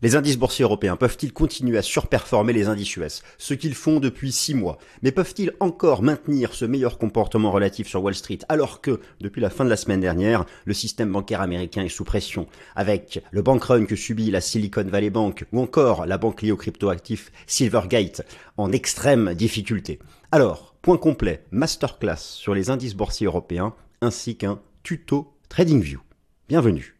Les 0.00 0.14
indices 0.14 0.38
boursiers 0.38 0.62
européens 0.62 0.94
peuvent-ils 0.94 1.32
continuer 1.32 1.76
à 1.76 1.82
surperformer 1.82 2.52
les 2.52 2.68
indices 2.68 2.96
US, 2.96 3.22
ce 3.36 3.52
qu'ils 3.52 3.74
font 3.74 3.98
depuis 3.98 4.30
six 4.30 4.54
mois. 4.54 4.78
Mais 5.02 5.10
peuvent-ils 5.10 5.52
encore 5.58 6.04
maintenir 6.04 6.54
ce 6.54 6.64
meilleur 6.64 6.98
comportement 6.98 7.50
relatif 7.50 7.88
sur 7.88 8.04
Wall 8.04 8.14
Street 8.14 8.38
alors 8.48 8.80
que, 8.80 9.00
depuis 9.20 9.40
la 9.40 9.50
fin 9.50 9.64
de 9.64 9.70
la 9.70 9.76
semaine 9.76 10.00
dernière, 10.00 10.44
le 10.66 10.72
système 10.72 11.10
bancaire 11.10 11.40
américain 11.40 11.82
est 11.82 11.88
sous 11.88 12.04
pression, 12.04 12.46
avec 12.76 13.24
le 13.32 13.42
bank 13.42 13.64
run 13.64 13.86
que 13.86 13.96
subit 13.96 14.30
la 14.30 14.40
Silicon 14.40 14.84
Valley 14.84 15.10
Bank 15.10 15.46
ou 15.52 15.60
encore 15.60 16.06
la 16.06 16.16
banque 16.16 16.42
liée 16.42 16.52
aux 16.52 16.56
cryptoactifs 16.56 17.32
Silvergate 17.48 18.22
en 18.56 18.70
extrême 18.70 19.34
difficulté. 19.34 19.98
Alors, 20.30 20.76
point 20.80 20.96
complet, 20.96 21.42
masterclass 21.50 22.18
sur 22.18 22.54
les 22.54 22.70
indices 22.70 22.94
boursiers 22.94 23.26
européens 23.26 23.74
ainsi 24.00 24.36
qu'un 24.36 24.60
tuto 24.84 25.34
TradingView. 25.48 25.98
Bienvenue 26.48 26.97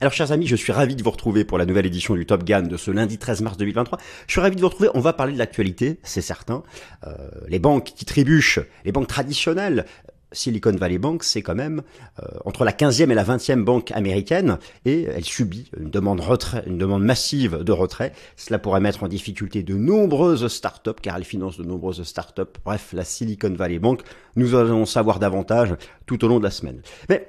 alors, 0.00 0.12
chers 0.12 0.32
amis, 0.32 0.46
je 0.46 0.56
suis 0.56 0.72
ravi 0.72 0.96
de 0.96 1.02
vous 1.02 1.10
retrouver 1.10 1.44
pour 1.44 1.58
la 1.58 1.66
nouvelle 1.66 1.86
édition 1.86 2.14
du 2.14 2.26
Top 2.26 2.44
Gun 2.44 2.62
de 2.62 2.76
ce 2.76 2.90
lundi 2.90 3.18
13 3.18 3.42
mars 3.42 3.56
2023. 3.56 3.98
Je 4.26 4.32
suis 4.32 4.40
ravi 4.40 4.56
de 4.56 4.60
vous 4.60 4.68
retrouver. 4.68 4.90
On 4.94 5.00
va 5.00 5.12
parler 5.12 5.32
de 5.32 5.38
l'actualité, 5.38 5.98
c'est 6.02 6.20
certain. 6.20 6.62
Euh, 7.06 7.14
les 7.48 7.58
banques 7.58 7.92
qui 7.94 8.04
trébuchent, 8.04 8.60
les 8.84 8.92
banques 8.92 9.08
traditionnelles. 9.08 9.84
Silicon 10.32 10.72
Valley 10.72 10.98
Bank, 10.98 11.22
c'est 11.22 11.42
quand 11.42 11.54
même 11.54 11.82
euh, 12.20 12.26
entre 12.44 12.64
la 12.64 12.72
15e 12.72 13.08
et 13.08 13.14
la 13.14 13.22
20e 13.22 13.62
banque 13.62 13.92
américaine 13.92 14.58
et 14.84 15.04
elle 15.04 15.24
subit 15.24 15.70
une 15.78 15.90
demande 15.90 16.18
retrait, 16.18 16.64
une 16.66 16.76
demande 16.76 17.04
massive 17.04 17.58
de 17.58 17.70
retrait. 17.70 18.12
Cela 18.36 18.58
pourrait 18.58 18.80
mettre 18.80 19.04
en 19.04 19.08
difficulté 19.08 19.62
de 19.62 19.74
nombreuses 19.74 20.48
startups 20.48 21.00
car 21.00 21.16
elle 21.16 21.24
finance 21.24 21.56
de 21.56 21.62
nombreuses 21.62 22.02
startups. 22.02 22.42
Bref, 22.64 22.92
la 22.94 23.04
Silicon 23.04 23.54
Valley 23.54 23.78
Bank, 23.78 24.00
nous 24.34 24.56
allons 24.56 24.86
savoir 24.86 25.20
davantage 25.20 25.76
tout 26.04 26.24
au 26.24 26.28
long 26.28 26.40
de 26.40 26.44
la 26.44 26.50
semaine. 26.50 26.82
Mais 27.08 27.28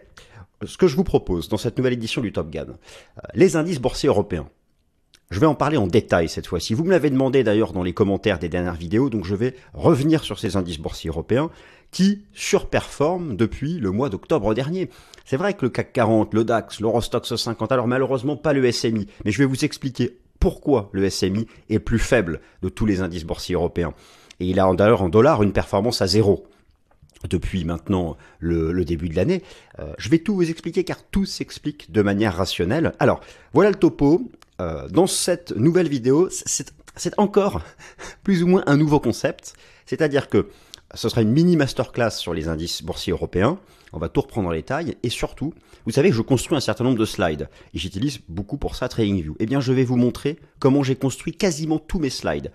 ce 0.64 0.78
que 0.78 0.88
je 0.88 0.96
vous 0.96 1.04
propose 1.04 1.50
dans 1.50 1.58
cette 1.58 1.78
nouvelle 1.78 1.94
édition 1.94 2.22
du 2.22 2.32
Top 2.32 2.50
Gun, 2.50 2.68
euh, 2.70 3.22
les 3.34 3.56
indices 3.56 3.80
boursiers 3.80 4.10
européens. 4.10 4.48
Je 5.32 5.40
vais 5.40 5.48
en 5.48 5.56
parler 5.56 5.78
en 5.78 5.88
détail 5.88 6.30
cette 6.30 6.46
fois-ci. 6.46 6.76
Vous 6.76 6.84
me 6.84 6.92
l'avez 6.92 7.10
demandé 7.10 7.44
d'ailleurs 7.44 7.74
dans 7.74 7.82
les 7.82 7.94
commentaires 7.94 8.38
des 8.38 8.48
dernières 8.48 8.76
vidéos, 8.76 9.10
donc 9.10 9.26
je 9.26 9.34
vais 9.34 9.56
revenir 9.74 10.24
sur 10.24 10.38
ces 10.38 10.56
indices 10.56 10.78
boursiers 10.78 11.10
européens 11.10 11.50
qui 11.92 12.24
surperforment 12.34 13.36
depuis 13.36 13.80
le 13.80 13.92
mois 13.92 14.10
d'octobre 14.10 14.54
dernier. 14.54 14.90
C'est 15.24 15.38
vrai 15.38 15.54
que 15.54 15.64
le 15.64 15.70
CAC 15.70 15.94
40, 15.94 16.34
le 16.34 16.44
DAX, 16.44 16.80
l'Eurostox 16.80 17.36
50, 17.36 17.72
alors 17.72 17.88
malheureusement 17.88 18.38
pas 18.38 18.54
le 18.54 18.72
SMI, 18.72 19.08
mais 19.24 19.32
je 19.32 19.40
vais 19.40 19.46
vous 19.46 19.66
expliquer 19.66 20.20
pourquoi 20.40 20.90
le 20.92 21.10
SMI 21.10 21.48
est 21.70 21.80
plus 21.80 22.00
faible 22.00 22.42
de 22.62 22.70
tous 22.70 22.86
les 22.86 23.02
indices 23.02 23.24
boursiers 23.24 23.56
européens. 23.56 23.94
Et 24.40 24.46
il 24.46 24.60
a 24.60 24.72
d'ailleurs 24.74 25.02
en 25.02 25.10
dollars 25.10 25.42
une 25.42 25.54
performance 25.54 26.02
à 26.02 26.08
zéro 26.08 26.46
depuis 27.28 27.66
maintenant 27.66 28.18
le, 28.40 28.86
début 28.86 29.10
de 29.10 29.16
l'année. 29.16 29.44
Euh, 29.80 29.94
je 29.98 30.10
vais 30.10 30.20
tout 30.20 30.36
vous 30.36 30.50
expliquer 30.50 30.84
car 30.84 31.04
tout 31.04 31.26
s'explique 31.26 31.92
de 31.92 32.02
manière 32.02 32.36
rationnelle. 32.36 32.94
Alors, 33.00 33.22
voilà 33.54 33.70
le 33.70 33.76
topo. 33.76 34.30
Euh, 34.62 34.88
dans 34.88 35.08
cette 35.08 35.54
nouvelle 35.56 35.90
vidéo, 35.90 36.30
c'est 36.30 37.14
encore 37.18 37.62
plus 38.24 38.42
ou 38.42 38.48
moins 38.48 38.64
un 38.68 38.78
nouveau 38.78 39.00
concept. 39.00 39.54
C'est-à-dire 39.86 40.30
que 40.30 40.50
ce 40.94 41.10
sera 41.10 41.22
une 41.22 41.32
mini 41.32 41.58
masterclass 41.58 42.12
sur 42.12 42.34
les 42.34 42.48
indices 42.48 42.82
boursiers 42.82 43.12
européens. 43.12 43.60
On 43.92 44.00
va 44.00 44.10
tout 44.10 44.22
reprendre 44.22 44.50
en 44.50 44.54
détail. 44.54 44.96
Et 45.04 45.10
surtout, 45.10 45.54
vous 45.86 45.92
savez 45.92 46.10
que 46.10 46.16
je 46.16 46.22
construis 46.22 46.58
un 46.58 46.62
certain 46.62 46.84
nombre 46.84 46.98
de 46.98 47.06
slides. 47.06 47.50
Et 47.74 47.80
j'utilise 47.80 48.20
beaucoup 48.30 48.58
pour 48.58 48.76
ça 48.76 48.88
TradingView. 48.88 49.36
Eh 49.40 49.46
bien, 49.46 49.60
je 49.60 49.74
vais 49.74 49.84
vous 49.84 49.98
montrer 49.98 50.40
comment 50.60 50.84
j'ai 50.84 50.96
construit 50.96 51.34
quasiment 51.34 51.80
tous 51.80 52.00
mes 52.00 52.10
slides. 52.10 52.52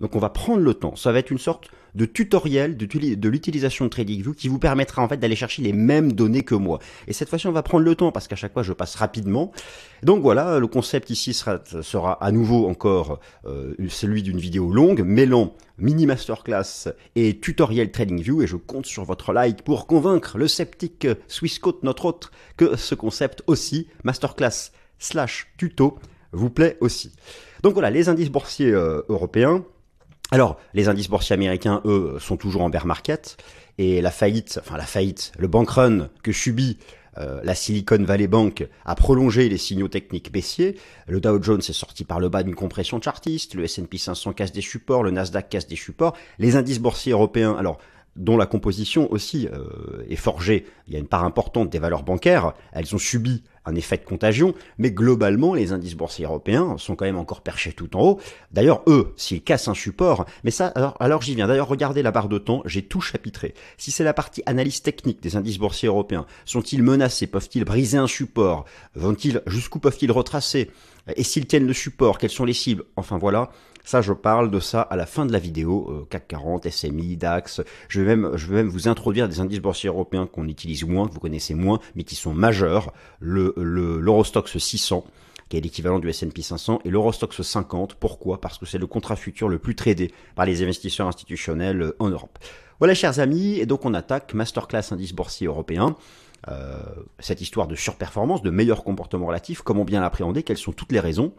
Donc 0.00 0.16
on 0.16 0.18
va 0.18 0.30
prendre 0.30 0.60
le 0.60 0.74
temps. 0.74 0.96
Ça 0.96 1.12
va 1.12 1.18
être 1.18 1.30
une 1.30 1.38
sorte 1.38 1.68
de 1.94 2.04
tutoriel 2.04 2.76
de, 2.76 3.28
l'utilisation 3.28 3.84
de 3.84 3.90
TradingView 3.90 4.34
qui 4.34 4.48
vous 4.48 4.58
permettra 4.58 5.02
en 5.02 5.08
fait 5.08 5.16
d'aller 5.16 5.36
chercher 5.36 5.62
les 5.62 5.72
mêmes 5.72 6.12
données 6.12 6.42
que 6.42 6.54
moi. 6.54 6.78
Et 7.06 7.12
cette 7.12 7.28
fois-ci, 7.28 7.46
on 7.46 7.52
va 7.52 7.62
prendre 7.62 7.84
le 7.84 7.94
temps 7.94 8.12
parce 8.12 8.28
qu'à 8.28 8.36
chaque 8.36 8.52
fois, 8.52 8.62
je 8.62 8.72
passe 8.72 8.94
rapidement. 8.94 9.52
Donc 10.02 10.22
voilà, 10.22 10.58
le 10.58 10.66
concept 10.66 11.10
ici 11.10 11.34
sera, 11.34 11.60
sera 11.82 12.22
à 12.24 12.32
nouveau 12.32 12.66
encore 12.66 13.20
euh, 13.44 13.74
celui 13.88 14.22
d'une 14.22 14.38
vidéo 14.38 14.72
longue, 14.72 15.02
mêlant 15.02 15.54
mini 15.78 16.06
masterclass 16.06 16.88
et 17.16 17.38
tutoriel 17.40 17.90
TradingView. 17.90 18.42
Et 18.42 18.46
je 18.46 18.56
compte 18.56 18.86
sur 18.86 19.04
votre 19.04 19.32
like 19.32 19.62
pour 19.62 19.86
convaincre 19.86 20.38
le 20.38 20.48
sceptique 20.48 21.06
Swissquote, 21.28 21.82
notre 21.82 22.06
autre, 22.06 22.32
que 22.56 22.76
ce 22.76 22.94
concept 22.94 23.42
aussi, 23.46 23.88
masterclass 24.04 24.72
slash 24.98 25.48
tuto, 25.58 25.98
vous 26.32 26.50
plaît 26.50 26.78
aussi. 26.80 27.12
Donc 27.62 27.74
voilà, 27.74 27.90
les 27.90 28.08
indices 28.08 28.30
boursiers 28.30 28.72
euh, 28.72 29.02
européens, 29.08 29.64
alors, 30.30 30.58
les 30.72 30.88
indices 30.88 31.10
boursiers 31.10 31.34
américains, 31.34 31.82
eux, 31.84 32.16
sont 32.18 32.38
toujours 32.38 32.62
en 32.62 32.70
bear 32.70 32.86
market, 32.86 33.36
et 33.76 34.00
la 34.00 34.10
faillite, 34.10 34.58
enfin 34.62 34.78
la 34.78 34.86
faillite, 34.86 35.32
le 35.38 35.46
bank 35.46 35.68
run 35.68 36.08
que 36.22 36.32
subit 36.32 36.78
euh, 37.18 37.40
la 37.44 37.54
Silicon 37.54 38.02
Valley 38.02 38.26
Bank 38.26 38.66
a 38.84 38.94
prolongé 38.94 39.48
les 39.48 39.58
signaux 39.58 39.88
techniques 39.88 40.32
baissiers. 40.32 40.76
Le 41.06 41.20
Dow 41.20 41.42
Jones 41.42 41.60
est 41.60 41.74
sorti 41.74 42.04
par 42.04 42.20
le 42.20 42.28
bas 42.28 42.42
d'une 42.42 42.54
compression 42.54 43.00
chartiste. 43.00 43.54
Le 43.54 43.64
S&P 43.64 43.98
500 43.98 44.32
casse 44.32 44.52
des 44.52 44.62
supports. 44.62 45.02
Le 45.02 45.10
Nasdaq 45.10 45.48
casse 45.48 45.66
des 45.66 45.76
supports. 45.76 46.16
Les 46.38 46.56
indices 46.56 46.78
boursiers 46.78 47.12
européens, 47.12 47.54
alors 47.58 47.78
dont 48.16 48.36
la 48.36 48.46
composition 48.46 49.10
aussi 49.10 49.48
euh, 49.48 50.04
est 50.08 50.16
forgée. 50.16 50.66
Il 50.86 50.92
y 50.92 50.96
a 50.96 50.98
une 50.98 51.06
part 51.06 51.24
importante 51.24 51.70
des 51.70 51.78
valeurs 51.78 52.02
bancaires. 52.02 52.52
Elles 52.72 52.94
ont 52.94 52.98
subi 52.98 53.42
un 53.64 53.74
effet 53.74 53.96
de 53.96 54.04
contagion, 54.04 54.54
mais 54.78 54.90
globalement, 54.90 55.54
les 55.54 55.72
indices 55.72 55.94
boursiers 55.94 56.24
européens 56.24 56.76
sont 56.78 56.96
quand 56.96 57.04
même 57.04 57.18
encore 57.18 57.42
perchés 57.42 57.72
tout 57.72 57.96
en 57.96 58.00
haut. 58.02 58.20
D'ailleurs, 58.50 58.82
eux, 58.86 59.12
s'ils 59.16 59.42
cassent 59.42 59.68
un 59.68 59.74
support, 59.74 60.26
mais 60.44 60.50
ça, 60.50 60.68
alors, 60.68 60.96
alors 61.00 61.22
j'y 61.22 61.34
viens. 61.34 61.46
D'ailleurs, 61.46 61.68
regardez 61.68 62.02
la 62.02 62.10
barre 62.10 62.28
de 62.28 62.38
temps, 62.38 62.62
j'ai 62.64 62.82
tout 62.82 63.00
chapitré. 63.00 63.54
Si 63.78 63.90
c'est 63.90 64.04
la 64.04 64.14
partie 64.14 64.42
analyse 64.46 64.82
technique 64.82 65.22
des 65.22 65.36
indices 65.36 65.58
boursiers 65.58 65.88
européens, 65.88 66.26
sont-ils 66.44 66.82
menacés? 66.82 67.26
Peuvent-ils 67.26 67.64
briser 67.64 67.98
un 67.98 68.06
support? 68.06 68.64
Vont-ils 68.94 69.42
jusqu'où 69.46 69.78
peuvent-ils 69.78 70.12
retracer? 70.12 70.70
Et 71.16 71.24
s'ils 71.24 71.46
tiennent 71.46 71.66
le 71.66 71.72
support, 71.72 72.18
quelles 72.18 72.30
sont 72.30 72.44
les 72.44 72.52
cibles? 72.52 72.84
Enfin 72.96 73.18
voilà, 73.18 73.50
ça, 73.84 74.00
je 74.00 74.12
parle 74.12 74.50
de 74.50 74.60
ça 74.60 74.82
à 74.82 74.96
la 74.96 75.06
fin 75.06 75.26
de 75.26 75.32
la 75.32 75.38
vidéo. 75.38 75.88
Euh, 75.90 76.06
CAC 76.08 76.28
40, 76.28 76.68
SMI, 76.68 77.16
DAX. 77.16 77.60
Je 77.88 78.00
vais 78.00 78.16
même, 78.16 78.36
je 78.36 78.46
vais 78.46 78.56
même 78.56 78.68
vous 78.68 78.88
introduire 78.88 79.28
des 79.28 79.40
indices 79.40 79.60
boursiers 79.60 79.88
européens 79.88 80.26
qu'on 80.26 80.48
utilise 80.48 80.84
moins, 80.84 81.08
que 81.08 81.14
vous 81.14 81.20
connaissez 81.20 81.54
moins, 81.54 81.80
mais 81.94 82.04
qui 82.04 82.14
sont 82.14 82.34
majeurs. 82.34 82.92
Le, 83.20 83.54
le, 83.56 84.00
l'Eurostox 84.00 84.58
600 84.58 85.04
qui 85.48 85.58
est 85.58 85.60
l'équivalent 85.60 85.98
du 85.98 86.08
S&P 86.08 86.40
500, 86.40 86.80
et 86.86 86.88
l'Eurostox 86.88 87.42
50. 87.42 87.96
Pourquoi? 87.96 88.40
Parce 88.40 88.56
que 88.56 88.64
c'est 88.64 88.78
le 88.78 88.86
contrat 88.86 89.16
futur 89.16 89.50
le 89.50 89.58
plus 89.58 89.74
tradé 89.74 90.10
par 90.34 90.46
les 90.46 90.62
investisseurs 90.62 91.06
institutionnels 91.06 91.82
euh, 91.82 91.96
en 91.98 92.08
Europe. 92.08 92.38
Voilà, 92.78 92.94
chers 92.94 93.20
amis, 93.20 93.58
et 93.58 93.66
donc 93.66 93.84
on 93.84 93.92
attaque 93.92 94.32
Masterclass 94.32 94.92
indice 94.92 95.12
boursier 95.12 95.48
européen. 95.48 95.94
Euh, 96.48 96.80
cette 97.18 97.42
histoire 97.42 97.68
de 97.68 97.76
surperformance, 97.76 98.40
de 98.40 98.48
meilleur 98.48 98.82
comportement 98.82 99.26
relatif, 99.26 99.60
comment 99.60 99.84
bien 99.84 100.00
l'appréhender, 100.00 100.42
quelles 100.42 100.56
sont 100.56 100.72
toutes 100.72 100.90
les 100.90 101.00
raisons? 101.00 101.34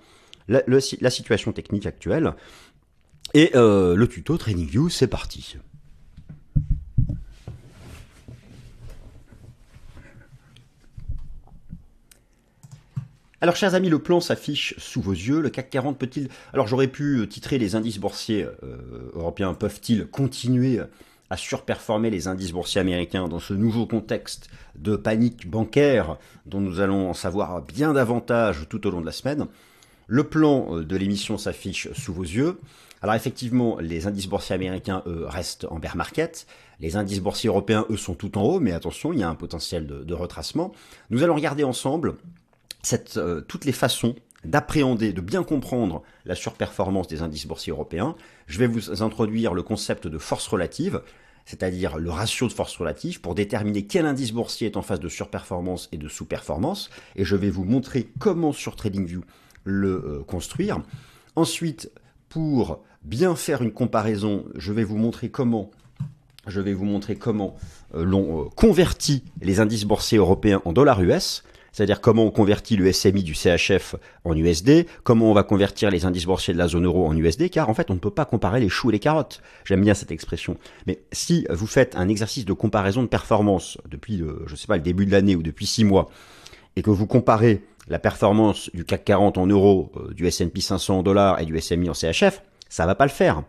La, 0.48 1.09
situation 1.09 1.52
technique 1.52 1.86
actuelle. 1.86 2.34
Et 3.34 3.52
euh, 3.56 3.96
le 3.96 4.08
tuto 4.08 4.38
TradingView, 4.38 4.90
c'est 4.90 5.08
parti. 5.08 5.58
Alors, 13.42 13.58
chers 13.58 13.76
amis, 13.76 13.90
le 13.90 14.00
plan 14.00 14.22
s'affiche 14.22 14.74
sous 14.78 15.02
vos 15.02 15.12
yeux. 15.12 15.42
Le 15.42 15.50
CAC 15.50 15.70
40 15.70 15.98
peut-il. 15.98 16.30
Alors, 16.54 16.68
j'aurais 16.68 16.88
pu 16.88 17.28
titrer 17.30 17.58
les 17.58 17.75
indices 17.75 18.00
boursiers 18.00 18.46
euh, 18.64 19.12
européens 19.16 19.54
peuvent-ils 19.54 20.06
continuer 20.08 20.80
à 21.30 21.36
surperformer 21.36 22.10
les 22.10 22.28
indices 22.28 22.52
boursiers 22.52 22.80
américains 22.80 23.28
dans 23.28 23.40
ce 23.40 23.54
nouveau 23.54 23.86
contexte 23.86 24.50
de 24.75 24.96
panique 24.96 25.50
bancaire 25.50 26.18
dont 26.46 26.62
nous 26.62 26.80
allons 26.80 27.10
en 27.10 27.14
savoir 27.14 27.64
bien 27.64 27.92
davantage 27.92 28.68
tout 28.70 28.86
au 28.88 28.92
long 28.92 29.02
de 29.02 29.06
la 29.06 29.12
semaine? 29.12 29.48
Le 30.08 30.24
plan 30.24 30.78
euh, 30.78 30.84
de 30.84 30.96
l'émission 30.96 31.38
s'affiche 31.38 31.91
sous 31.94 32.14
vos 32.14 32.24
yeux. 32.24 32.59
Alors 33.02 33.16
effectivement, 33.16 33.78
les 33.80 34.08
indices 34.08 34.28
boursiers 34.28 34.56
américains, 34.56 35.03
eux, 35.08 35.25
restent 35.28 35.68
en 35.69 35.80
bear 35.80 35.97
market. 35.97 36.47
Les 36.80 36.96
indices 36.96 37.19
boursiers 37.19 37.50
européens, 37.50 37.86
eux, 37.90 37.97
sont 37.97 38.16
tout 38.16 38.38
en 38.38 38.44
haut, 38.44 38.59
mais 38.62 38.72
attention, 38.72 39.12
il 39.12 39.19
y 39.19 39.24
a 39.24 39.30
un 39.30 39.36
potentiel 39.36 39.86
de, 39.88 40.13
retracement. 40.13 40.72
Nous 41.09 41.22
allons 41.22 41.36
regarder 41.36 41.66
ensemble 41.66 42.16
euh, 43.18 43.42
toutes 43.42 43.66
les 43.66 43.74
façons 43.74 44.16
d'appréhender, 44.45 45.13
de 45.13 45.22
bien 45.22 45.44
comprendre 45.44 46.01
la 46.25 46.36
surperformance 46.36 47.07
des 47.07 47.22
indices 47.22 47.45
boursiers 47.45 47.72
européens. 47.72 48.16
Je 48.48 48.60
vais 48.60 48.68
vous 48.68 49.04
introduire 49.04 49.54
le 49.54 49.63
concept 49.63 50.07
de 50.07 50.18
force 50.18 50.48
relative, 50.48 51.01
c'est-à-dire 51.45 51.98
le 51.98 52.10
ratio 52.10 52.48
de 52.48 52.54
force 52.54 52.75
relative, 52.77 53.19
pour 53.19 53.36
déterminer 53.36 53.86
quel 53.86 54.06
indice 54.06 54.31
boursier 54.31 54.68
est 54.68 54.77
en 54.77 54.81
phase 54.81 55.00
de 55.00 55.10
surperformance 55.10 55.89
et 55.92 55.98
de 55.98 56.07
sous-performance. 56.07 56.89
Et 57.18 57.25
je 57.25 57.36
vais 57.36 57.50
vous 57.50 57.66
montrer 57.66 58.07
comment 58.19 58.54
sur 58.54 58.75
TradingView 58.75 59.24
le 59.63 59.89
euh, 59.89 60.24
construire. 60.25 60.81
Ensuite, 61.36 61.92
pour 62.30 62.83
bien 63.04 63.36
faire 63.36 63.62
une 63.62 63.71
comparaison, 63.71 64.45
je 64.56 64.71
vais 64.71 64.83
vous 64.83 64.98
montrer 64.98 65.30
comment 65.30 65.71
je 66.48 66.60
vais 66.60 66.74
vous 66.74 66.86
montrer 66.86 67.15
comment 67.15 67.56
euh, 67.95 68.04
l'on 68.04 68.42
euh, 68.42 68.50
convertit 68.56 69.24
les 69.42 69.60
indices 69.60 69.86
boursiers 69.86 70.18
européens 70.18 70.62
en 70.65 70.74
dollars 70.74 71.01
US, 71.01 71.44
c'est-à-dire 71.71 72.01
comment 72.01 72.25
on 72.25 72.31
convertit 72.31 72.75
le 72.75 72.92
SMI 72.92 73.24
du 73.24 73.33
CHF 73.33 73.95
en 74.25 74.36
USD, 74.36 74.86
comment 75.04 75.31
on 75.31 75.33
va 75.33 75.44
convertir 75.44 75.89
les 75.89 76.06
indices 76.06 76.25
boursiers 76.25 76.54
de 76.54 76.60
la 76.60 76.68
zone 76.68 76.86
euro 76.86 77.07
en 77.07 77.15
USD, 77.15 77.50
car 77.50 77.69
en 77.69 77.74
fait 77.74 77.89
on 77.89 77.95
ne 77.95 78.00
peut 78.00 78.12
pas 78.12 78.25
comparer 78.25 78.60
les 78.60 78.69
choux 78.69 78.89
et 78.89 78.94
les 78.94 79.00
carottes. 79.00 79.42
J'aime 79.63 79.81
bien 79.81 79.94
cette 79.94 80.12
expression. 80.12 80.57
Mais 80.86 81.01
si 81.13 81.48
vous 81.50 81.65
faites 81.65 81.95
un 81.95 82.10
exercice 82.10 82.45
de 82.45 82.54
comparaison 82.54 83.01
de 83.01 83.07
performance 83.07 83.77
depuis, 83.89 84.21
je 84.45 84.56
sais 84.56 84.68
pas, 84.68 84.75
le 84.75 84.83
début 84.83 85.06
de 85.06 85.12
l'année 85.12 85.36
ou 85.36 85.42
depuis 85.42 85.65
six 85.65 85.83
mois, 85.83 86.10
et 86.75 86.81
que 86.81 86.89
vous 86.89 87.07
comparez 87.07 87.63
la 87.88 88.00
performance 88.00 88.69
du 88.74 88.85
CAC 88.85 89.06
40 89.06 89.38
en 89.38 89.47
euros, 89.47 89.91
euh, 89.97 90.13
du 90.13 90.25
S&P 90.27 90.62
500 90.62 91.00
en 91.00 91.03
dollars 91.03 91.39
et 91.39 91.45
du 91.45 91.59
SMI 91.59 91.89
en 91.89 91.94
CHF, 91.94 92.41
ça 92.69 92.85
va 92.85 92.95
pas 92.95 93.06
le 93.06 93.12
faire. 93.12 93.44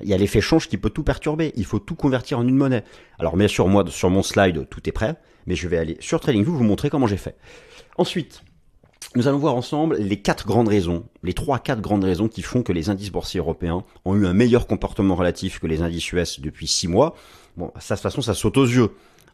Il 0.00 0.08
y 0.08 0.14
a 0.14 0.16
l'effet 0.16 0.40
change 0.40 0.68
qui 0.68 0.78
peut 0.78 0.90
tout 0.90 1.02
perturber. 1.02 1.52
Il 1.56 1.64
faut 1.64 1.78
tout 1.78 1.94
convertir 1.94 2.38
en 2.38 2.46
une 2.46 2.56
monnaie. 2.56 2.84
Alors 3.18 3.36
bien 3.36 3.48
sûr, 3.48 3.68
moi, 3.68 3.84
sur 3.88 4.10
mon 4.10 4.22
slide, 4.22 4.68
tout 4.68 4.88
est 4.88 4.92
prêt, 4.92 5.16
mais 5.46 5.54
je 5.54 5.68
vais 5.68 5.78
aller 5.78 5.96
sur 6.00 6.20
TradingView 6.20 6.56
vous 6.56 6.64
montrer 6.64 6.90
comment 6.90 7.06
j'ai 7.06 7.16
fait. 7.16 7.36
Ensuite, 7.98 8.42
nous 9.16 9.28
allons 9.28 9.38
voir 9.38 9.54
ensemble 9.54 9.96
les 9.96 10.20
quatre 10.20 10.46
grandes 10.46 10.68
raisons, 10.68 11.04
les 11.22 11.34
trois 11.34 11.58
quatre 11.58 11.80
grandes 11.80 12.04
raisons 12.04 12.28
qui 12.28 12.42
font 12.42 12.62
que 12.62 12.72
les 12.72 12.90
indices 12.90 13.10
boursiers 13.10 13.40
européens 13.40 13.84
ont 14.04 14.14
eu 14.16 14.26
un 14.26 14.32
meilleur 14.32 14.66
comportement 14.66 15.14
relatif 15.14 15.58
que 15.58 15.66
les 15.66 15.82
indices 15.82 16.12
US 16.12 16.40
depuis 16.40 16.66
six 16.66 16.88
mois. 16.88 17.14
Bon, 17.56 17.72
ça, 17.78 17.94
de 17.94 17.98
toute 17.98 18.02
façon, 18.02 18.22
ça 18.22 18.34
saute 18.34 18.56
aux 18.56 18.66
yeux. 18.66 18.90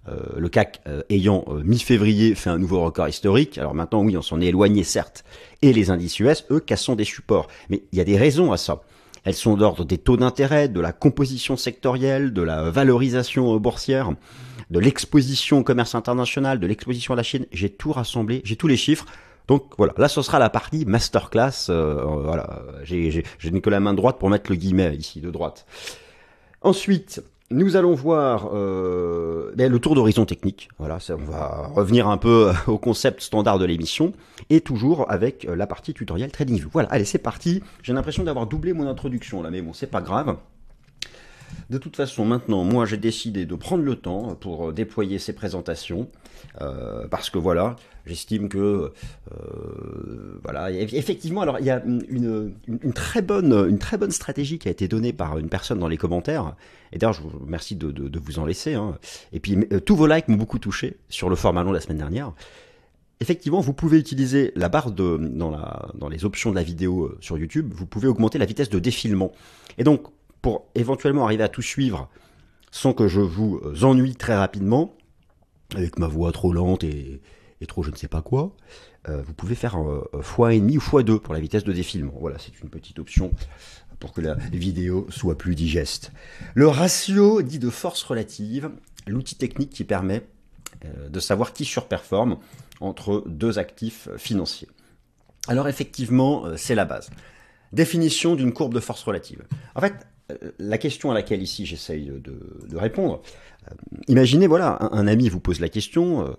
Euh, 0.09 0.17
le 0.39 0.49
CAC 0.49 0.81
euh, 0.87 1.03
ayant 1.11 1.45
euh, 1.49 1.63
mi-février 1.65 2.35
fait 2.35 2.51
un 2.51 2.59
nouveau 2.59 2.83
record 2.83 3.09
historique. 3.09 3.59
Alors 3.59 3.75
maintenant, 3.75 4.03
oui, 4.03 4.17
on 4.17 4.23
s'en 4.23 4.41
est 4.41 4.47
éloigné, 4.47 4.85
certes. 4.85 5.25
Et 5.61 5.73
les 5.73 5.91
indices 5.91 6.19
US, 6.21 6.45
eux, 6.51 6.61
cassant 6.61 6.97
des 6.97 7.05
supports. 7.05 7.49
Mais 7.69 7.83
il 7.93 7.99
y 7.99 8.01
a 8.01 8.05
des 8.05 8.17
raisons 8.17 8.53
à 8.53 8.57
ça. 8.57 8.81
Elles 9.25 9.35
sont 9.35 9.57
d'ordre 9.57 9.85
des 9.85 9.99
taux 9.99 10.17
d'intérêt, 10.17 10.69
de 10.69 10.81
la 10.81 10.93
composition 10.93 11.57
sectorielle, 11.57 12.33
de 12.33 12.43
la 12.43 12.71
valorisation 12.71 13.57
boursière, 13.59 14.13
de 14.71 14.79
l'exposition 14.79 15.59
au 15.59 15.63
commerce 15.63 15.95
international, 15.95 16.61
de 16.61 16.67
l'exposition 16.67 17.13
à 17.13 17.17
la 17.17 17.23
Chine. 17.23 17.47
J'ai 17.53 17.69
tout 17.69 17.93
rassemblé, 17.93 18.41
j'ai 18.45 18.57
tous 18.57 18.69
les 18.69 18.77
chiffres. 18.77 19.05
Donc 19.49 19.73
voilà, 19.79 19.95
là 19.97 20.09
ce 20.09 20.23
sera 20.23 20.39
la 20.39 20.51
partie 20.51 20.85
masterclass. 20.85 21.69
Euh, 21.71 22.05
voilà, 22.05 22.63
j'ai 22.83 23.25
mis 23.51 23.61
que 23.61 23.71
la 23.71 23.81
main 23.81 23.95
droite 23.95 24.19
pour 24.19 24.31
mettre 24.31 24.51
le 24.51 24.57
guillemet 24.57 24.95
ici 24.95 25.21
de 25.21 25.31
droite. 25.31 25.67
Ensuite, 26.61 27.23
nous 27.51 27.77
allons 27.77 27.95
voir 27.95 28.51
euh, 28.53 29.53
ben, 29.57 29.73
le 29.73 29.79
tour 29.79 29.95
d'horizon 29.95 30.27
technique. 30.27 30.69
Voilà, 30.79 30.99
on 31.11 31.31
va 31.31 31.71
revenir 31.75 32.09
un 32.09 32.19
peu 32.19 32.53
au 32.67 32.77
concept 32.77 33.23
standard 33.23 33.59
de 33.59 33.65
l'émission 33.65 34.13
et 34.51 34.61
toujours 34.61 35.11
avec 35.11 35.45
la 35.45 35.67
partie 35.67 35.95
tutoriel 35.95 36.31
TradingView. 36.31 36.69
Voilà, 36.71 36.91
allez, 36.91 37.07
c'est 37.07 37.19
parti. 37.19 37.63
J'ai 37.83 37.95
l'impression 37.95 38.25
d'avoir 38.25 38.47
doublé 38.47 38.75
mon 38.75 38.87
introduction 38.87 39.43
là, 39.43 39.51
mais 39.51 39.63
bon, 39.63 39.73
c'est 39.73 39.91
pas 39.91 40.03
grave. 40.03 40.37
De 41.71 41.79
toute 41.79 41.97
façon, 41.97 42.25
maintenant, 42.25 42.65
moi, 42.65 42.87
j'ai 42.87 42.97
décidé 42.97 43.45
de 43.47 43.55
prendre 43.55 43.85
le 43.85 43.97
temps 43.97 44.35
pour 44.35 44.73
déployer 44.73 45.19
ces 45.19 45.35
présentations, 45.35 46.09
euh, 46.61 47.07
parce 47.09 47.31
que 47.31 47.39
voilà, 47.39 47.77
j'estime 48.09 48.49
que, 48.49 48.93
euh, 49.33 50.41
voilà, 50.43 50.71
effectivement, 50.71 51.43
alors 51.43 51.59
il 51.61 51.67
y 51.67 51.71
a 51.71 51.83
une, 51.85 52.53
très 52.95 53.23
bonne, 53.23 53.53
une 53.69 53.79
très 53.79 53.99
bonne 53.99 54.11
stratégie 54.11 54.59
qui 54.59 54.69
a 54.69 54.71
été 54.71 54.89
donnée 54.89 55.13
par 55.13 55.39
une 55.39 55.49
personne 55.49 55.79
dans 55.79 55.89
les 55.89 55.97
commentaires. 55.97 56.55
Et 56.93 56.99
d'ailleurs, 56.99 57.13
je 57.13 57.23
vous 57.23 57.39
remercie 57.39 57.77
de, 57.77 58.19
vous 58.19 58.39
en 58.39 58.47
laisser. 58.47 58.75
Hein. 58.75 58.99
Et 59.33 59.41
puis, 59.41 59.57
euh, 59.73 59.81
tous 59.81 59.97
vos 59.97 60.07
likes 60.07 60.29
m'ont 60.29 60.37
beaucoup 60.37 60.59
touché 60.59 60.97
sur 61.09 61.29
le 61.29 61.37
format 61.37 61.63
long 61.63 61.71
de 61.71 61.75
la 61.75 61.81
semaine 61.81 61.99
dernière. 61.99 62.33
Effectivement, 63.21 63.61
vous 63.61 63.73
pouvez 63.73 63.99
utiliser 63.99 64.53
la 64.55 64.69
barre 64.69 64.93
de, 64.93 65.17
dans, 65.17 65.51
la, 65.51 65.89
dans 65.95 66.09
les 66.09 66.25
options 66.25 66.51
de 66.51 66.55
la 66.55 66.63
vidéo 66.63 67.15
sur 67.21 67.37
YouTube, 67.37 67.73
vous 67.75 67.87
pouvez 67.87 68.07
augmenter 68.07 68.39
la 68.39 68.47
vitesse 68.47 68.71
de 68.71 68.79
défilement. 68.79 69.33
Et 69.77 69.85
donc, 69.85 70.05
pour 70.41 70.67
éventuellement 70.75 71.25
arriver 71.25 71.43
à 71.43 71.49
tout 71.49 71.63
suivre 71.63 72.09
sans 72.71 72.93
que 72.93 73.09
je 73.09 73.21
vous 73.21 73.61
ennuie 73.83 74.15
très 74.15 74.37
rapidement, 74.37 74.95
avec 75.75 75.99
ma 75.99 76.07
voix 76.07 76.33
trop 76.33 76.53
lente 76.53 76.85
et, 76.85 77.21
trop 77.67 77.83
je 77.83 77.91
ne 77.91 77.97
sais 77.97 78.09
pas 78.09 78.23
quoi, 78.23 78.55
euh, 79.09 79.23
vous 79.23 79.33
pouvez 79.33 79.55
faire 79.55 79.77
x1,5 79.77 80.77
ou 80.77 81.01
x2 81.01 81.19
pour 81.19 81.35
la 81.35 81.41
vitesse 81.41 81.65
de 81.65 81.73
défilement. 81.73 82.15
Voilà, 82.21 82.39
c'est 82.39 82.61
une 82.61 82.69
petite 82.69 82.99
option 82.99 83.33
pour 83.99 84.13
que 84.13 84.21
la 84.21 84.35
vidéo 84.35 85.07
soit 85.11 85.37
plus 85.37 85.55
digeste. 85.55 86.13
Le 86.55 86.69
ratio 86.69 87.43
dit 87.43 87.59
de 87.59 87.71
force 87.71 88.03
relative, 88.03 88.71
l'outil 89.07 89.35
technique 89.35 89.71
qui 89.71 89.85
permet 89.85 90.23
euh, 90.85 91.09
de 91.09 91.21
savoir 91.21 91.53
qui 91.53 91.65
surperforme 91.65 92.39
entre 92.81 93.25
deux 93.27 93.59
actifs 93.59 94.09
financiers. 94.17 94.69
Alors 95.49 95.69
effectivement, 95.69 96.47
euh, 96.47 96.57
c'est 96.57 96.75
la 96.75 96.85
base. 96.85 97.11
Définition 97.73 98.35
d'une 98.35 98.53
courbe 98.53 98.75
de 98.75 98.81
force 98.81 99.03
relative. 99.03 99.43
En 99.75 99.81
fait, 99.81 99.95
la 100.59 100.77
question 100.77 101.11
à 101.11 101.15
laquelle 101.15 101.43
ici 101.43 101.65
j'essaye 101.65 102.11
de, 102.11 102.77
répondre, 102.77 103.23
imaginez, 104.09 104.47
voilà, 104.47 104.79
un, 104.93 105.07
ami 105.07 105.31
vous 105.31 105.41
pose 105.41 105.59
la 105.59 105.71
question, 105.71 106.37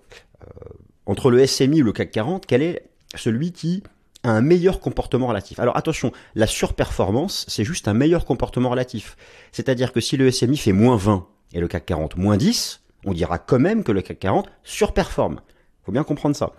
entre 1.10 1.32
le 1.32 1.44
SMI 1.44 1.82
ou 1.82 1.86
le 1.86 1.92
CAC 1.92 2.12
40, 2.12 2.46
quel 2.46 2.62
est 2.62 2.84
celui 3.16 3.50
qui 3.50 3.82
a 4.22 4.30
un 4.30 4.42
meilleur 4.42 4.78
comportement 4.78 5.26
relatif? 5.26 5.58
Alors 5.58 5.76
attention, 5.76 6.12
la 6.36 6.46
surperformance, 6.46 7.46
c'est 7.48 7.64
juste 7.64 7.88
un 7.88 7.94
meilleur 7.94 8.24
comportement 8.24 8.70
relatif. 8.70 9.16
C'est-à-dire 9.50 9.92
que 9.92 10.00
si 10.00 10.16
le 10.16 10.30
SMI 10.30 10.56
fait 10.56 10.72
moins 10.72 10.94
20 10.94 11.26
et 11.52 11.58
le 11.58 11.66
CAC 11.66 11.86
40 11.86 12.16
moins 12.16 12.36
10, 12.36 12.82
on 13.06 13.12
dira 13.12 13.38
quand 13.40 13.58
même 13.58 13.82
que 13.82 13.90
le 13.90 14.02
CAC 14.02 14.20
40 14.20 14.48
surperforme. 14.62 15.40
faut 15.84 15.90
bien 15.90 16.04
comprendre 16.04 16.36
ça. 16.36 16.52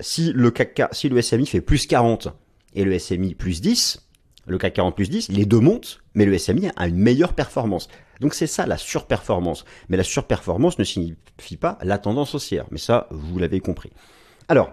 si, 0.00 0.32
le 0.32 0.50
CAC, 0.50 0.80
si 0.92 1.10
le 1.10 1.20
SMI 1.20 1.44
fait 1.44 1.60
plus 1.60 1.86
40 1.86 2.28
et 2.72 2.84
le 2.84 2.98
SMI 2.98 3.34
plus 3.34 3.60
10, 3.60 4.08
le 4.46 4.56
CAC 4.56 4.72
40 4.72 4.96
plus 4.96 5.10
10, 5.10 5.28
les 5.28 5.44
deux 5.44 5.60
montent, 5.60 6.00
mais 6.14 6.24
le 6.24 6.38
SMI 6.38 6.70
a 6.76 6.88
une 6.88 6.96
meilleure 6.96 7.34
performance. 7.34 7.88
Donc 8.20 8.34
c'est 8.34 8.46
ça 8.46 8.66
la 8.66 8.76
surperformance. 8.76 9.64
Mais 9.88 9.96
la 9.96 10.04
surperformance 10.04 10.78
ne 10.78 10.84
signifie 10.84 11.56
pas 11.56 11.78
la 11.82 11.98
tendance 11.98 12.34
haussière. 12.34 12.66
Mais 12.70 12.78
ça, 12.78 13.06
vous 13.10 13.38
l'avez 13.38 13.60
compris. 13.60 13.90
Alors, 14.48 14.72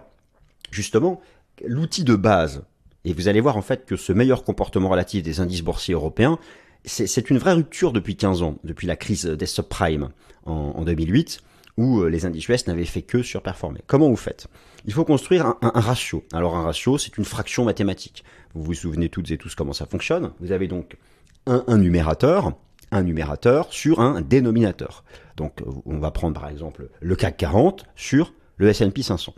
justement, 0.71 1.21
l'outil 1.65 2.03
de 2.03 2.15
base, 2.15 2.63
et 3.05 3.13
vous 3.13 3.27
allez 3.27 3.41
voir 3.41 3.57
en 3.57 3.61
fait 3.61 3.85
que 3.85 3.95
ce 3.95 4.13
meilleur 4.13 4.43
comportement 4.43 4.89
relatif 4.89 5.23
des 5.23 5.39
indices 5.39 5.61
boursiers 5.61 5.93
européens, 5.93 6.39
c'est 6.85 7.29
une 7.29 7.37
vraie 7.37 7.53
rupture 7.53 7.93
depuis 7.93 8.17
15 8.17 8.41
ans, 8.41 8.57
depuis 8.63 8.87
la 8.87 8.97
crise 8.97 9.25
des 9.25 9.45
subprimes 9.45 10.09
en, 10.45 10.73
en 10.75 10.83
2008 10.83 11.41
où 11.77 12.01
euh, 12.01 12.09
les 12.09 12.25
indices 12.25 12.47
US 12.47 12.67
n'avaient 12.67 12.85
fait 12.85 13.01
que 13.01 13.21
surperformer. 13.23 13.79
Comment 13.87 14.09
vous 14.09 14.15
faites? 14.15 14.47
Il 14.85 14.93
faut 14.93 15.05
construire 15.05 15.55
un, 15.61 15.71
ratio. 15.73 16.23
Alors 16.33 16.55
un 16.55 16.63
ratio, 16.63 16.97
c'est 16.97 17.17
une 17.17 17.25
fraction 17.25 17.65
mathématique. 17.65 18.23
Vous 18.53 18.63
vous 18.63 18.73
souvenez 18.73 19.09
toutes 19.09 19.31
et 19.31 19.37
tous 19.37 19.55
comment 19.55 19.73
ça 19.73 19.85
fonctionne. 19.85 20.31
Vous 20.39 20.51
avez 20.51 20.67
donc 20.67 20.97
un, 21.45 21.77
numérateur, 21.77 22.53
un 22.93 23.03
numérateur 23.03 23.71
sur 23.71 23.99
un 23.99 24.21
dénominateur. 24.21 25.03
Donc 25.37 25.61
euh, 25.61 25.65
on 25.85 25.99
va 25.99 26.11
prendre 26.11 26.39
par 26.39 26.49
exemple 26.49 26.89
le 27.01 27.15
CAC 27.15 27.37
40 27.37 27.85
sur 27.95 28.33
le 28.57 28.69
S&P 28.69 29.01
500. 29.01 29.33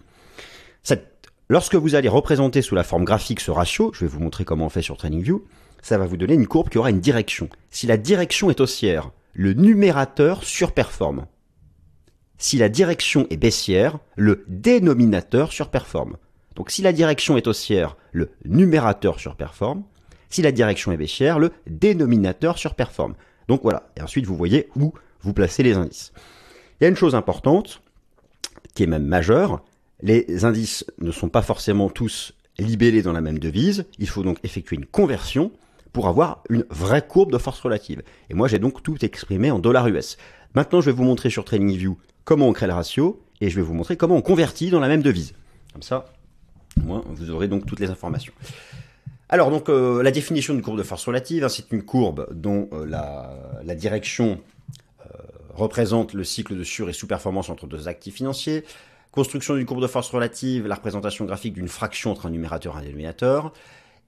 lorsque 1.50 1.76
vous 1.76 1.96
allez 1.96 2.10
représenter 2.10 2.62
sous 2.62 2.76
la 2.76 2.84
forme 2.84 3.06
graphique 3.06 3.40
ce 3.40 3.52
ratio, 3.52 3.92
je 3.94 4.02
vais 4.02 4.08
vous 4.08 4.20
montrer 4.20 4.46
comment 4.46 4.66
on 4.66 4.70
fait 4.70 4.82
sur 4.82 4.98
TradingView, 4.98 5.46
ça 5.82 5.98
va 5.98 6.06
vous 6.06 6.18
donner 6.18 6.34
une 6.34 6.48
courbe 6.48 6.70
qui 6.70 6.78
aura 6.78 6.90
une 6.90 7.00
direction. 7.00 7.50
Si 7.70 7.88
la 7.88 7.98
direction 7.98 8.50
est 8.50 8.60
haussière, 8.60 9.12
le 9.34 9.54
numérateur 9.54 10.44
surperforme. 10.44 11.28
Si 12.38 12.58
la 12.58 12.70
direction 12.70 13.28
est 13.30 13.38
baissière, 13.38 14.00
le 14.16 14.44
dénominateur 14.48 15.52
surperforme. 15.52 16.18
Donc 16.56 16.72
si 16.72 16.82
la 16.82 16.94
direction 16.94 17.38
est 17.38 17.48
haussière, 17.48 17.98
le 18.12 18.32
numérateur 18.46 19.20
surperforme. 19.20 19.84
Si 20.30 20.42
la 20.42 20.52
direction 20.52 20.92
est 20.92 20.98
baissière, 20.98 21.38
le 21.38 21.52
dénominateur 21.68 22.58
surperforme. 22.58 23.16
Donc 23.48 23.62
voilà. 23.64 23.90
Et 23.98 24.02
ensuite, 24.02 24.26
vous 24.26 24.36
voyez 24.36 24.70
où 24.76 24.94
vous 25.22 25.34
placez 25.34 25.64
les 25.64 25.74
indices. 25.74 26.12
Il 26.80 26.84
y 26.84 26.88
a 26.88 26.90
une 26.90 26.96
chose 26.96 27.16
importante, 27.16 27.82
qui 28.74 28.84
est 28.84 28.88
même 28.88 29.06
majeure. 29.06 29.64
Les 30.02 30.46
indices 30.46 30.86
ne 31.00 31.12
sont 31.12 31.30
pas 31.30 31.42
forcément 31.42 31.90
tous 31.90 32.34
libellés 32.58 33.02
dans 33.02 33.14
la 33.14 33.22
même 33.22 33.40
devise. 33.40 33.86
Il 33.98 34.08
faut 34.08 34.24
donc 34.24 34.38
effectuer 34.44 34.76
une 34.76 34.86
conversion 34.86 35.52
pour 35.94 36.08
avoir 36.08 36.44
une 36.50 36.66
vraie 36.70 37.06
courbe 37.06 37.32
de 37.32 37.38
force 37.38 37.60
relative. 37.62 38.04
Et 38.30 38.34
moi, 38.34 38.48
j'ai 38.48 38.60
donc 38.60 38.84
tout 38.84 39.04
exprimé 39.04 39.52
en 39.52 39.60
dollars 39.60 39.88
US. 39.88 40.18
Maintenant, 40.54 40.82
je 40.82 40.88
vais 40.88 40.92
vous 40.92 41.04
montrer 41.04 41.30
sur 41.30 41.46
TradingView 41.46 41.98
comment 42.26 42.50
on 42.50 42.54
crée 42.54 42.68
le 42.68 42.74
ratio, 42.74 43.22
et 43.40 43.50
je 43.50 43.56
vais 43.56 43.62
vous 43.62 43.74
montrer 43.74 43.96
comment 43.96 44.16
on 44.16 44.22
convertit 44.22 44.70
dans 44.70 44.80
la 44.80 44.88
même 44.88 45.02
devise. 45.02 45.34
Comme 45.72 45.84
ça, 45.84 46.06
vous 46.78 47.30
aurez 47.30 47.48
donc 47.48 47.66
toutes 47.66 47.80
les 47.80 47.90
informations. 47.90 48.34
Alors, 49.30 49.50
donc, 49.50 49.70
euh, 49.70 50.04
la 50.04 50.12
définition 50.12 50.54
d'une 50.54 50.62
courbe 50.62 50.78
de 50.78 50.84
force 50.84 51.06
relative, 51.06 51.44
hein, 51.44 51.50
c'est 51.50 51.72
une 51.72 51.84
courbe 51.84 52.28
dont 52.32 52.70
euh, 52.74 52.86
la, 52.86 53.76
direction 53.76 54.40
euh, 55.02 55.14
représente 55.54 56.14
le 56.14 56.24
cycle 56.24 56.56
de 56.56 56.64
sur- 56.64 56.90
et 56.90 56.94
sous-performance 56.94 57.50
entre 57.50 57.66
deux 57.66 57.88
actifs 57.88 58.16
financiers. 58.16 58.64
Construction 59.12 59.56
d'une 59.56 59.66
courbe 59.66 59.82
de 59.82 59.88
force 59.88 60.10
relative, 60.12 60.68
la 60.68 60.76
représentation 60.76 61.26
graphique 61.26 61.54
d'une 61.54 61.70
fraction 61.70 62.12
entre 62.12 62.28
un 62.28 62.30
numérateur 62.30 62.76
et 62.76 62.80
un 62.80 62.84
dénominateur. 62.84 63.54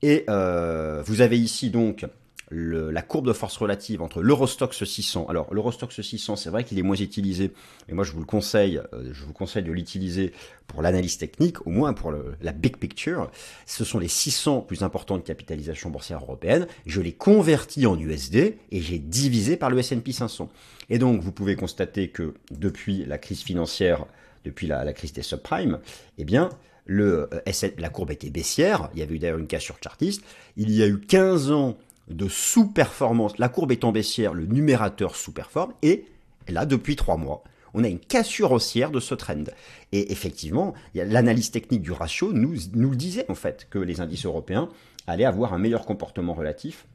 Et 0.03 0.25
vous 0.27 1.21
avez 1.21 1.39
ici 1.39 1.71
donc 1.71 2.05
la 2.49 3.01
courbe 3.01 3.27
de 3.27 3.33
force 3.33 3.57
relative 3.57 4.01
entre 4.01 4.21
l'Eurostox 4.21 4.83
600. 4.83 5.25
Alors 5.27 5.53
l'Eurostox 5.53 6.01
600, 6.01 6.37
c'est 6.37 6.49
vrai 6.49 6.63
qu'il 6.63 6.79
est 6.79 6.83
moins 6.83 6.95
utilisé, 6.95 7.51
mais 7.87 7.93
moi 7.93 8.05
je 8.05 8.13
vous 8.13 8.19
le 8.19 8.25
conseille, 8.25 8.79
euh, 8.93 9.09
je 9.11 9.25
vous 9.25 9.33
conseille 9.33 9.63
de 9.63 9.71
l'utiliser 9.71 10.31
pour 10.67 10.81
l'analyse 10.81 11.17
technique, 11.17 11.65
au 11.67 11.71
moins 11.71 11.93
pour 11.93 12.13
la 12.41 12.51
big 12.53 12.77
picture. 12.77 13.29
Ce 13.65 13.83
sont 13.83 13.99
les 13.99 14.07
600 14.07 14.61
plus 14.61 14.83
importantes 14.83 15.25
capitalisations 15.25 15.89
boursières 15.89 16.21
européennes. 16.21 16.67
Je 16.85 17.01
les 17.01 17.13
convertis 17.13 17.85
en 17.85 17.99
USD 17.99 18.35
et 18.35 18.81
j'ai 18.81 18.99
divisé 18.99 19.57
par 19.57 19.69
le 19.69 19.79
S&P 19.79 20.11
500. 20.11 20.49
Et 20.89 20.99
donc 20.99 21.21
vous 21.21 21.31
pouvez 21.31 21.55
constater 21.55 22.09
que 22.09 22.33
depuis 22.51 23.05
la 23.05 23.17
crise 23.17 23.41
financière, 23.41 24.05
depuis 24.45 24.67
la, 24.67 24.93
crise 24.93 25.11
des 25.11 25.21
subprimes, 25.21 25.79
eh 26.17 26.23
bien 26.23 26.49
le, 26.85 27.29
euh, 27.33 27.69
la 27.77 27.89
courbe 27.89 28.11
était 28.11 28.29
baissière. 28.29 28.89
Il 28.93 28.99
y 28.99 29.03
avait 29.03 29.15
eu 29.15 29.19
d'ailleurs 29.19 29.37
une 29.37 29.47
casse 29.47 29.63
sur 29.63 29.77
Chartist. 29.83 30.21
Il 30.55 30.71
y 30.71 30.81
a 30.81 30.87
eu 30.87 30.99
15 30.99 31.51
ans 31.51 31.77
de 32.09 32.27
sous-performance. 32.27 33.37
La 33.37 33.49
courbe 33.49 33.71
étant 33.71 33.91
baissière, 33.91 34.33
le 34.33 34.45
numérateur 34.45 35.15
sous-performe. 35.15 35.73
Et 35.81 36.05
là, 36.47 36.65
depuis 36.65 36.95
trois 36.95 37.17
mois, 37.17 37.43
On 37.73 37.83
a 37.83 37.89
une 37.89 37.99
cassure 37.99 38.53
haussière 38.53 38.89
de 38.89 38.99
ce 38.99 39.13
trend. 39.13 39.43
Et 39.91 40.11
effectivement, 40.11 40.73
l'analyse 40.95 41.51
technique 41.51 41.81
du 41.83 41.91
ratio 41.91 42.33
nous, 42.33 42.55
nous 42.73 42.89
le 42.89 42.95
disait 42.95 43.29
en 43.29 43.35
fait 43.35 43.67
que 43.69 43.77
les 43.77 44.01
indices 44.01 44.25
européens 44.25 44.69
allaient 45.05 45.25
avoir 45.25 45.53
un 45.53 45.59
meilleur 45.59 45.85
comportement 45.85 46.33
relatif 46.33 46.87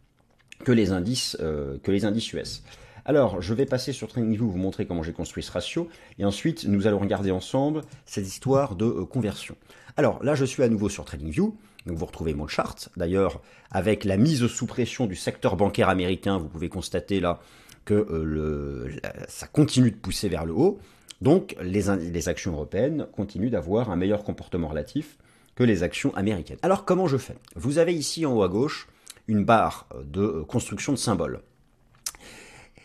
que 0.65 0.73
les 0.73 0.91
indices, 0.91 1.37
euh, 1.41 1.79
que 1.83 1.91
les 1.91 2.05
indices 2.05 2.33
US. 2.33 2.63
Alors, 3.05 3.43
je 3.43 3.53
vais 3.53 3.67
passer 3.67 3.93
sur 3.93 4.09
TradingView, 4.09 4.49
vous 4.49 4.59
montrer 4.59 4.87
comment 4.87 5.03
j'ai 5.03 5.13
construit 5.13 5.43
ce 5.43 5.51
ratio, 5.51 5.89
et 6.19 6.25
ensuite 6.25 6.65
nous 6.65 6.87
allons 6.87 7.01
regarder 7.01 7.33
ensemble 7.33 7.83
cette 8.07 8.27
histoire 8.27 8.77
de 8.77 8.85
euh, 8.85 9.05
conversion. 9.05 9.57
Alors 9.97 10.23
là, 10.23 10.35
je 10.35 10.45
suis 10.45 10.63
à 10.63 10.69
nouveau 10.69 10.89
sur 10.89 11.05
TradingView, 11.05 11.57
donc 11.87 11.97
vous 11.97 12.07
retrouvez 12.07 12.35
mon 12.35 12.47
chart. 12.47 12.89
D'ailleurs, 12.97 13.41
avec 13.71 14.05
la 14.05 14.17
mise 14.17 14.47
sous 14.47 14.67
pression 14.67 15.07
du 15.07 15.17
secteur 15.17 15.57
bancaire 15.57 15.89
américain, 15.89 16.39
vous 16.39 16.49
pouvez 16.49 16.69
constater 16.69 17.21
là 17.21 17.41
que 17.85 17.95
euh, 17.95 18.25
le, 18.25 18.91
ça 19.29 19.47
continue 19.47 19.91
de 19.91 19.97
pousser 19.97 20.29
vers 20.29 20.45
le 20.45 20.53
haut. 20.53 20.79
Donc 21.21 21.57
les, 21.61 21.89
actions 22.29 22.53
européennes 22.53 23.07
continuent 23.13 23.51
d'avoir 23.51 23.91
un 23.91 23.97
meilleur 23.97 24.25
comportement 24.25 24.69
relatif 24.69 25.19
que 25.55 25.65
les 25.65 25.83
actions 25.83 26.15
américaines. 26.15 26.59
Alors 26.63 26.85
comment 26.85 27.07
je 27.07 27.17
fais? 27.17 27.37
Vous 27.55 27.79
avez 27.79 27.95
ici 27.95 28.27
en 28.27 28.35
haut 28.35 28.43
à 28.43 28.49
gauche 28.49 28.89
une 29.29 29.45
barre 29.45 29.87
de 30.05 30.23
euh, 30.23 30.45
construction 30.45 30.93
de 30.93 30.99
symboles. 30.99 31.41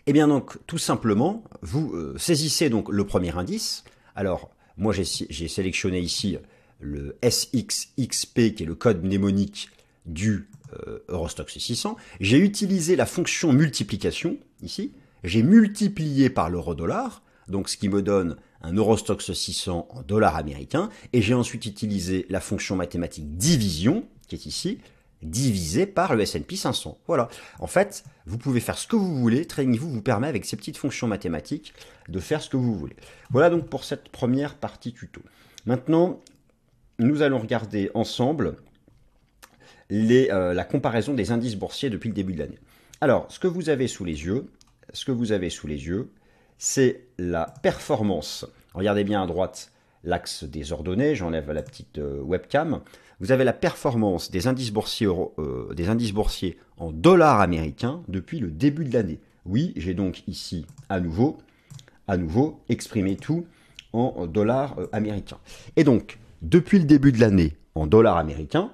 Eh 0.05 0.13
bien 0.13 0.27
donc, 0.27 0.57
tout 0.67 0.77
simplement, 0.77 1.43
vous 1.61 1.93
euh, 1.93 2.15
saisissez 2.17 2.69
donc 2.69 2.89
le 2.89 3.05
premier 3.05 3.35
indice. 3.35 3.83
Alors, 4.15 4.51
moi 4.77 4.93
j'ai 4.93 5.47
sélectionné 5.47 5.99
ici 5.99 6.37
le 6.79 7.17
SXXP, 7.23 8.55
qui 8.55 8.63
est 8.63 8.65
le 8.65 8.75
code 8.75 9.03
mnémonique 9.03 9.69
du 10.05 10.47
euh, 10.73 10.99
Eurostox 11.07 11.57
600. 11.57 11.97
J'ai 12.19 12.37
utilisé 12.37 12.95
la 12.95 13.05
fonction 13.05 13.53
multiplication, 13.53 14.37
ici. 14.61 14.93
J'ai 15.23 15.43
multiplié 15.43 16.29
par 16.29 16.49
l'euro-dollar, 16.49 17.23
donc 17.47 17.69
ce 17.69 17.77
qui 17.77 17.89
me 17.89 18.01
donne 18.01 18.37
un 18.61 18.73
Eurostox 18.73 19.31
600 19.33 19.87
en 19.89 20.01
dollars 20.03 20.35
américains. 20.35 20.89
Et 21.13 21.21
j'ai 21.21 21.33
ensuite 21.33 21.65
utilisé 21.65 22.25
la 22.29 22.39
fonction 22.39 22.75
mathématique 22.75 23.37
division, 23.37 24.05
qui 24.27 24.35
est 24.35 24.45
ici, 24.45 24.79
divisé 25.23 25.85
par 25.85 26.15
le 26.15 26.21
S&P 26.21 26.55
500. 26.55 26.99
Voilà. 27.07 27.29
En 27.59 27.67
fait, 27.67 28.03
vous 28.25 28.37
pouvez 28.37 28.59
faire 28.59 28.77
ce 28.77 28.87
que 28.87 28.95
vous 28.95 29.17
voulez. 29.17 29.45
TradingView 29.45 29.87
vous 29.87 30.01
permet 30.01 30.27
avec 30.27 30.45
ces 30.45 30.57
petites 30.57 30.77
fonctions 30.77 31.07
mathématiques 31.07 31.73
de 32.09 32.19
faire 32.19 32.41
ce 32.41 32.49
que 32.49 32.57
vous 32.57 32.77
voulez. 32.77 32.95
Voilà 33.31 33.49
donc 33.49 33.67
pour 33.67 33.83
cette 33.83 34.09
première 34.09 34.55
partie 34.55 34.93
tuto. 34.93 35.21
Maintenant, 35.65 36.19
nous 36.99 37.21
allons 37.21 37.39
regarder 37.39 37.91
ensemble 37.93 38.55
euh, 39.91 40.53
la 40.53 40.63
comparaison 40.63 41.13
des 41.13 41.31
indices 41.31 41.55
boursiers 41.55 41.89
depuis 41.89 42.09
le 42.09 42.15
début 42.15 42.33
de 42.33 42.39
l'année. 42.39 42.59
Alors, 43.01 43.25
ce 43.29 43.39
que 43.39 43.47
vous 43.47 43.69
avez 43.69 43.87
sous 43.87 44.05
les 44.05 44.25
yeux, 44.25 44.47
ce 44.93 45.05
que 45.05 45.11
vous 45.11 45.31
avez 45.31 45.49
sous 45.49 45.67
les 45.67 45.85
yeux, 45.85 46.09
c'est 46.57 47.05
la 47.17 47.45
performance. 47.61 48.45
Regardez 48.73 49.03
bien 49.03 49.23
à 49.23 49.27
droite 49.27 49.71
l'axe 50.03 50.43
des 50.43 50.71
ordonnées, 50.71 51.15
j'enlève 51.15 51.51
la 51.51 51.61
petite 51.61 51.97
euh, 51.99 52.21
webcam 52.21 52.81
vous 53.19 53.31
avez 53.31 53.43
la 53.43 53.53
performance 53.53 54.29
des 54.29 54.45
indices 54.45 54.71
boursiers, 54.71 55.07
euh, 55.07 55.73
des 55.73 55.89
indices 55.89 56.13
boursiers 56.13 56.57
en 56.77 56.91
dollars 56.91 57.41
américains 57.41 58.03
depuis 58.07 58.39
le 58.39 58.51
début 58.51 58.85
de 58.85 58.93
l'année. 58.93 59.19
Oui, 59.45 59.73
j'ai 59.75 59.95
donc 59.95 60.23
ici 60.27 60.67
à 60.89 60.99
nouveau, 60.99 61.39
exprimé 62.69 63.15
tout 63.15 63.47
en 63.91 64.27
dollars 64.27 64.77
américains. 64.91 65.39
Et 65.77 65.83
donc, 65.83 66.19
depuis 66.41 66.79
le 66.79 66.85
début 66.85 67.11
de 67.11 67.19
l'année, 67.19 67.57
en 67.75 67.87
dollars 67.87 68.17
américains, 68.17 68.71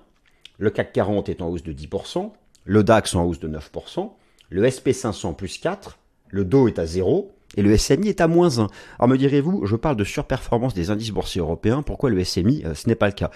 le 0.58 0.70
CAC 0.70 0.94
40 0.94 1.30
est 1.30 1.42
en 1.42 1.48
hausse 1.48 1.64
de 1.64 1.74
10%, 1.74 2.32
le 2.66 2.84
DAX 2.84 3.16
en 3.16 3.26
hausse 3.26 3.40
de 3.40 3.48
9%, 3.48 4.12
le 4.50 4.64
SP500 4.68 5.36
plus 5.36 5.58
4, 5.58 5.98
le 6.30 6.46
Dow 6.46 6.68
est 6.68 6.80
à 6.80 6.86
0, 6.86 7.32
et 7.56 7.62
le 7.62 7.78
SMI 7.78 8.10
est 8.10 8.22
à 8.22 8.28
moins 8.28 8.60
1. 8.60 8.68
Alors 9.00 9.10
me 9.10 9.18
direz-vous, 9.18 9.66
je 9.66 9.76
parle 9.76 9.96
de 9.96 10.04
surperformance 10.04 10.74
des 10.74 10.90
indices 10.90 11.12
boursiers 11.12 11.42
européens, 11.42 11.84
pourquoi 11.84 12.10
le 12.10 12.24
SMI, 12.24 12.64
euh, 12.66 12.74
ce 12.74 12.88
n'est 12.88 12.96
pas 12.96 13.08
le 13.08 13.14
cas? 13.14 13.32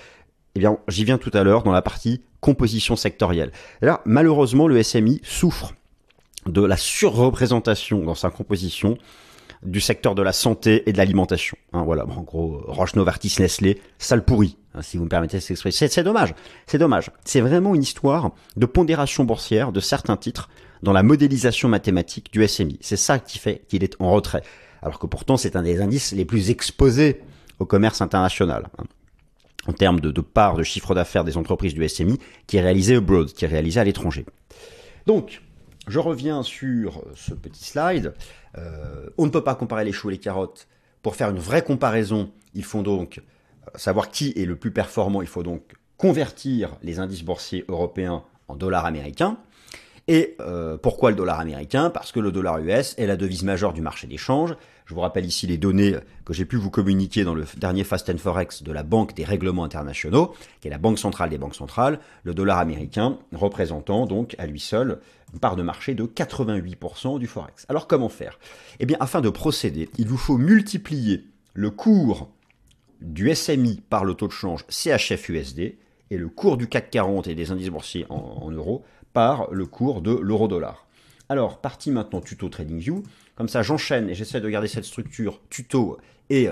Eh 0.55 0.59
bien, 0.59 0.77
j'y 0.87 1.03
viens 1.03 1.17
tout 1.17 1.31
à 1.33 1.43
l'heure 1.43 1.63
dans 1.63 1.71
la 1.71 1.81
partie 1.81 2.21
composition 2.39 2.95
sectorielle. 2.95 3.51
là, 3.81 4.01
malheureusement, 4.05 4.67
le 4.67 4.81
SMI 4.81 5.21
souffre 5.23 5.73
de 6.45 6.63
la 6.63 6.77
surreprésentation 6.77 8.03
dans 8.03 8.15
sa 8.15 8.29
composition 8.29 8.97
du 9.63 9.81
secteur 9.81 10.15
de 10.15 10.21
la 10.21 10.33
santé 10.33 10.87
et 10.87 10.93
de 10.93 10.97
l'alimentation. 10.97 11.57
Hein, 11.73 11.83
voilà, 11.83 12.05
en 12.05 12.21
gros, 12.21 12.63
Roche 12.67 12.95
Novartis, 12.95 13.35
Nestlé, 13.39 13.81
sale 13.97 14.23
pourri, 14.23 14.57
hein, 14.75 14.81
si 14.81 14.97
vous 14.97 15.05
me 15.05 15.09
permettez 15.09 15.39
cette 15.39 15.51
expression. 15.51 15.87
C'est 15.89 16.03
dommage, 16.03 16.33
c'est 16.65 16.77
dommage. 16.77 17.11
C'est 17.25 17.41
vraiment 17.41 17.75
une 17.75 17.83
histoire 17.83 18.31
de 18.55 18.65
pondération 18.65 19.23
boursière 19.23 19.71
de 19.71 19.79
certains 19.79 20.17
titres 20.17 20.49
dans 20.83 20.93
la 20.93 21.03
modélisation 21.03 21.69
mathématique 21.69 22.31
du 22.31 22.47
SMI. 22.47 22.77
C'est 22.81 22.97
ça 22.97 23.19
qui 23.19 23.39
fait 23.39 23.63
qu'il 23.67 23.83
est 23.83 23.95
en 23.99 24.11
retrait. 24.11 24.43
Alors 24.81 24.99
que 24.99 25.07
pourtant, 25.07 25.37
c'est 25.37 25.55
un 25.55 25.63
des 25.63 25.81
indices 25.81 26.11
les 26.11 26.25
plus 26.25 26.51
exposés 26.51 27.21
au 27.59 27.65
commerce 27.65 28.01
international. 28.01 28.67
Hein 28.77 28.83
en 29.67 29.73
termes 29.73 29.99
de, 29.99 30.21
part 30.21 30.55
de 30.55 30.63
chiffre 30.63 30.95
d'affaires 30.95 31.23
des 31.23 31.37
entreprises 31.37 31.73
du 31.73 31.87
SMI 31.87 32.17
qui 32.47 32.57
est 32.57 32.61
réalisé 32.61 32.95
abroad, 32.95 33.27
qui 33.27 33.45
est 33.45 33.49
réalisé 33.49 33.79
à 33.79 33.83
l'étranger. 33.83 34.25
Donc, 35.05 35.41
je 35.87 35.99
reviens 35.99 36.43
sur 36.43 37.03
ce 37.15 37.33
petit 37.33 37.63
slide. 37.63 38.13
Euh, 38.57 39.07
on 39.17 39.25
ne 39.25 39.31
peut 39.31 39.43
pas 39.43 39.55
comparer 39.55 39.85
les 39.85 39.91
choux 39.91 40.09
et 40.09 40.13
les 40.13 40.19
carottes. 40.19 40.67
Pour 41.01 41.15
faire 41.15 41.29
une 41.29 41.39
vraie 41.39 41.63
comparaison, 41.63 42.31
il 42.53 42.63
faut 42.63 42.81
donc 42.81 43.19
euh, 43.19 43.71
savoir 43.75 44.09
qui 44.09 44.33
est 44.35 44.45
le 44.45 44.55
plus 44.55 44.71
performant. 44.71 45.21
Il 45.21 45.27
faut 45.27 45.43
donc 45.43 45.61
convertir 45.97 46.75
les 46.83 46.99
indices 46.99 47.23
boursiers 47.23 47.65
européens 47.67 48.23
en 48.47 48.55
dollars 48.55 48.85
américains. 48.85 49.37
Et 50.09 50.37
euh, 50.39 50.77
pourquoi 50.77 51.09
le 51.09 51.17
dollar 51.17 51.39
américain? 51.39 51.89
Parce 51.89 52.13
que 52.13 52.21
le 52.21 52.31
dollar 52.31 52.59
US 52.59 52.95
est 52.97 53.07
la 53.07 53.17
devise 53.17 53.43
majeure 53.43 53.73
du 53.73 53.81
marché 53.81 54.07
d'échange. 54.07 54.55
Je 54.85 54.93
vous 54.93 55.01
rappelle 55.01 55.25
ici 55.25 55.47
les 55.47 55.57
données 55.57 55.97
que 56.23 56.31
j'ai 56.31 56.45
pu 56.45 56.55
vous 56.55 56.69
communiquer 56.69 57.25
dans 57.25 57.35
le 57.35 57.43
dernier 57.57 57.83
Fast 57.83 58.09
and 58.09 58.17
Forex 58.17 58.63
de 58.63 58.71
la 58.71 58.83
Banque 58.83 59.13
des 59.15 59.25
règlements 59.25 59.65
internationaux, 59.65 60.33
qui 60.61 60.69
est 60.69 60.71
la 60.71 60.77
banque 60.77 60.97
centrale 60.97 61.29
des 61.29 61.37
banques 61.37 61.55
centrales, 61.55 61.99
le 62.23 62.33
dollar 62.33 62.59
américain 62.59 63.17
représentant 63.33 64.05
donc 64.05 64.33
à 64.37 64.45
lui 64.45 64.61
seul 64.61 64.99
une 65.33 65.39
part 65.39 65.55
de 65.55 65.63
marché 65.63 65.93
de 65.93 66.05
88% 66.05 67.19
du 67.19 67.27
Forex. 67.27 67.65
Alors 67.69 67.87
comment 67.87 68.09
faire? 68.09 68.39
Eh 68.79 68.85
bien 68.85 68.97
afin 68.99 69.21
de 69.21 69.29
procéder, 69.29 69.89
il 69.97 70.07
vous 70.07 70.17
faut 70.17 70.37
multiplier 70.37 71.25
le 71.53 71.69
cours 71.69 72.29
du 73.01 73.33
SMI 73.33 73.81
par 73.89 74.05
le 74.05 74.13
taux 74.13 74.27
de 74.27 74.33
change 74.33 74.65
CHF-USD 74.69 75.77
et 76.09 76.17
le 76.17 76.29
cours 76.29 76.57
du 76.57 76.67
CAC 76.67 76.89
40 76.89 77.27
et 77.27 77.35
des 77.35 77.51
indices 77.51 77.69
boursiers 77.69 78.05
en 78.09 78.49
euros 78.51 78.83
par 79.13 79.51
le 79.51 79.65
cours 79.65 80.01
de 80.01 80.11
l'euro-dollar. 80.11 80.87
Alors, 81.29 81.59
partie 81.59 81.91
maintenant 81.91 82.21
tuto 82.21 82.47
TradingView. 82.47 83.03
Comme 83.35 83.49
ça, 83.49 83.61
j'enchaîne 83.61 84.09
et 84.09 84.15
j'essaie 84.15 84.41
de 84.41 84.49
garder 84.49 84.67
cette 84.67 84.85
structure 84.85 85.41
tuto 85.49 85.97
et, 86.29 86.49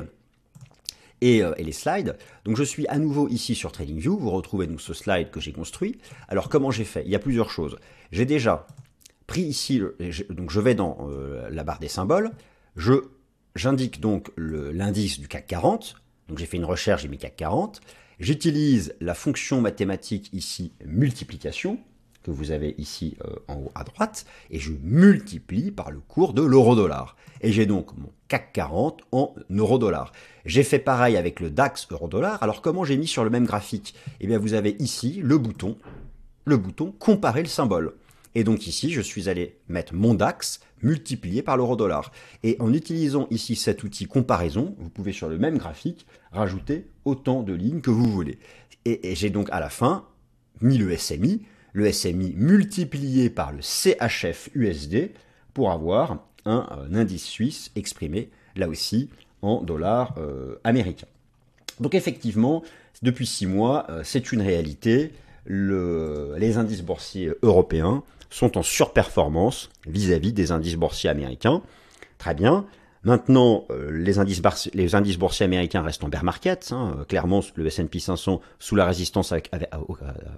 et, 1.22 1.44
euh, 1.44 1.54
et, 1.58 1.64
les 1.64 1.72
slides. 1.72 2.18
Donc, 2.44 2.58
je 2.58 2.64
suis 2.64 2.88
à 2.88 2.98
nouveau 2.98 3.28
ici 3.28 3.56
sur 3.56 3.72
TradingView. 3.72 4.18
Vous 4.18 4.32
retrouvez 4.32 4.68
donc 4.68 4.82
ce 4.82 4.94
slide 4.94 5.32
que 5.32 5.40
j'ai 5.40 5.52
construit. 5.52 5.98
Alors, 6.28 6.50
comment 6.50 6.72
j'ai 6.72 6.84
fait? 6.84 7.04
Il 7.06 7.12
y 7.12 7.16
a 7.16 7.20
plusieurs 7.20 7.50
choses. 7.50 7.78
J'ai 8.12 8.26
déjà 8.26 8.68
pris 9.28 9.42
ici, 9.42 9.82
donc 10.30 10.52
je 10.52 10.60
vais 10.60 10.76
dans 10.76 11.10
euh, 11.10 11.50
la 11.50 11.64
barre 11.64 11.80
des 11.80 11.88
symboles. 11.88 12.32
J'indique 13.56 14.02
donc 14.02 14.32
l'indice 14.38 15.20
du 15.20 15.28
CAC 15.28 15.48
40. 15.48 15.96
Donc, 16.28 16.38
j'ai 16.38 16.46
fait 16.46 16.58
une 16.58 16.66
recherche, 16.66 17.04
j'ai 17.04 17.08
mis 17.08 17.18
CAC 17.18 17.36
40. 17.36 17.82
J'utilise 18.20 18.96
la 19.02 19.14
fonction 19.14 19.62
mathématique 19.62 20.30
ici 20.34 20.74
multiplication 20.86 21.80
que 22.26 22.32
vous 22.32 22.50
avez 22.50 22.74
ici 22.80 23.18
euh, 23.24 23.36
en 23.48 23.58
haut 23.58 23.72
à 23.76 23.84
droite, 23.84 24.26
et 24.50 24.58
je 24.58 24.72
multiplie 24.82 25.70
par 25.70 25.92
le 25.92 26.00
cours 26.00 26.34
de 26.34 26.42
l'euro-dollar. 26.42 27.16
Et 27.42 27.52
j'ai 27.52 27.68
donc 27.68 27.96
mon 27.96 28.12
CAC 28.28 28.52
40 28.52 29.02
en 29.12 29.36
euro-dollar. 29.52 30.12
J'ai 30.44 30.64
fait 30.64 30.80
pareil 30.80 31.18
avec 31.18 31.40
le 31.40 31.52
DAX 31.52 31.88
euro-dollar. 31.92 32.42
Alors 32.42 32.64
comment 32.64 32.84
j'ai 32.84 32.98
mis 32.98 33.06
sur 33.06 33.24
le 33.24 33.30
même 33.30 33.46
graphique? 33.46 33.94
Eh 34.22 34.26
bien 34.26 34.40
vous 34.40 34.56
avez 34.56 34.76
ici 34.80 35.20
le 35.22 35.38
bouton, 35.38 35.78
le 36.46 36.58
bouton 36.58 36.92
comparer 36.98 37.44
le 37.44 37.48
symbole. 37.48 37.94
Et 38.34 38.44
donc 38.44 38.66
ici, 38.66 38.90
je 38.90 39.02
suis 39.02 39.30
allé 39.30 39.60
mettre 39.70 39.94
mon 39.94 40.16
DAX 40.16 40.62
multiplié 40.82 41.44
par 41.44 41.58
l'euro-dollar. 41.58 42.12
Et 42.42 42.58
en 42.60 42.74
utilisant 42.74 43.28
ici 43.30 43.56
cet 43.56 43.84
outil 43.84 44.08
comparaison, 44.08 44.76
vous 44.80 44.90
pouvez 44.90 45.14
sur 45.14 45.30
le 45.30 45.38
même 45.38 45.60
graphique 45.60 46.08
rajouter 46.32 46.88
autant 47.06 47.44
de 47.44 47.54
lignes 47.54 47.82
que 47.82 47.92
vous 47.92 48.12
voulez. 48.12 48.40
Et, 48.84 49.12
et 49.12 49.16
j'ai 49.16 49.30
donc 49.30 49.48
à 49.52 49.60
la 49.60 49.70
fin 49.70 50.06
mis 50.62 50.80
le 50.80 50.98
SMI 50.98 51.44
le 51.76 51.92
SMI 51.92 52.34
multiplié 52.38 53.30
par 53.30 53.52
le 53.52 53.60
CHF 53.62 54.50
USD 54.56 55.12
pour 55.54 55.72
avoir 55.72 56.20
un, 56.46 56.66
indice 56.94 57.26
suisse 57.26 57.70
exprimé 57.76 58.30
là 58.56 58.70
aussi 58.70 59.10
en 59.42 59.62
dollars 59.62 60.16
euh, 60.18 60.56
américains. 60.64 61.08
Donc 61.82 61.94
effectivement, 61.94 62.64
depuis 63.02 63.26
six 63.28 63.46
mois, 63.46 63.86
euh, 63.90 64.02
c'est 64.06 64.32
une 64.32 64.42
réalité. 64.42 65.12
les 65.48 66.58
indices 66.58 66.82
boursiers 66.82 67.32
européens 67.42 68.04
sont 68.30 68.58
en 68.58 68.64
surperformance 68.64 69.70
vis-à-vis 69.86 70.32
des 70.32 70.52
indices 70.52 70.78
boursiers 70.78 71.10
américains. 71.10 71.62
Très 72.18 72.34
bien. 72.34 72.66
Maintenant, 73.06 73.66
euh, 73.70 73.92
les, 73.92 74.18
indices 74.18 74.42
les, 74.74 74.96
indices 74.96 75.18
boursiers 75.18 75.46
américains 75.46 75.84
restent 75.84 76.04
en 76.04 76.10
bear 76.10 76.24
market. 76.24 76.70
Hein. 76.72 77.06
Clairement, 77.08 77.42
le 77.54 77.68
S&P 77.68 78.00
500 78.00 78.42
sous 78.58 78.76
la 78.76 78.86
résistance 78.86 79.32
à, 79.32 79.38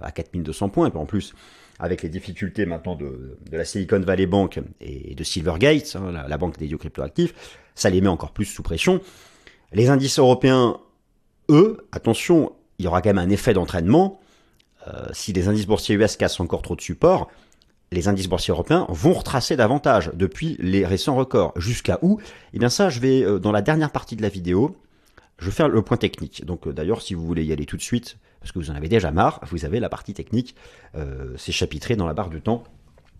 à, 0.02 0.12
4200 0.12 0.68
points. 0.68 0.92
En 0.94 1.06
plus, 1.06 1.34
avec 1.78 2.02
les 2.02 2.10
difficultés 2.10 2.66
maintenant 2.66 2.94
de, 2.94 3.38
la 3.50 3.64
Silicon 3.64 4.00
Valley 4.00 4.26
Bank 4.26 4.60
et 4.82 5.14
de 5.14 5.24
Silvergate, 5.24 5.96
hein, 5.96 6.12
la, 6.28 6.38
banque 6.38 6.58
des 6.58 6.68
cryptoactifs, 6.68 7.58
ça 7.74 7.88
les 7.88 8.02
met 8.02 8.08
encore 8.08 8.32
plus 8.32 8.44
sous 8.44 8.62
pression. 8.62 9.00
Les 9.72 9.88
indices 9.88 10.18
européens, 10.18 10.78
eux, 11.48 11.86
attention, 11.92 12.52
il 12.78 12.84
y 12.84 12.88
aura 12.88 13.00
quand 13.00 13.10
même 13.10 13.18
un 13.18 13.30
effet 13.30 13.54
d'entraînement. 13.54 14.20
Euh, 14.88 15.06
si 15.12 15.32
les 15.32 15.48
indices 15.48 15.66
boursiers 15.66 15.94
US 15.96 16.16
cassent 16.16 16.40
encore 16.40 16.60
trop 16.60 16.76
de 16.76 16.82
support, 16.82 17.30
les 17.90 18.08
indices 18.08 18.28
boursiers 18.28 18.52
européens 18.52 18.86
vont 18.88 19.14
retracer 19.14 19.56
davantage 19.56 20.10
depuis 20.14 20.56
les 20.60 20.84
récents 20.84 21.16
records. 21.16 21.52
Jusqu'à 21.56 21.98
où? 22.02 22.20
Eh 22.52 22.58
bien 22.58 22.68
ça, 22.68 22.90
je 22.90 23.00
vais, 23.00 23.22
euh, 23.22 23.38
dans 23.38 23.52
la 23.52 23.62
dernière 23.62 23.90
partie 23.90 24.16
de 24.16 24.22
la 24.22 24.28
vidéo, 24.28 24.76
je 25.38 25.46
vais 25.46 25.52
faire 25.52 25.68
le 25.68 25.82
point 25.82 25.96
technique. 25.96 26.44
Donc 26.44 26.66
euh, 26.66 26.72
d'ailleurs, 26.72 27.02
si 27.02 27.14
vous 27.14 27.24
voulez 27.24 27.44
y 27.44 27.52
aller 27.52 27.66
tout 27.66 27.76
de 27.76 27.82
suite, 27.82 28.18
parce 28.40 28.52
que 28.52 28.58
vous 28.58 28.70
en 28.70 28.74
avez 28.74 28.88
déjà 28.88 29.10
marre, 29.10 29.40
vous 29.50 29.64
avez 29.64 29.80
la 29.80 29.88
partie 29.88 30.14
technique, 30.14 30.54
euh, 30.96 31.34
c'est 31.36 31.52
chapitré 31.52 31.96
dans 31.96 32.06
la 32.06 32.14
barre 32.14 32.30
du 32.30 32.40
temps. 32.40 32.64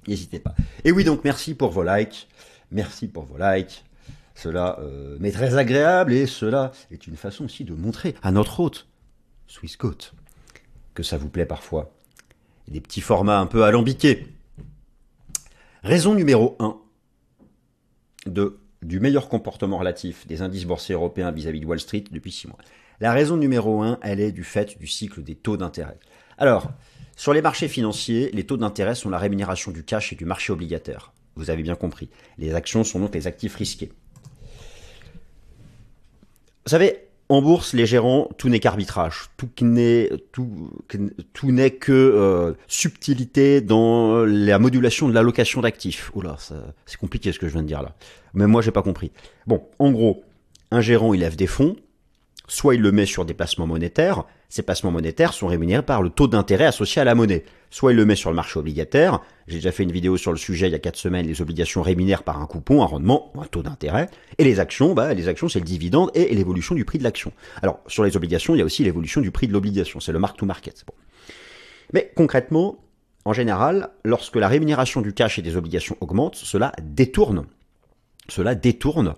N'hésitez 0.06 0.38
pas. 0.38 0.54
Et 0.84 0.92
oui, 0.92 1.04
donc 1.04 1.24
merci 1.24 1.54
pour 1.54 1.70
vos 1.70 1.82
likes. 1.82 2.28
Merci 2.70 3.08
pour 3.08 3.24
vos 3.24 3.36
likes. 3.38 3.84
Cela 4.34 4.78
m'est 5.18 5.32
très 5.32 5.56
agréable 5.56 6.12
et 6.12 6.26
cela 6.26 6.70
est 6.92 7.08
une 7.08 7.16
façon 7.16 7.46
aussi 7.46 7.64
de 7.64 7.74
montrer 7.74 8.14
à 8.22 8.30
notre 8.30 8.60
hôte, 8.60 8.86
Swissquote, 9.48 10.14
que 10.94 11.02
ça 11.02 11.18
vous 11.18 11.28
plaît 11.28 11.44
parfois. 11.44 11.90
Des 12.68 12.80
petits 12.80 13.00
formats 13.00 13.40
un 13.40 13.46
peu 13.46 13.64
alambiqués. 13.64 14.28
Raison 15.82 16.14
numéro 16.14 16.56
1 16.58 16.76
de, 18.26 18.58
du 18.82 18.98
meilleur 19.00 19.28
comportement 19.28 19.78
relatif 19.78 20.26
des 20.26 20.42
indices 20.42 20.64
boursiers 20.64 20.94
européens 20.94 21.30
vis-à-vis 21.30 21.60
de 21.60 21.66
Wall 21.66 21.78
Street 21.78 22.04
depuis 22.10 22.32
6 22.32 22.48
mois. 22.48 22.58
La 23.00 23.12
raison 23.12 23.36
numéro 23.36 23.82
1, 23.82 23.98
elle 24.02 24.20
est 24.20 24.32
du 24.32 24.42
fait 24.42 24.76
du 24.78 24.88
cycle 24.88 25.22
des 25.22 25.36
taux 25.36 25.56
d'intérêt. 25.56 25.98
Alors, 26.36 26.72
sur 27.16 27.32
les 27.32 27.42
marchés 27.42 27.68
financiers, 27.68 28.30
les 28.32 28.44
taux 28.44 28.56
d'intérêt 28.56 28.96
sont 28.96 29.08
la 29.08 29.18
rémunération 29.18 29.70
du 29.70 29.84
cash 29.84 30.12
et 30.12 30.16
du 30.16 30.24
marché 30.24 30.52
obligataire. 30.52 31.12
Vous 31.36 31.50
avez 31.50 31.62
bien 31.62 31.76
compris. 31.76 32.10
Les 32.38 32.54
actions 32.54 32.82
sont 32.82 32.98
donc 32.98 33.14
les 33.14 33.28
actifs 33.28 33.54
risqués. 33.54 33.92
Vous 36.64 36.70
savez, 36.70 37.07
en 37.28 37.42
bourse, 37.42 37.74
les 37.74 37.84
gérants, 37.84 38.30
tout 38.38 38.48
n'est 38.48 38.58
qu'arbitrage, 38.58 39.28
tout 39.36 39.48
n'est 39.60 40.10
tout, 40.32 40.70
tout 41.34 41.52
n'est 41.52 41.72
que 41.72 41.92
euh, 41.92 42.54
subtilité 42.68 43.60
dans 43.60 44.24
la 44.24 44.58
modulation 44.58 45.08
de 45.08 45.14
l'allocation 45.14 45.60
d'actifs. 45.60 46.10
Oula, 46.14 46.36
c'est 46.86 46.98
compliqué 46.98 47.32
ce 47.32 47.38
que 47.38 47.46
je 47.46 47.52
viens 47.52 47.62
de 47.62 47.68
dire 47.68 47.82
là. 47.82 47.94
Mais 48.32 48.46
moi, 48.46 48.62
j'ai 48.62 48.70
pas 48.70 48.82
compris. 48.82 49.12
Bon, 49.46 49.62
en 49.78 49.90
gros, 49.90 50.24
un 50.70 50.80
gérant, 50.80 51.12
il 51.12 51.20
lève 51.20 51.36
des 51.36 51.46
fonds, 51.46 51.76
soit 52.46 52.74
il 52.74 52.80
le 52.80 52.92
met 52.92 53.06
sur 53.06 53.26
des 53.26 53.34
placements 53.34 53.66
monétaires, 53.66 54.24
ces 54.48 54.62
placements 54.62 54.90
monétaires 54.90 55.34
sont 55.34 55.48
rémunérés 55.48 55.82
par 55.82 56.02
le 56.02 56.08
taux 56.08 56.28
d'intérêt 56.28 56.64
associé 56.64 57.02
à 57.02 57.04
la 57.04 57.14
monnaie. 57.14 57.44
Soit 57.70 57.92
il 57.92 57.96
le 57.96 58.06
met 58.06 58.16
sur 58.16 58.30
le 58.30 58.36
marché 58.36 58.58
obligataire, 58.58 59.20
j'ai 59.46 59.56
déjà 59.56 59.72
fait 59.72 59.82
une 59.82 59.92
vidéo 59.92 60.16
sur 60.16 60.32
le 60.32 60.38
sujet 60.38 60.68
il 60.68 60.72
y 60.72 60.74
a 60.74 60.78
4 60.78 60.96
semaines, 60.96 61.26
les 61.26 61.42
obligations 61.42 61.82
rémunèrent 61.82 62.22
par 62.22 62.40
un 62.40 62.46
coupon, 62.46 62.82
un 62.82 62.86
rendement, 62.86 63.32
un 63.38 63.44
taux 63.44 63.62
d'intérêt, 63.62 64.08
et 64.38 64.44
les 64.44 64.58
actions, 64.58 64.94
bah, 64.94 65.12
les 65.12 65.28
actions 65.28 65.48
c'est 65.48 65.58
le 65.58 65.66
dividende 65.66 66.10
et 66.14 66.34
l'évolution 66.34 66.74
du 66.74 66.84
prix 66.84 66.98
de 66.98 67.04
l'action. 67.04 67.32
Alors 67.60 67.80
sur 67.86 68.04
les 68.04 68.16
obligations, 68.16 68.54
il 68.54 68.58
y 68.58 68.62
a 68.62 68.64
aussi 68.64 68.84
l'évolution 68.84 69.20
du 69.20 69.30
prix 69.30 69.48
de 69.48 69.52
l'obligation, 69.52 70.00
c'est 70.00 70.12
le 70.12 70.18
mark 70.18 70.38
to 70.38 70.46
market. 70.46 70.84
Mais 71.92 72.10
concrètement, 72.14 72.78
en 73.24 73.32
général, 73.32 73.90
lorsque 74.04 74.36
la 74.36 74.48
rémunération 74.48 75.02
du 75.02 75.12
cash 75.12 75.38
et 75.38 75.42
des 75.42 75.56
obligations 75.56 75.96
augmente, 76.00 76.36
cela 76.36 76.72
détourne, 76.82 77.44
cela 78.28 78.54
détourne 78.54 79.14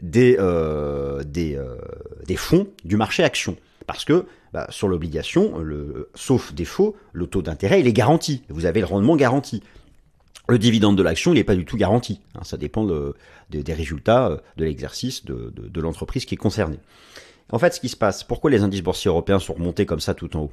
des, 0.00 0.36
euh, 0.38 1.22
euh, 1.36 1.76
des 2.26 2.36
fonds 2.36 2.68
du 2.84 2.96
marché 2.96 3.22
action. 3.22 3.56
Parce 3.86 4.04
que 4.04 4.26
bah, 4.52 4.66
sur 4.70 4.88
l'obligation, 4.88 5.54
sauf 6.14 6.52
défaut, 6.52 6.96
le 7.12 7.26
taux 7.26 7.42
d'intérêt 7.42 7.80
il 7.80 7.86
est 7.86 7.92
garanti. 7.92 8.42
Vous 8.48 8.66
avez 8.66 8.80
le 8.80 8.86
rendement 8.86 9.16
garanti. 9.16 9.62
Le 10.48 10.58
dividende 10.58 10.98
de 10.98 11.02
l'action, 11.02 11.32
il 11.32 11.36
n'est 11.36 11.44
pas 11.44 11.54
du 11.54 11.64
tout 11.64 11.76
garanti. 11.76 12.20
Hein, 12.34 12.40
ça 12.42 12.56
dépend 12.56 12.84
des 13.50 13.72
résultats 13.72 14.28
euh, 14.28 14.36
de 14.56 14.64
l'exercice 14.64 15.24
de, 15.24 15.52
de 15.54 15.80
l'entreprise 15.80 16.24
qui 16.24 16.34
est 16.34 16.38
concernée. 16.38 16.80
En 17.52 17.58
fait, 17.58 17.74
ce 17.74 17.80
qui 17.80 17.88
se 17.88 17.96
passe, 17.96 18.24
pourquoi 18.24 18.50
les 18.50 18.62
indices 18.62 18.82
boursiers 18.82 19.08
européens 19.08 19.38
sont 19.38 19.54
remontés 19.54 19.86
comme 19.86 20.00
ça 20.00 20.14
tout 20.14 20.36
en 20.36 20.42
haut? 20.42 20.52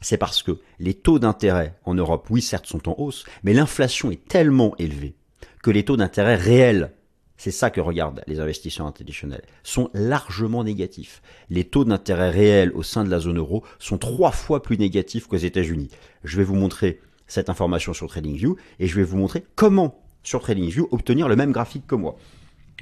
C'est 0.00 0.16
parce 0.16 0.42
que 0.42 0.58
les 0.78 0.94
taux 0.94 1.18
d'intérêt 1.18 1.74
en 1.84 1.94
Europe, 1.94 2.26
oui, 2.30 2.40
certes, 2.40 2.66
sont 2.66 2.88
en 2.88 2.94
hausse, 2.98 3.24
mais 3.42 3.52
l'inflation 3.52 4.10
est 4.10 4.26
tellement 4.28 4.74
élevée 4.78 5.14
que 5.62 5.70
les 5.70 5.84
taux 5.84 5.96
d'intérêt 5.96 6.36
réels 6.36 6.92
c'est 7.38 7.52
ça 7.52 7.70
que 7.70 7.80
regardent 7.80 8.22
les 8.26 8.40
investisseurs 8.40 8.86
institutionnels, 8.86 9.44
sont 9.62 9.90
largement 9.94 10.64
négatifs. 10.64 11.22
Les 11.48 11.64
taux 11.64 11.84
d'intérêt 11.84 12.30
réels 12.30 12.72
au 12.74 12.82
sein 12.82 13.04
de 13.04 13.10
la 13.10 13.20
zone 13.20 13.38
euro 13.38 13.64
sont 13.78 13.96
trois 13.96 14.32
fois 14.32 14.62
plus 14.62 14.76
négatifs 14.76 15.26
qu'aux 15.26 15.36
États-Unis. 15.36 15.88
Je 16.24 16.36
vais 16.36 16.44
vous 16.44 16.56
montrer 16.56 17.00
cette 17.26 17.48
information 17.48 17.94
sur 17.94 18.08
TradingView 18.08 18.56
et 18.80 18.88
je 18.88 18.96
vais 18.96 19.04
vous 19.04 19.16
montrer 19.16 19.44
comment 19.54 20.02
sur 20.22 20.42
TradingView 20.42 20.88
obtenir 20.90 21.28
le 21.28 21.36
même 21.36 21.52
graphique 21.52 21.86
que 21.86 21.94
moi. 21.94 22.16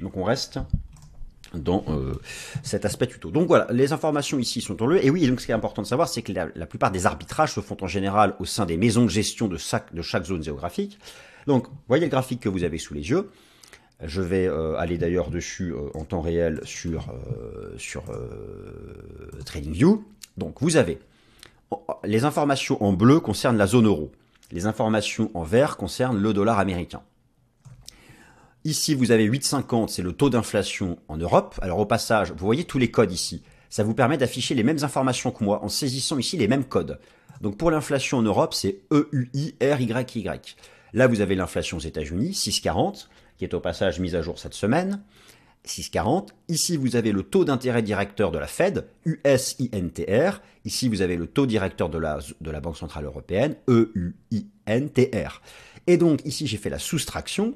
Donc 0.01 0.17
on 0.17 0.25
reste 0.25 0.59
dans 1.55 1.85
euh, 1.89 2.15
cet 2.63 2.85
aspect 2.85 3.07
tuto. 3.07 3.31
Donc 3.31 3.47
voilà, 3.49 3.67
les 3.71 3.93
informations 3.93 4.39
ici 4.39 4.61
sont 4.61 4.83
en 4.83 4.87
lieu. 4.87 5.05
Et 5.05 5.11
oui, 5.11 5.27
donc 5.27 5.41
ce 5.41 5.47
qui 5.47 5.53
est 5.53 5.55
important 5.55 5.83
de 5.83 5.87
savoir, 5.87 6.09
c'est 6.09 6.23
que 6.23 6.33
la, 6.33 6.67
plupart 6.67 6.91
des 6.91 7.07
arbitrages 7.07 7.53
se 7.53 7.61
font 7.61 7.77
en 7.81 7.87
général 7.87 8.35
au 8.41 8.45
sein 8.45 8.67
des 8.67 8.77
maisons 8.77 9.05
de 9.05 9.11
gestion 9.11 9.49
de 9.49 9.59
de 9.93 10.03
chaque 10.03 10.25
zone 10.25 10.43
géographique. 10.43 10.99
Donc, 11.47 11.69
voyez 11.89 12.05
le 12.05 12.11
graphique 12.11 12.41
que 12.41 12.49
vous 12.49 12.65
avez 12.65 12.79
sous 12.79 12.95
les 12.95 13.11
yeux. 13.11 13.31
Je 14.03 14.21
vais 14.21 14.47
euh, 14.47 14.77
aller 14.77 14.99
d'ailleurs 14.99 15.31
dessus 15.31 15.73
euh, 15.73 15.89
en 15.95 16.05
temps 16.05 16.21
réel 16.21 16.61
sur, 16.65 17.09
euh, 17.09 17.75
sur 17.79 18.05
TradingView. 19.45 20.05
Donc 20.37 20.61
vous 20.61 20.77
avez 20.77 20.99
les 22.05 22.25
informations 22.25 22.83
en 22.83 22.93
bleu 22.93 23.21
concernent 23.21 23.57
la 23.57 23.67
zone 23.67 23.87
euro. 23.87 24.13
Les 24.53 24.67
informations 24.67 25.31
en 25.35 25.43
vert 25.43 25.77
concernent 25.77 26.19
le 26.19 26.33
dollar 26.33 26.59
américain. 26.61 27.03
Ici, 28.65 28.95
vous 28.95 29.11
avez 29.11 29.29
8,50, 29.29 29.89
c'est 29.89 30.03
le 30.03 30.13
taux 30.13 30.31
d'inflation 30.31 30.99
en 31.09 31.17
Europe. 31.17 31.59
Alors 31.63 31.79
au 31.81 31.87
passage, 31.87 32.33
vous 32.33 32.45
voyez 32.47 32.65
tous 32.65 32.79
les 32.79 32.91
codes 32.91 33.13
ici. 33.13 33.43
Ça 33.71 33.83
vous 33.83 33.95
permet 33.95 34.19
d'afficher 34.19 34.55
les 34.55 34.63
mêmes 34.63 34.83
informations 34.83 35.31
que 35.31 35.43
moi 35.43 35.65
en 35.65 35.69
saisissant 35.69 36.19
ici 36.19 36.37
les 36.37 36.49
mêmes 36.49 36.65
codes. 36.65 37.01
Donc 37.41 37.57
pour 37.57 37.71
l'inflation 37.71 38.19
en 38.19 38.23
Europe, 38.23 38.55
c'est 38.55 38.81
E-U-I-R-Y-Y. 38.93 40.57
Là, 40.93 41.07
vous 41.09 41.21
avez 41.21 41.35
l'inflation 41.35 41.79
aux 41.79 41.81
États-Unis, 41.81 42.31
6,40 42.31 43.09
qui 43.37 43.45
est 43.45 43.55
au 43.55 43.61
passage 43.61 44.01
mise 44.01 44.15
à 44.15 44.23
jour 44.23 44.39
cette 44.39 44.55
semaine, 44.55 45.03
6,40. 45.67 46.29
Ici, 46.49 46.77
vous 46.77 46.97
avez 46.97 47.13
le 47.13 47.23
taux 47.23 47.45
d'intérêt 47.45 47.83
directeur 47.83 48.31
de 48.31 48.39
la 48.39 48.47
Fed, 48.47 48.87
USINTR. 49.05 50.41
Ici, 50.65 50.89
vous 50.89 51.03
avez 51.03 51.17
le 51.17 51.27
taux 51.27 51.47
directeur 51.47 51.89
de 51.89 51.99
la, 51.99 52.61
Banque 52.61 52.77
Centrale 52.77 53.05
Européenne, 53.05 53.57
EUINTR. 53.69 55.43
Et 55.87 55.97
donc, 55.97 56.25
ici, 56.25 56.47
j'ai 56.47 56.57
fait 56.57 56.71
la 56.71 56.79
soustraction, 56.79 57.55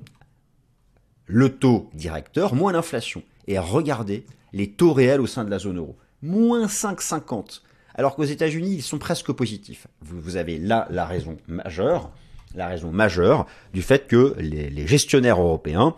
le 1.26 1.56
taux 1.56 1.88
directeur 1.94 2.54
moins 2.54 2.72
l'inflation. 2.72 3.22
Et 3.46 3.58
regardez 3.58 4.26
les 4.52 4.70
taux 4.70 4.92
réels 4.92 5.20
au 5.20 5.26
sein 5.26 5.44
de 5.44 5.50
la 5.50 5.58
zone 5.58 5.78
euro. 5.78 5.96
Moins 6.22 6.66
5,50. 6.66 7.62
Alors 7.94 8.14
qu'aux 8.14 8.24
États-Unis, 8.24 8.74
ils 8.74 8.82
sont 8.82 8.98
presque 8.98 9.32
positifs. 9.32 9.86
Vous 10.00 10.36
avez 10.36 10.58
là 10.58 10.86
la 10.90 11.06
raison 11.06 11.36
majeure 11.48 12.12
la 12.54 12.68
raison 12.68 12.90
majeure 12.90 13.46
du 13.72 13.82
fait 13.82 14.06
que 14.06 14.34
les, 14.38 14.86
gestionnaires 14.86 15.40
européens 15.40 15.94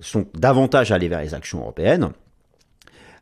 sont 0.00 0.26
davantage 0.34 0.92
allés 0.92 1.08
vers 1.08 1.20
les 1.20 1.34
actions 1.34 1.60
européennes 1.60 2.10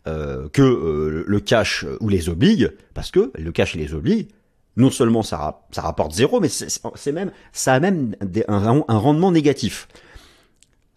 euh, 0.06 0.48
que 0.48 0.62
euh, 0.62 1.24
le 1.26 1.40
cash 1.40 1.84
ou 2.00 2.08
les 2.08 2.28
obligue, 2.28 2.72
parce 2.94 3.10
que 3.10 3.30
le 3.34 3.52
cash 3.52 3.76
et 3.76 3.78
les 3.78 3.94
obligue, 3.94 4.28
non 4.76 4.90
seulement 4.90 5.22
ça, 5.22 5.62
ça 5.70 5.82
rapporte 5.82 6.12
zéro, 6.12 6.40
mais 6.40 6.48
c'est 6.48 7.12
même 7.12 7.30
ça 7.52 7.74
a 7.74 7.80
même 7.80 8.16
un, 8.48 8.82
rendement 8.88 9.30
négatif. 9.30 9.88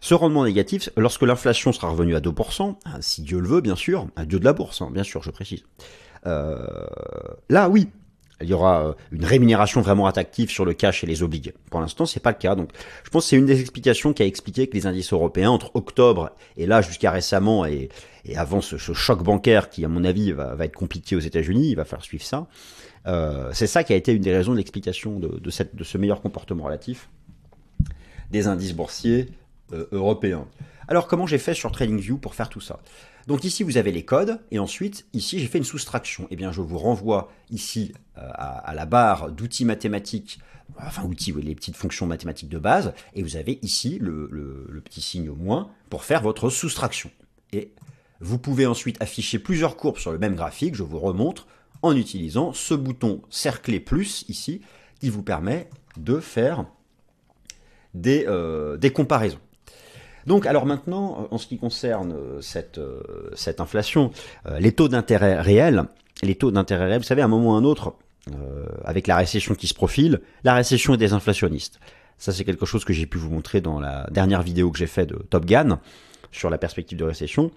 Ce 0.00 0.14
rendement 0.14 0.44
négatif, 0.44 0.90
lorsque 0.96 1.22
l'inflation 1.22 1.72
sera 1.72 1.88
revenue 1.88 2.14
à 2.16 2.20
2%, 2.20 2.76
hein, 2.84 2.90
si 3.00 3.22
Dieu 3.22 3.40
le 3.40 3.48
veut, 3.48 3.60
bien 3.60 3.76
sûr, 3.76 4.06
un 4.16 4.24
Dieu 4.24 4.38
de 4.38 4.44
la 4.44 4.52
bourse, 4.52 4.82
hein, 4.82 4.90
bien 4.92 5.02
sûr, 5.02 5.22
je 5.22 5.30
précise. 5.30 5.62
Euh, 6.26 6.66
là, 7.48 7.68
oui, 7.68 7.88
il 8.42 8.48
y 8.48 8.52
aura 8.52 8.88
euh, 8.88 8.92
une 9.12 9.24
rémunération 9.24 9.80
vraiment 9.80 10.06
attractive 10.06 10.50
sur 10.50 10.64
le 10.64 10.74
cash 10.74 11.02
et 11.02 11.06
les 11.06 11.22
obligues. 11.22 11.54
Pour 11.70 11.80
l'instant, 11.80 12.06
c'est 12.06 12.20
pas 12.20 12.30
le 12.30 12.36
cas. 12.36 12.54
Donc, 12.54 12.70
je 13.04 13.10
pense 13.10 13.24
que 13.24 13.30
c'est 13.30 13.36
une 13.36 13.46
des 13.46 13.60
explications 13.60 14.12
qui 14.12 14.22
a 14.22 14.26
expliqué 14.26 14.66
que 14.66 14.74
les 14.74 14.86
indices 14.86 15.12
européens, 15.12 15.50
entre 15.50 15.74
octobre 15.74 16.30
et 16.56 16.66
là 16.66 16.82
jusqu'à 16.82 17.10
récemment, 17.10 17.64
et, 17.64 17.88
avant 18.34 18.60
ce, 18.60 18.76
choc 18.76 19.22
bancaire 19.22 19.70
qui, 19.70 19.84
à 19.84 19.88
mon 19.88 20.04
avis, 20.04 20.32
va, 20.32 20.56
être 20.60 20.74
compliqué 20.74 21.16
aux 21.16 21.20
États-Unis, 21.20 21.70
il 21.70 21.76
va 21.76 21.84
falloir 21.84 22.04
suivre 22.04 22.24
ça. 22.24 22.46
Euh, 23.06 23.50
c'est 23.52 23.68
ça 23.68 23.84
qui 23.84 23.92
a 23.92 23.96
été 23.96 24.12
une 24.12 24.22
des 24.22 24.36
raisons 24.36 24.52
de 24.52 24.56
l'explication 24.56 25.20
de 25.20 25.50
ce 25.50 25.98
meilleur 25.98 26.20
comportement 26.20 26.64
relatif 26.64 27.08
des 28.30 28.48
indices 28.48 28.74
boursiers 28.74 29.28
euh, 29.72 29.86
européens. 29.92 30.46
Alors, 30.88 31.06
comment 31.08 31.26
j'ai 31.26 31.38
fait 31.38 31.54
sur 31.54 31.72
TradingView 31.72 32.18
pour 32.18 32.34
faire 32.34 32.48
tout 32.48 32.60
ça? 32.60 32.78
Donc 33.26 33.42
ici, 33.42 33.64
vous 33.64 33.76
avez 33.76 33.90
les 33.90 34.04
codes, 34.04 34.40
et 34.52 34.58
ensuite, 34.58 35.06
ici, 35.12 35.40
j'ai 35.40 35.46
fait 35.46 35.58
une 35.58 35.64
soustraction. 35.64 36.28
Eh 36.30 36.36
bien, 36.36 36.52
je 36.52 36.60
vous 36.60 36.78
renvoie 36.78 37.32
ici 37.50 37.92
euh, 38.18 38.20
à, 38.34 38.72
la 38.72 38.86
barre 38.86 39.32
d'outils 39.32 39.64
mathématiques, 39.64 40.38
enfin 40.78 41.02
outils, 41.04 41.32
les 41.32 41.56
petites 41.56 41.76
fonctions 41.76 42.06
mathématiques 42.06 42.48
de 42.48 42.58
base, 42.58 42.94
et 43.14 43.22
vous 43.22 43.36
avez 43.36 43.58
ici 43.62 43.98
le, 44.00 44.80
petit 44.84 45.00
signe 45.00 45.30
moins 45.30 45.70
pour 45.90 46.04
faire 46.04 46.22
votre 46.22 46.50
soustraction. 46.50 47.10
Et 47.52 47.72
vous 48.20 48.38
pouvez 48.38 48.66
ensuite 48.66 49.02
afficher 49.02 49.40
plusieurs 49.40 49.76
courbes 49.76 49.98
sur 49.98 50.12
le 50.12 50.18
même 50.18 50.36
graphique, 50.36 50.76
je 50.76 50.84
vous 50.84 51.00
remontre, 51.00 51.48
en 51.82 51.96
utilisant 51.96 52.52
ce 52.52 52.74
bouton 52.74 53.22
cerclé 53.28 53.80
plus 53.80 54.24
ici, 54.28 54.60
qui 55.00 55.10
vous 55.10 55.22
permet 55.22 55.68
de 55.96 56.20
faire 56.20 56.64
des, 57.92 58.24
euh, 58.28 58.76
des 58.76 58.92
comparaisons. 58.92 59.40
Donc, 60.26 60.46
alors 60.46 60.66
maintenant, 60.66 61.28
en 61.30 61.38
ce 61.38 61.46
qui 61.46 61.58
concerne 61.58 62.12
euh, 62.12 62.40
cette, 62.40 62.78
euh, 62.78 63.00
cette 63.34 63.60
inflation, 63.60 64.10
les 64.58 64.72
taux 64.72 64.88
d'intérêt 64.88 65.40
réels, 65.40 65.84
les 66.22 66.34
taux 66.34 66.50
d'intérêt 66.50 66.86
réels, 66.86 66.98
vous 66.98 67.04
savez, 67.04 67.22
à 67.22 67.26
un 67.26 67.28
moment 67.28 67.52
ou 67.52 67.54
à 67.54 67.58
un 67.58 67.64
autre, 67.64 67.94
avec 68.84 69.06
la 69.06 69.16
récession 69.16 69.54
qui 69.54 69.68
se 69.68 69.74
profile, 69.74 70.20
la 70.42 70.54
récession 70.54 70.94
est 70.94 70.96
désinflationniste. 70.96 71.78
Ça, 72.18 72.32
c'est 72.32 72.44
quelque 72.44 72.66
chose 72.66 72.84
que 72.84 72.92
j'ai 72.92 73.06
pu 73.06 73.18
vous 73.18 73.30
montrer 73.30 73.60
dans 73.60 73.78
la 73.78 74.08
dernière 74.10 74.42
vidéo 74.42 74.70
que 74.70 74.78
j'ai 74.78 74.86
fait 74.86 75.06
de 75.06 75.14
Top 75.14 75.44
Gun 75.44 75.78
sur 76.32 76.50
la 76.50 76.58
perspective 76.58 76.98
de 76.98 77.04
récession. 77.04 77.50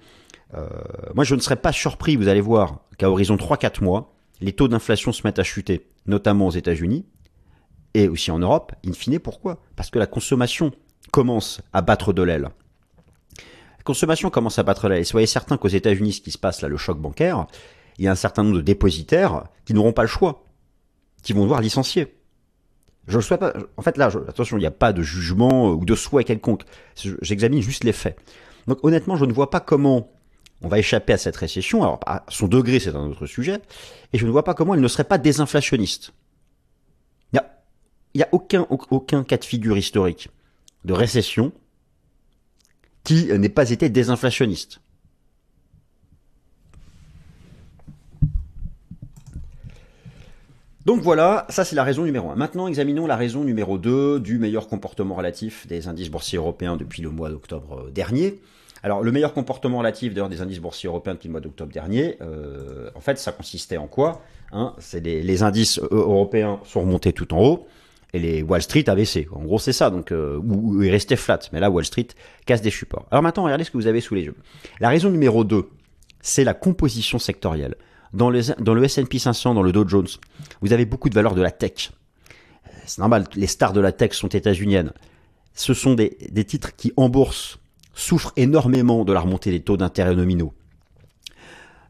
Euh, 0.55 0.67
moi, 1.13 1.23
je 1.23 1.35
ne 1.35 1.39
serais 1.39 1.55
pas 1.55 1.71
surpris, 1.71 2.15
vous 2.15 2.27
allez 2.27 2.41
voir, 2.41 2.79
qu'à 2.97 3.09
horizon 3.09 3.35
3-4 3.35 3.83
mois, 3.83 4.13
les 4.41 4.53
taux 4.53 4.67
d'inflation 4.67 5.11
se 5.11 5.21
mettent 5.25 5.39
à 5.39 5.43
chuter, 5.43 5.87
notamment 6.05 6.47
aux 6.47 6.51
États-Unis 6.51 7.05
et 7.93 8.07
aussi 8.07 8.31
en 8.31 8.39
Europe. 8.39 8.73
In 8.85 8.93
fine, 8.93 9.19
pourquoi? 9.19 9.61
Parce 9.75 9.89
que 9.89 9.99
la 9.99 10.07
consommation 10.07 10.71
commence 11.11 11.61
à 11.73 11.81
battre 11.81 12.13
de 12.13 12.21
l'aile. 12.21 12.49
La 13.77 13.83
consommation 13.83 14.29
commence 14.29 14.59
à 14.59 14.63
battre 14.63 14.87
de 14.87 14.93
l'aile. 14.93 15.05
Soyez 15.05 15.27
certains 15.27 15.57
qu'aux 15.57 15.67
États-Unis, 15.67 16.13
ce 16.13 16.21
qui 16.21 16.31
se 16.31 16.37
passe 16.37 16.61
là, 16.61 16.67
le 16.67 16.77
choc 16.77 16.99
bancaire, 16.99 17.47
il 17.97 18.05
y 18.05 18.07
a 18.07 18.11
un 18.11 18.15
certain 18.15 18.43
nombre 18.43 18.57
de 18.57 18.61
dépositaires 18.61 19.45
qui 19.65 19.73
n'auront 19.73 19.93
pas 19.93 20.03
le 20.03 20.07
choix, 20.07 20.45
qui 21.23 21.33
vont 21.33 21.43
devoir 21.43 21.61
licencier. 21.61 22.15
Je 23.07 23.17
ne 23.17 23.21
souhaite 23.21 23.39
pas. 23.39 23.53
En 23.75 23.81
fait, 23.81 23.97
là, 23.97 24.11
attention, 24.27 24.57
il 24.57 24.61
n'y 24.61 24.67
a 24.67 24.71
pas 24.71 24.93
de 24.93 25.01
jugement 25.01 25.71
ou 25.71 25.83
de 25.83 25.95
souhait 25.95 26.23
quelconque. 26.23 26.63
J'examine 27.21 27.61
juste 27.61 27.83
les 27.83 27.91
faits. 27.91 28.17
Donc, 28.67 28.79
honnêtement, 28.83 29.15
je 29.15 29.25
ne 29.25 29.33
vois 29.33 29.49
pas 29.49 29.59
comment 29.59 30.11
on 30.61 30.67
va 30.67 30.77
échapper 30.77 31.13
à 31.13 31.17
cette 31.17 31.35
récession. 31.35 31.81
Alors, 31.81 31.99
à 32.05 32.23
son 32.29 32.47
degré, 32.47 32.79
c'est 32.79 32.95
un 32.95 33.07
autre 33.07 33.25
sujet. 33.25 33.59
Et 34.13 34.19
je 34.19 34.25
ne 34.27 34.31
vois 34.31 34.43
pas 34.43 34.53
comment 34.53 34.75
elle 34.75 34.81
ne 34.81 34.87
serait 34.87 35.05
pas 35.05 35.17
désinflationniste. 35.17 36.13
Il 38.15 38.17
n'y 38.17 38.23
a, 38.23 38.29
aucun 38.31 39.23
cas 39.23 39.37
de 39.37 39.45
figure 39.45 39.77
historique 39.77 40.29
de 40.85 40.93
récession 40.93 41.51
qui 43.03 43.25
n'ait 43.25 43.49
pas 43.49 43.69
été 43.69 43.89
désinflationniste. 43.89 44.81
Donc 50.85 51.01
voilà, 51.01 51.45
ça 51.49 51.65
c'est 51.65 51.75
la 51.75 51.83
raison 51.83 52.03
numéro 52.03 52.31
1. 52.31 52.35
Maintenant, 52.35 52.67
examinons 52.67 53.05
la 53.05 53.15
raison 53.15 53.43
numéro 53.43 53.77
2 53.77 54.19
du 54.19 54.39
meilleur 54.39 54.67
comportement 54.67 55.13
relatif 55.13 55.67
des 55.67 55.87
indices 55.87 56.09
boursiers 56.09 56.39
européens 56.39 56.77
depuis 56.77 57.03
le 57.03 57.09
mois 57.09 57.29
d'octobre 57.29 57.85
euh, 57.85 57.91
dernier. 57.91 58.39
Alors, 58.81 59.03
le 59.03 59.11
meilleur 59.11 59.33
comportement 59.33 59.79
relatif 59.79 60.13
des 60.13 60.41
indices 60.41 60.59
boursiers 60.59 60.87
européens 60.87 61.13
depuis 61.13 61.27
le 61.27 61.33
mois 61.33 61.41
d'octobre 61.41 61.71
dernier, 61.71 62.17
euh, 62.21 62.89
en 62.95 63.01
fait, 63.01 63.19
ça 63.19 63.31
consistait 63.31 63.77
en 63.77 63.87
quoi 63.87 64.21
hein 64.51 64.73
C'est 64.79 65.01
les, 65.01 65.43
indices 65.43 65.79
euh, 65.79 65.87
européens 65.91 66.59
sont 66.63 66.81
remontés 66.81 67.13
tout 67.13 67.33
en 67.33 67.43
haut 67.43 67.67
et 68.13 68.19
les 68.19 68.41
Wall 68.41 68.61
Street 68.61 68.85
a 68.87 68.95
baissé. 68.95 69.27
En 69.31 69.43
gros, 69.43 69.59
c'est 69.59 69.73
ça. 69.73 69.89
Donc, 69.89 70.11
euh, 70.11 70.37
où, 70.37 70.81
il 70.81 70.89
restait 70.89 71.15
flat. 71.15 71.39
Mais 71.53 71.59
là, 71.59 71.69
Wall 71.69 71.85
Street 71.85 72.07
casse 72.45 72.61
des 72.61 72.71
supports. 72.71 73.07
Alors 73.11 73.21
maintenant, 73.21 73.43
regardez 73.43 73.63
ce 73.63 73.71
que 73.71 73.77
vous 73.77 73.87
avez 73.87 74.01
sous 74.01 74.15
les 74.15 74.23
yeux. 74.23 74.35
La 74.79 74.89
raison 74.89 75.09
numéro 75.09 75.43
2, 75.43 75.69
c'est 76.21 76.43
la 76.43 76.53
composition 76.53 77.19
sectorielle. 77.19 77.75
Dans, 78.13 78.29
les, 78.31 78.41
dans 78.59 78.73
le 78.73 78.83
S&P 78.83 79.19
500, 79.19 79.53
dans 79.53 79.61
le 79.61 79.71
Dow 79.71 79.87
Jones, 79.87 80.07
vous 80.61 80.73
avez 80.73 80.85
beaucoup 80.85 81.09
de 81.09 81.15
valeurs 81.15 81.35
de 81.35 81.41
la 81.41 81.51
tech. 81.51 81.91
C'est 82.85 82.97
normal, 82.97 83.25
les 83.35 83.45
stars 83.45 83.73
de 83.73 83.81
la 83.81 83.91
tech 83.91 84.13
sont 84.13 84.29
états-uniennes. 84.29 84.93
Ce 85.53 85.75
sont 85.75 85.93
des, 85.93 86.09
titres 86.45 86.75
qui, 86.75 86.91
en 86.97 87.09
bourse, 87.09 87.59
souffrent 87.93 88.33
énormément 88.35 89.05
de 89.05 89.13
la 89.13 89.19
remontée 89.19 89.51
des 89.51 89.59
taux 89.59 89.77
d'intérêt 89.77 90.15
nominaux. 90.15 90.53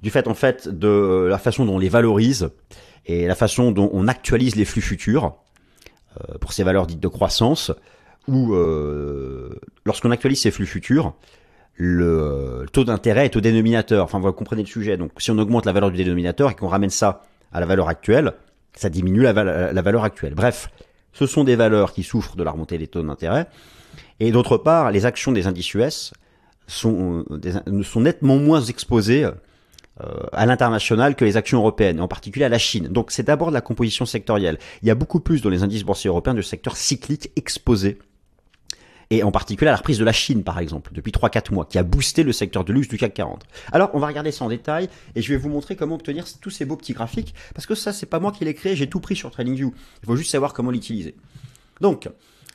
Du 0.01 0.10
fait, 0.10 0.27
en 0.27 0.34
fait, 0.34 0.67
de 0.67 1.27
la 1.29 1.38
façon 1.38 1.65
dont 1.65 1.75
on 1.75 1.79
les 1.79 1.89
valorise 1.89 2.49
et 3.05 3.27
la 3.27 3.36
façon 3.36 3.71
dont 3.71 3.89
on 3.93 4.08
actualise 4.08 4.55
les 4.55 4.65
flux 4.65 4.82
futurs 4.82 5.25
euh, 5.25 5.29
pour 6.41 6.54
ces 6.54 6.63
valeurs 6.63 6.88
dites 6.88 7.00
de 7.00 7.08
croissance, 7.08 7.72
où 8.28 8.54
euh, 8.54 9.60
lorsqu'on 9.86 10.12
actualise 10.12 10.41
ces 10.41 10.52
flux 10.52 10.65
futurs, 10.65 11.13
le, 11.76 12.65
taux 12.72 12.84
d'intérêt 12.84 13.26
est 13.26 13.36
au 13.36 13.41
dénominateur. 13.41 14.04
Enfin, 14.04 14.19
vous 14.19 14.32
comprenez 14.34 14.63
le 14.63 14.67
sujet. 14.67 14.98
Donc, 14.98 15.12
si 15.17 15.32
on 15.32 15.38
augmente 15.38 15.65
la 15.65 15.72
valeur 15.72 15.91
du 15.91 15.98
dénominateur 15.98 16.52
et 16.52 16.56
qu'on 16.56 16.67
ramène 16.67 16.89
ça 16.89 17.24
à 17.52 17.60
la 17.60 17.65
valeur 17.65 17.88
actuelle, 17.88 18.34
ça 18.74 18.89
diminue 18.89 19.22
la, 19.22 19.34
la 19.34 19.82
valeur 19.82 20.04
actuelle. 20.04 20.36
Bref, 20.36 20.69
ce 21.13 21.26
sont 21.26 21.43
des 21.43 21.56
valeurs 21.56 21.93
qui 21.93 22.04
souffrent 22.04 22.36
de 22.36 22.43
la 22.43 22.52
remontée 22.52 22.78
des 22.78 22.88
taux 22.88 23.02
d'intérêt 23.02 23.48
et 24.19 24.32
d'autre 24.32 24.58
part, 24.58 24.91
les 24.91 25.06
actions 25.06 25.32
des 25.32 25.48
indices 25.48 25.74
US 25.74 26.13
sont, 26.67 27.26
euh, 27.32 27.84
sont 27.84 28.02
nettement 28.02 28.38
moins 28.38 28.62
exposées 28.62 29.24
euh, 29.24 29.32
à 30.31 30.45
l'international 30.45 31.15
que 31.15 31.25
les 31.25 31.38
actions 31.38 31.59
européennes, 31.59 31.99
en 31.99 32.07
particulier 32.07 32.45
à 32.45 32.49
la 32.49 32.59
Chine. 32.59 32.88
Donc 32.88 33.12
c'est 33.12 33.23
d'abord 33.23 33.49
de 33.49 33.53
la 33.53 33.62
composition 33.62 34.05
sectorielle. 34.05 34.57
Il 34.81 34.88
y 34.88 34.91
a 34.91 34.95
beaucoup 34.95 35.19
plus 35.19 35.41
dans 35.41 35.49
les 35.49 35.63
indices 35.63 35.83
boursiers 35.83 36.09
européens 36.09 36.33
de 36.33 36.41
secteurs 36.41 36.77
cycliques 36.77 37.31
exposés 37.35 37.97
et 39.12 39.23
en 39.23 39.31
particulier 39.31 39.69
à 39.69 39.71
la 39.71 39.77
reprise 39.77 39.97
de 39.97 40.03
la 40.03 40.12
Chine, 40.12 40.43
par 40.43 40.59
exemple, 40.59 40.91
depuis 40.93 41.12
3-4 41.12 41.53
mois, 41.53 41.65
qui 41.65 41.77
a 41.77 41.83
boosté 41.83 42.23
le 42.23 42.31
secteur 42.31 42.63
de 42.63 42.71
luxe 42.71 42.88
du 42.88 42.97
CAC 42.97 43.13
40. 43.15 43.43
Alors, 43.71 43.89
on 43.93 43.99
va 43.99 44.07
regarder 44.07 44.31
ça 44.31 44.45
en 44.45 44.49
détail, 44.49 44.88
et 45.15 45.21
je 45.21 45.33
vais 45.33 45.38
vous 45.38 45.49
montrer 45.49 45.75
comment 45.75 45.95
obtenir 45.95 46.25
tous 46.39 46.51
ces 46.51 46.65
beaux 46.65 46.75
petits 46.75 46.93
graphiques, 46.93 47.33
parce 47.55 47.65
que 47.65 47.75
ça, 47.75 47.91
c'est 47.91 48.05
pas 48.05 48.19
moi 48.19 48.31
qui 48.31 48.45
l'ai 48.45 48.53
créé, 48.53 48.75
j'ai 48.75 48.88
tout 48.88 48.99
pris 48.99 49.15
sur 49.15 49.31
TradingView. 49.31 49.73
Il 50.03 50.05
faut 50.05 50.15
juste 50.15 50.31
savoir 50.31 50.53
comment 50.53 50.71
l'utiliser. 50.71 51.15
Donc, 51.81 52.07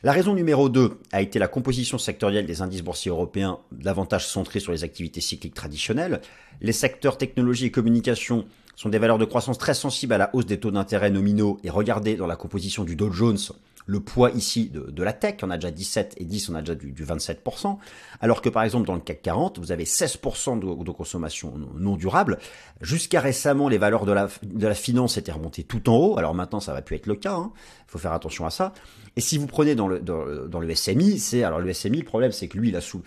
la 0.04 0.12
raison 0.12 0.34
numéro 0.34 0.68
2 0.68 0.98
a 1.12 1.22
été 1.22 1.38
la 1.38 1.48
composition 1.48 1.96
sectorielle 1.96 2.44
des 2.44 2.60
indices 2.60 2.82
boursiers 2.82 3.10
européens, 3.10 3.60
davantage 3.72 4.28
centrés 4.28 4.60
sur 4.60 4.70
les 4.70 4.84
activités 4.84 5.22
cycliques 5.22 5.54
traditionnelles. 5.54 6.20
Les 6.60 6.72
secteurs 6.72 7.16
technologie 7.16 7.64
et 7.64 7.70
communication 7.70 8.44
sont 8.76 8.90
des 8.90 8.98
valeurs 8.98 9.16
de 9.16 9.24
croissance 9.24 9.56
très 9.56 9.72
sensibles 9.72 10.12
à 10.12 10.18
la 10.18 10.28
hausse 10.34 10.44
des 10.44 10.60
taux 10.60 10.70
d'intérêt 10.70 11.08
nominaux 11.08 11.58
et 11.64 11.70
regardez 11.70 12.16
dans 12.16 12.26
la 12.26 12.36
composition 12.36 12.84
du 12.84 12.96
Dow 12.96 13.10
Jones, 13.12 13.38
le 13.86 14.00
poids 14.00 14.30
ici 14.30 14.70
de, 14.70 15.02
la 15.02 15.14
tech, 15.14 15.36
on 15.42 15.50
a 15.50 15.56
déjà 15.56 15.70
17 15.70 16.16
et 16.18 16.24
10, 16.24 16.50
on 16.50 16.54
a 16.54 16.60
déjà 16.60 16.74
du, 16.74 16.92
27%, 16.92 17.78
alors 18.20 18.42
que 18.42 18.50
par 18.50 18.62
exemple 18.62 18.86
dans 18.86 18.94
le 18.94 19.00
CAC 19.00 19.22
40, 19.22 19.58
vous 19.58 19.72
avez 19.72 19.84
16% 19.84 20.58
de, 20.58 20.90
consommation 20.90 21.54
non 21.78 21.96
durable. 21.96 22.38
Jusqu'à 22.82 23.20
récemment, 23.20 23.68
les 23.68 23.78
valeurs 23.78 24.04
de 24.04 24.12
la, 24.12 24.28
de 24.42 24.66
la 24.66 24.74
finance 24.74 25.16
étaient 25.16 25.32
remontées 25.32 25.64
tout 25.64 25.88
en 25.88 25.96
haut, 25.96 26.18
alors 26.18 26.34
maintenant 26.34 26.60
ça 26.60 26.74
va 26.74 26.82
plus 26.82 26.96
être 26.96 27.06
le 27.06 27.14
cas, 27.14 27.32
il 27.32 27.42
hein. 27.42 27.52
faut 27.86 27.98
faire 27.98 28.12
attention 28.12 28.46
à 28.46 28.50
ça. 28.50 28.72
Et 29.16 29.20
si 29.20 29.38
vous 29.38 29.46
prenez 29.46 29.74
dans 29.74 29.86
le, 29.86 30.00
dans, 30.00 30.60
le 30.60 30.74
SMI, 30.74 31.18
c'est 31.18 31.44
alors 31.44 31.60
le 31.60 31.72
SMI, 31.72 31.98
le 31.98 32.04
problème 32.04 32.32
c'est 32.32 32.48
que 32.48 32.58
lui, 32.58 32.70
il 32.70 32.76
a 32.76 32.80
sous, 32.80 33.02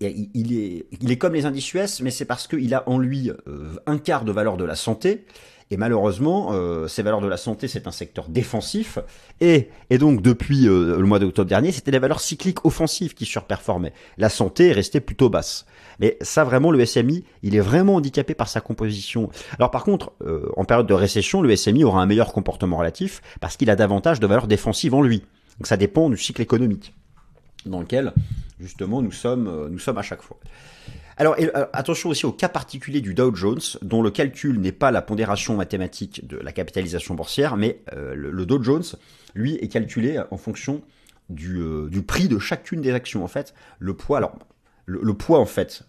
il, 0.00 0.52
est, 0.52 0.86
il 1.00 1.10
est 1.10 1.16
comme 1.16 1.32
les 1.32 1.46
indices 1.46 1.72
US, 1.72 2.00
mais 2.00 2.10
c'est 2.10 2.26
parce 2.26 2.46
qu'il 2.46 2.74
a 2.74 2.86
en 2.88 2.98
lui 2.98 3.30
euh, 3.30 3.76
un 3.86 3.98
quart 3.98 4.24
de 4.24 4.32
valeur 4.32 4.56
de 4.58 4.64
la 4.64 4.74
santé, 4.74 5.24
et 5.70 5.76
malheureusement, 5.76 6.50
euh, 6.52 6.88
ces 6.88 7.02
valeurs 7.02 7.20
de 7.20 7.26
la 7.26 7.36
santé, 7.36 7.68
c'est 7.68 7.86
un 7.86 7.90
secteur 7.90 8.28
défensif. 8.28 8.98
Et, 9.40 9.70
et 9.88 9.98
donc, 9.98 10.20
depuis 10.20 10.68
euh, 10.68 10.98
le 10.98 11.06
mois 11.06 11.18
d'octobre 11.18 11.48
dernier, 11.48 11.72
c'était 11.72 11.90
les 11.90 11.98
valeurs 11.98 12.20
cycliques 12.20 12.64
offensives 12.64 13.14
qui 13.14 13.24
surperformaient. 13.24 13.94
La 14.18 14.28
santé 14.28 14.68
est 14.68 14.72
restée 14.72 15.00
plutôt 15.00 15.30
basse. 15.30 15.64
Mais 16.00 16.18
ça, 16.20 16.44
vraiment, 16.44 16.70
le 16.70 16.84
SMI, 16.84 17.24
il 17.42 17.56
est 17.56 17.60
vraiment 17.60 17.96
handicapé 17.96 18.34
par 18.34 18.48
sa 18.48 18.60
composition. 18.60 19.30
Alors, 19.58 19.70
par 19.70 19.84
contre, 19.84 20.12
euh, 20.26 20.50
en 20.56 20.64
période 20.64 20.86
de 20.86 20.94
récession, 20.94 21.40
le 21.40 21.56
SMI 21.56 21.84
aura 21.84 22.02
un 22.02 22.06
meilleur 22.06 22.32
comportement 22.32 22.76
relatif 22.76 23.22
parce 23.40 23.56
qu'il 23.56 23.70
a 23.70 23.76
davantage 23.76 24.20
de 24.20 24.26
valeurs 24.26 24.46
défensives 24.46 24.94
en 24.94 25.00
lui. 25.00 25.20
Donc, 25.58 25.66
ça 25.66 25.76
dépend 25.76 26.10
du 26.10 26.16
cycle 26.18 26.42
économique 26.42 26.94
dans 27.64 27.80
lequel, 27.80 28.12
justement, 28.60 29.00
nous 29.00 29.12
sommes, 29.12 29.68
nous 29.70 29.78
sommes 29.78 29.96
à 29.96 30.02
chaque 30.02 30.20
fois. 30.20 30.36
Alors, 31.16 31.36
euh, 31.38 31.66
attention 31.72 32.10
aussi 32.10 32.26
au 32.26 32.32
cas 32.32 32.48
particulier 32.48 33.00
du 33.00 33.14
Dow 33.14 33.34
Jones, 33.34 33.60
dont 33.82 34.02
le 34.02 34.10
calcul 34.10 34.60
n'est 34.60 34.72
pas 34.72 34.90
la 34.90 35.02
pondération 35.02 35.56
mathématique 35.56 36.26
de 36.26 36.38
la 36.38 36.52
capitalisation 36.52 37.14
boursière, 37.14 37.56
mais 37.56 37.80
euh, 37.94 38.14
le, 38.14 38.46
Dow 38.46 38.62
Jones, 38.62 38.84
lui, 39.34 39.54
est 39.56 39.68
calculé 39.68 40.20
en 40.30 40.36
fonction 40.36 40.82
du, 41.28 41.58
euh, 41.60 41.88
prix 42.06 42.28
de 42.28 42.38
chacune 42.38 42.80
des 42.80 42.92
actions. 42.92 43.22
En 43.22 43.28
fait, 43.28 43.54
le 43.78 43.94
poids, 43.94 44.18
alors, 44.18 44.36
le, 44.86 45.14
poids, 45.14 45.38
en 45.38 45.46
fait, 45.46 45.84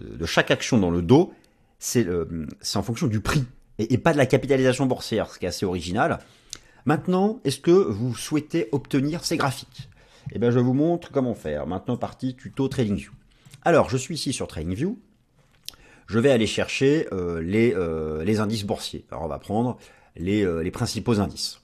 de 0.00 0.24
chaque 0.26 0.50
action 0.50 0.78
dans 0.78 0.90
le 0.90 1.02
Dow, 1.02 1.32
c'est 1.78 2.06
en 2.74 2.82
fonction 2.82 3.08
du 3.08 3.20
prix, 3.20 3.44
et, 3.78 3.94
et, 3.94 3.98
pas 3.98 4.12
de 4.12 4.18
la 4.18 4.26
capitalisation 4.26 4.86
boursière, 4.86 5.28
ce 5.30 5.38
qui 5.38 5.44
est 5.44 5.48
assez 5.48 5.66
original. 5.66 6.20
Maintenant, 6.86 7.40
est-ce 7.44 7.58
que 7.58 7.70
vous 7.70 8.14
souhaitez 8.14 8.68
obtenir 8.72 9.24
ces 9.24 9.36
graphiques? 9.36 9.88
Eh 10.30 10.38
bien, 10.38 10.50
je 10.50 10.60
vous 10.60 10.74
montre 10.74 11.10
comment 11.10 11.34
faire. 11.34 11.66
Maintenant, 11.66 11.96
partie 11.96 12.36
tuto 12.36 12.68
TradingView. 12.68 13.12
Alors, 13.64 13.88
je 13.88 13.96
suis 13.96 14.14
ici 14.14 14.32
sur 14.32 14.48
TradingView. 14.48 14.98
Je 16.08 16.18
vais 16.18 16.30
aller 16.30 16.46
chercher 16.46 17.06
euh, 17.12 17.40
les, 17.40 17.74
euh, 17.74 18.24
les, 18.24 18.40
indices 18.40 18.64
boursiers. 18.64 19.04
Alors, 19.10 19.24
on 19.24 19.28
va 19.28 19.38
prendre 19.38 19.78
les, 20.16 20.44
euh, 20.44 20.62
les, 20.62 20.72
principaux 20.72 21.20
indices. 21.20 21.60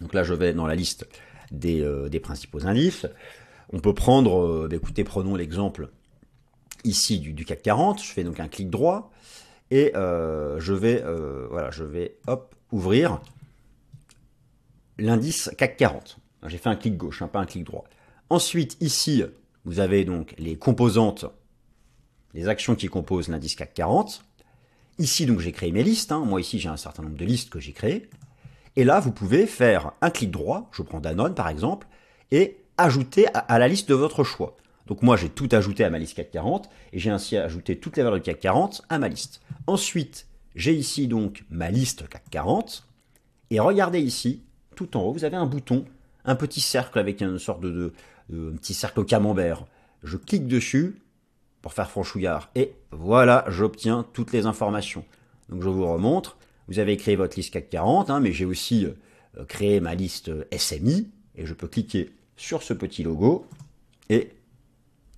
Donc 0.00 0.12
là, 0.12 0.24
je 0.24 0.34
vais 0.34 0.52
dans 0.52 0.66
la 0.66 0.74
liste 0.74 1.06
des, 1.52 2.20
principaux 2.20 2.66
indices. 2.66 3.06
On 3.72 3.78
peut 3.78 3.94
prendre, 3.94 4.66
bah, 4.68 4.76
écoutez, 4.76 5.04
prenons 5.04 5.36
l'exemple 5.36 5.88
ici 6.82 7.20
du, 7.20 7.32
du, 7.32 7.44
CAC 7.44 7.62
40. 7.62 8.02
Je 8.02 8.12
fais 8.12 8.24
donc 8.24 8.40
un 8.40 8.48
clic 8.48 8.68
droit 8.68 9.12
et 9.70 9.92
je 9.94 10.72
vais, 10.72 11.02
voilà, 11.48 11.70
je 11.70 11.84
vais, 11.84 12.18
hop, 12.26 12.54
ouvrir 12.72 13.20
l'indice 14.98 15.50
CAC 15.56 15.76
40. 15.76 16.18
J'ai 16.46 16.58
fait 16.58 16.68
un 16.68 16.76
clic 16.76 16.96
gauche, 16.96 17.22
hein, 17.22 17.28
pas 17.28 17.40
un 17.40 17.46
clic 17.46 17.64
droit. 17.64 17.84
Ensuite, 18.28 18.76
ici, 18.80 19.22
vous 19.64 19.80
avez 19.80 20.04
donc 20.04 20.34
les 20.38 20.56
composantes 20.56 21.26
les 22.34 22.48
actions 22.48 22.74
qui 22.74 22.88
composent 22.88 23.28
l'indice 23.28 23.54
CAC 23.54 23.74
40. 23.74 24.24
Ici, 24.98 25.24
donc, 25.24 25.40
j'ai 25.40 25.52
créé 25.52 25.72
mes 25.72 25.82
listes. 25.82 26.12
Hein. 26.12 26.24
Moi, 26.26 26.40
ici, 26.40 26.58
j'ai 26.58 26.68
un 26.68 26.76
certain 26.76 27.04
nombre 27.04 27.16
de 27.16 27.24
listes 27.24 27.48
que 27.48 27.60
j'ai 27.60 27.72
créées. 27.72 28.10
Et 28.76 28.84
là, 28.84 29.00
vous 29.00 29.12
pouvez 29.12 29.46
faire 29.46 29.92
un 30.00 30.10
clic 30.10 30.32
droit, 30.32 30.68
je 30.72 30.82
prends 30.82 31.00
Danone 31.00 31.34
par 31.34 31.48
exemple, 31.48 31.86
et 32.32 32.58
ajouter 32.76 33.26
à, 33.32 33.58
la 33.60 33.68
liste 33.68 33.88
de 33.88 33.94
votre 33.94 34.24
choix. 34.24 34.56
Donc 34.86 35.02
moi, 35.02 35.16
j'ai 35.16 35.28
tout 35.28 35.48
ajouté 35.52 35.84
à 35.84 35.90
ma 35.90 35.98
liste 36.00 36.16
CAC 36.16 36.32
40, 36.32 36.68
et 36.92 36.98
j'ai 36.98 37.10
ainsi 37.10 37.36
ajouté 37.36 37.78
toutes 37.78 37.96
les 37.96 38.02
valeurs 38.02 38.18
du 38.18 38.24
CAC 38.24 38.40
40 38.40 38.82
à 38.88 38.98
ma 38.98 39.08
liste. 39.08 39.40
Ensuite, 39.68 40.26
j'ai 40.56 40.74
ici 40.74 41.06
donc 41.06 41.44
ma 41.50 41.70
liste 41.70 42.08
CAC 42.08 42.24
40, 42.30 42.84
et 43.50 43.60
regardez 43.60 44.00
ici, 44.00 44.42
tout 44.74 44.96
en 44.96 45.02
haut, 45.02 45.12
vous 45.12 45.24
avez 45.24 45.36
un 45.36 45.46
bouton, 45.46 45.84
un 46.24 46.34
petit 46.34 46.60
cercle 46.60 46.98
avec 46.98 47.20
une 47.20 47.38
sorte 47.38 47.60
de, 47.60 47.92
un 48.32 48.56
petit 48.56 48.74
cercle 48.74 49.04
camembert. 49.04 49.66
Je 50.02 50.16
clique 50.16 50.46
dessus 50.46 51.00
pour 51.62 51.72
faire 51.72 51.90
franchouillard, 51.90 52.50
et 52.54 52.72
voilà, 52.90 53.44
j'obtiens 53.48 54.04
toutes 54.12 54.32
les 54.32 54.46
informations. 54.46 55.04
Donc 55.48 55.62
je 55.62 55.68
vous 55.68 55.86
remontre, 55.90 56.36
vous 56.68 56.78
avez 56.78 56.96
créé 56.96 57.16
votre 57.16 57.36
liste 57.36 57.52
CAC 57.52 57.70
40, 57.70 58.10
hein, 58.10 58.20
mais 58.20 58.32
j'ai 58.32 58.44
aussi 58.44 58.86
euh, 58.86 59.44
créé 59.46 59.80
ma 59.80 59.94
liste 59.94 60.30
SMI, 60.54 61.08
et 61.36 61.46
je 61.46 61.54
peux 61.54 61.68
cliquer 61.68 62.10
sur 62.36 62.62
ce 62.62 62.74
petit 62.74 63.02
logo, 63.02 63.46
et 64.10 64.30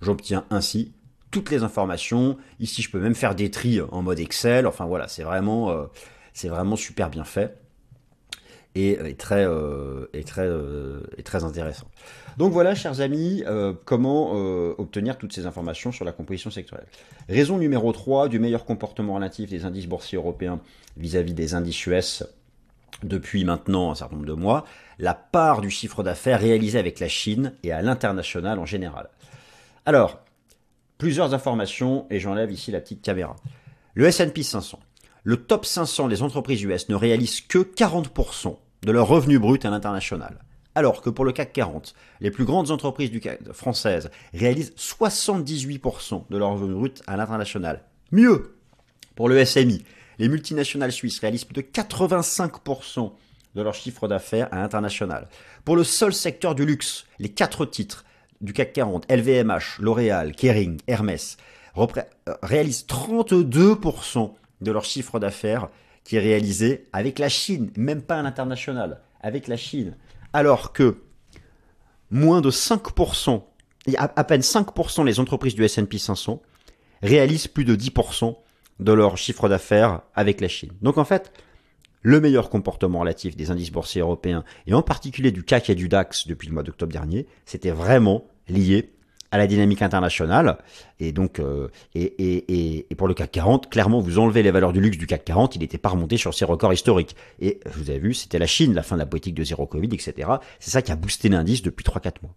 j'obtiens 0.01 0.45
ainsi 0.49 0.93
toutes 1.31 1.51
les 1.51 1.63
informations. 1.63 2.37
Ici, 2.59 2.81
je 2.81 2.89
peux 2.89 2.99
même 2.99 3.15
faire 3.15 3.35
des 3.35 3.51
tris 3.51 3.81
en 3.81 4.01
mode 4.01 4.19
Excel. 4.19 4.65
Enfin 4.65 4.85
voilà, 4.85 5.07
euh, 5.19 5.87
c'est 6.33 6.47
vraiment 6.47 6.75
super 6.75 7.09
bien 7.09 7.23
fait 7.23 7.57
et, 8.75 8.97
euh, 8.99 9.13
très, 9.13 9.47
et 10.13 10.23
très, 10.23 10.49
et 11.17 11.23
très 11.23 11.43
intéressant. 11.43 11.87
Donc 12.37 12.53
voilà, 12.53 12.75
chers 12.75 13.01
amis, 13.01 13.43
comment 13.85 14.31
obtenir 14.77 15.17
toutes 15.17 15.33
ces 15.33 15.45
informations 15.45 15.91
sur 15.91 16.05
la 16.05 16.11
composition 16.11 16.51
sectorielle. 16.51 16.87
Raison 17.29 17.57
numéro 17.57 17.91
3 17.91 18.29
du 18.29 18.39
meilleur 18.39 18.65
comportement 18.65 19.15
relatif 19.15 19.49
des 19.49 19.65
indices 19.65 19.87
boursiers 19.87 20.17
européens 20.17 20.59
vis-à-vis 20.97 21.33
des 21.33 21.55
indices 21.55 21.85
US 21.87 22.23
depuis 23.03 23.45
maintenant 23.45 23.91
un 23.91 23.95
certain 23.95 24.15
nombre 24.15 24.27
de 24.27 24.33
mois, 24.33 24.65
la 24.99 25.13
part 25.13 25.61
du 25.61 25.69
chiffre 25.69 26.03
d'affaires 26.03 26.39
réalisé 26.39 26.79
avec 26.79 26.99
la 26.99 27.07
Chine 27.07 27.53
et 27.63 27.71
à 27.71 27.81
l'international 27.81 28.59
en 28.59 28.65
général. 28.65 29.09
Alors, 29.85 30.19
plusieurs 30.97 31.33
informations 31.33 32.07
et 32.09 32.19
j'enlève 32.19 32.51
ici 32.51 32.71
la 32.71 32.81
petite 32.81 33.01
caméra. 33.01 33.35
Le 33.93 34.05
S&P 34.05 34.43
500. 34.43 34.79
Le 35.27 35.35
top 35.35 35.65
500 35.65 36.07
des 36.07 36.21
entreprises 36.23 36.63
US 36.63 36.87
ne 36.87 36.95
réalisent 36.95 37.41
que 37.41 37.57
40% 37.57 38.55
de 38.83 38.91
leur 38.93 39.09
revenu 39.09 39.39
brut 39.39 39.65
à 39.65 39.69
l'international. 39.69 40.39
Alors 40.73 41.01
que 41.01 41.09
pour 41.09 41.25
le 41.25 41.33
CAC 41.33 41.51
40, 41.51 41.95
les 42.21 42.31
plus 42.31 42.45
grandes 42.45 42.71
entreprises 42.71 43.11
françaises 43.51 44.09
réalisent 44.33 44.71
78% 44.77 46.29
de 46.29 46.37
leur 46.37 46.51
revenu 46.51 46.75
brut 46.75 47.03
à 47.07 47.17
l'international. 47.17 47.83
Mieux, 48.13 48.55
pour 49.17 49.27
le 49.27 49.43
SMI, 49.43 49.83
les 50.17 50.29
multinationales 50.29 50.93
suisses 50.93 51.19
réalisent 51.19 51.43
plus 51.43 51.61
de 51.61 51.67
85% 51.73 53.11
de 53.53 53.61
leur 53.61 53.73
chiffre 53.73 54.07
d'affaires 54.07 54.47
à 54.53 54.61
l'international. 54.61 55.27
Pour 55.65 55.75
le 55.75 55.83
seul 55.83 56.13
secteur 56.13 56.55
du 56.55 56.65
luxe, 56.65 57.05
les 57.19 57.33
quatre 57.33 57.65
titres 57.65 58.05
du 58.39 58.53
CAC 58.53 58.71
40, 58.71 59.11
LVMH, 59.11 59.79
L'Oréal, 59.79 60.31
Kering, 60.31 60.79
Hermès, 60.87 61.35
euh, 61.77 61.85
réalisent 62.43 62.85
32% 62.87 64.31
de 64.61 64.71
leur 64.71 64.85
chiffre 64.85 65.19
d'affaires 65.19 65.69
qui 66.03 66.15
est 66.15 66.21
réalisé 66.21 66.87
avec 66.93 67.19
la 67.19 67.29
Chine, 67.29 67.71
même 67.75 68.01
pas 68.01 68.19
à 68.19 68.21
l'international, 68.21 69.01
avec 69.21 69.47
la 69.47 69.57
Chine. 69.57 69.95
Alors 70.33 70.73
que 70.73 71.03
moins 72.09 72.41
de 72.41 72.49
5%, 72.49 73.43
à 73.97 74.23
peine 74.23 74.41
5% 74.41 75.05
les 75.05 75.19
entreprises 75.19 75.55
du 75.55 75.63
S&P 75.63 75.97
500 75.97 76.41
réalisent 77.01 77.47
plus 77.47 77.65
de 77.65 77.75
10% 77.75 78.37
de 78.79 78.91
leur 78.91 79.17
chiffre 79.17 79.49
d'affaires 79.49 80.01
avec 80.15 80.39
la 80.41 80.47
Chine. 80.47 80.71
Donc 80.81 80.97
en 80.97 81.05
fait, 81.05 81.31
le 82.01 82.21
meilleur 82.21 82.49
comportement 82.49 82.99
relatif 82.99 83.35
des 83.35 83.51
indices 83.51 83.71
boursiers 83.71 84.01
européens, 84.01 84.43
et 84.65 84.73
en 84.73 84.81
particulier 84.81 85.31
du 85.31 85.43
CAC 85.43 85.69
et 85.69 85.75
du 85.75 85.89
DAX 85.89 86.27
depuis 86.27 86.47
le 86.47 86.53
mois 86.53 86.63
d'octobre 86.63 86.91
dernier, 86.91 87.27
c'était 87.45 87.71
vraiment 87.71 88.27
lié 88.47 88.93
à 89.31 89.37
la 89.37 89.47
dynamique 89.47 89.81
internationale. 89.81 90.57
Et 90.99 91.11
donc, 91.11 91.39
euh, 91.39 91.69
et, 91.95 92.03
et, 92.03 92.85
et, 92.89 92.95
pour 92.95 93.07
le 93.07 93.13
CAC 93.13 93.31
40, 93.31 93.69
clairement, 93.69 93.99
vous 93.99 94.19
enlevez 94.19 94.43
les 94.43 94.51
valeurs 94.51 94.73
du 94.73 94.81
luxe 94.81 94.97
du 94.97 95.07
CAC 95.07 95.25
40, 95.25 95.55
il 95.55 95.59
n'était 95.59 95.77
pas 95.77 95.89
remonté 95.89 96.17
sur 96.17 96.33
ses 96.33 96.45
records 96.45 96.73
historiques. 96.73 97.15
Et 97.39 97.59
vous 97.73 97.89
avez 97.89 97.99
vu, 97.99 98.13
c'était 98.13 98.39
la 98.39 98.47
Chine, 98.47 98.73
la 98.73 98.83
fin 98.83 98.95
de 98.95 99.01
la 99.01 99.05
politique 99.05 99.35
de 99.35 99.43
zéro 99.43 99.65
Covid, 99.65 99.89
etc. 99.93 100.29
C'est 100.59 100.71
ça 100.71 100.81
qui 100.81 100.91
a 100.91 100.95
boosté 100.95 101.29
l'indice 101.29 101.61
depuis 101.61 101.83
3-4 101.83 102.13
mois. 102.23 102.33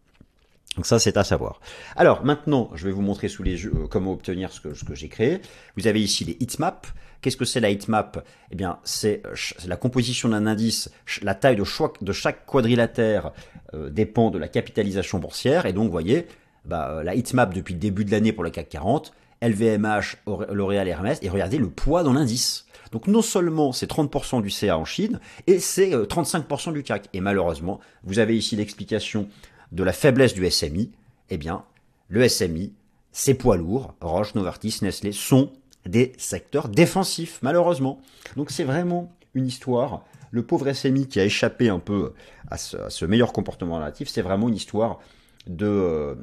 Donc 0.77 0.87
ça, 0.87 0.99
c'est 0.99 1.17
à 1.17 1.25
savoir. 1.25 1.61
Alors 1.97 2.25
maintenant, 2.25 2.71
je 2.75 2.87
vais 2.87 2.93
vous 2.93 3.03
montrer 3.03 3.29
sous 3.29 3.43
les 3.43 3.65
yeux 3.65 3.73
euh, 3.75 3.87
comment 3.89 4.13
obtenir 4.13 4.53
ce 4.53 4.61
que, 4.61 4.75
ce 4.75 4.85
que 4.85 4.95
j'ai 4.95 5.09
créé. 5.09 5.41
Vous 5.77 5.87
avez 5.87 6.01
ici 6.01 6.25
les 6.25 6.37
heatmaps. 6.41 6.93
Qu'est-ce 7.21 7.37
que 7.37 7.45
c'est 7.45 7.61
la 7.61 7.71
heatmap 7.71 8.25
Eh 8.51 8.55
bien, 8.55 8.79
c'est 8.85 9.23
la 9.67 9.77
composition 9.77 10.29
d'un 10.31 10.47
indice. 10.47 10.91
La 11.23 11.35
taille 11.35 11.57
de, 11.57 11.65
de 12.01 12.13
chaque 12.13 12.47
quadrilatère 12.47 13.33
euh, 13.75 13.91
dépend 13.91 14.31
de 14.31 14.39
la 14.39 14.49
capitalisation 14.49 15.19
boursière. 15.19 15.67
Et 15.67 15.73
donc, 15.73 15.85
vous 15.87 15.91
voyez, 15.91 16.27
bah, 16.65 17.03
la 17.05 17.15
heatmap 17.15 17.55
depuis 17.55 17.75
le 17.75 17.81
début 17.81 18.05
de 18.05 18.11
l'année 18.11 18.33
pour 18.33 18.45
le 18.45 18.51
CAC 18.51 18.69
40, 18.69 19.13
LVMH, 19.43 20.17
L'Oréal 20.51 20.89
et 20.89 20.91
Hermès. 20.91 21.19
Et 21.23 21.29
regardez 21.29 21.59
le 21.59 21.71
poids 21.71 22.03
dans 22.03 22.13
l'indice. 22.13 22.67
Donc 22.93 23.07
non 23.07 23.23
seulement 23.23 23.73
c'est 23.73 23.91
30% 23.91 24.43
du 24.43 24.51
CA 24.51 24.77
en 24.77 24.85
Chine, 24.85 25.21
et 25.47 25.61
c'est 25.61 25.91
35% 25.91 26.73
du 26.73 26.83
CAC. 26.83 27.09
Et 27.13 27.21
malheureusement, 27.21 27.81
vous 28.05 28.19
avez 28.19 28.37
ici 28.37 28.57
l'explication 28.57 29.29
de 29.73 29.85
la 29.85 29.93
faiblesse 29.93 30.35
du 30.35 30.49
SMI, 30.51 30.91
eh 31.31 31.39
bien, 31.39 31.65
le 32.09 32.29
SMI, 32.29 32.73
ses 33.13 33.35
poids 33.35 33.57
lourds, 33.57 33.95
Roche, 34.01 34.35
Novartis, 34.35 34.79
Nestlé, 34.83 35.13
sont 35.13 35.53
des 35.87 36.13
secteurs 36.19 36.69
défensifs, 36.69 37.39
malheureusement. 37.43 38.01
Donc 38.37 38.51
c'est 38.51 38.65
vraiment 38.65 39.13
une 39.35 39.47
histoire. 39.47 40.05
Le 40.33 40.45
pauvre 40.45 40.73
SMI 40.73 41.07
qui 41.07 41.19
a 41.21 41.25
échappé 41.25 41.69
un 41.69 41.79
peu 41.79 42.13
à 42.51 42.57
ce, 42.57 43.05
meilleur 43.05 43.33
comportement 43.33 43.77
relatif, 43.77 44.09
c'est 44.09 44.23
vraiment 44.23 44.49
une 44.49 44.55
histoire 44.55 44.99
de, 45.47 46.17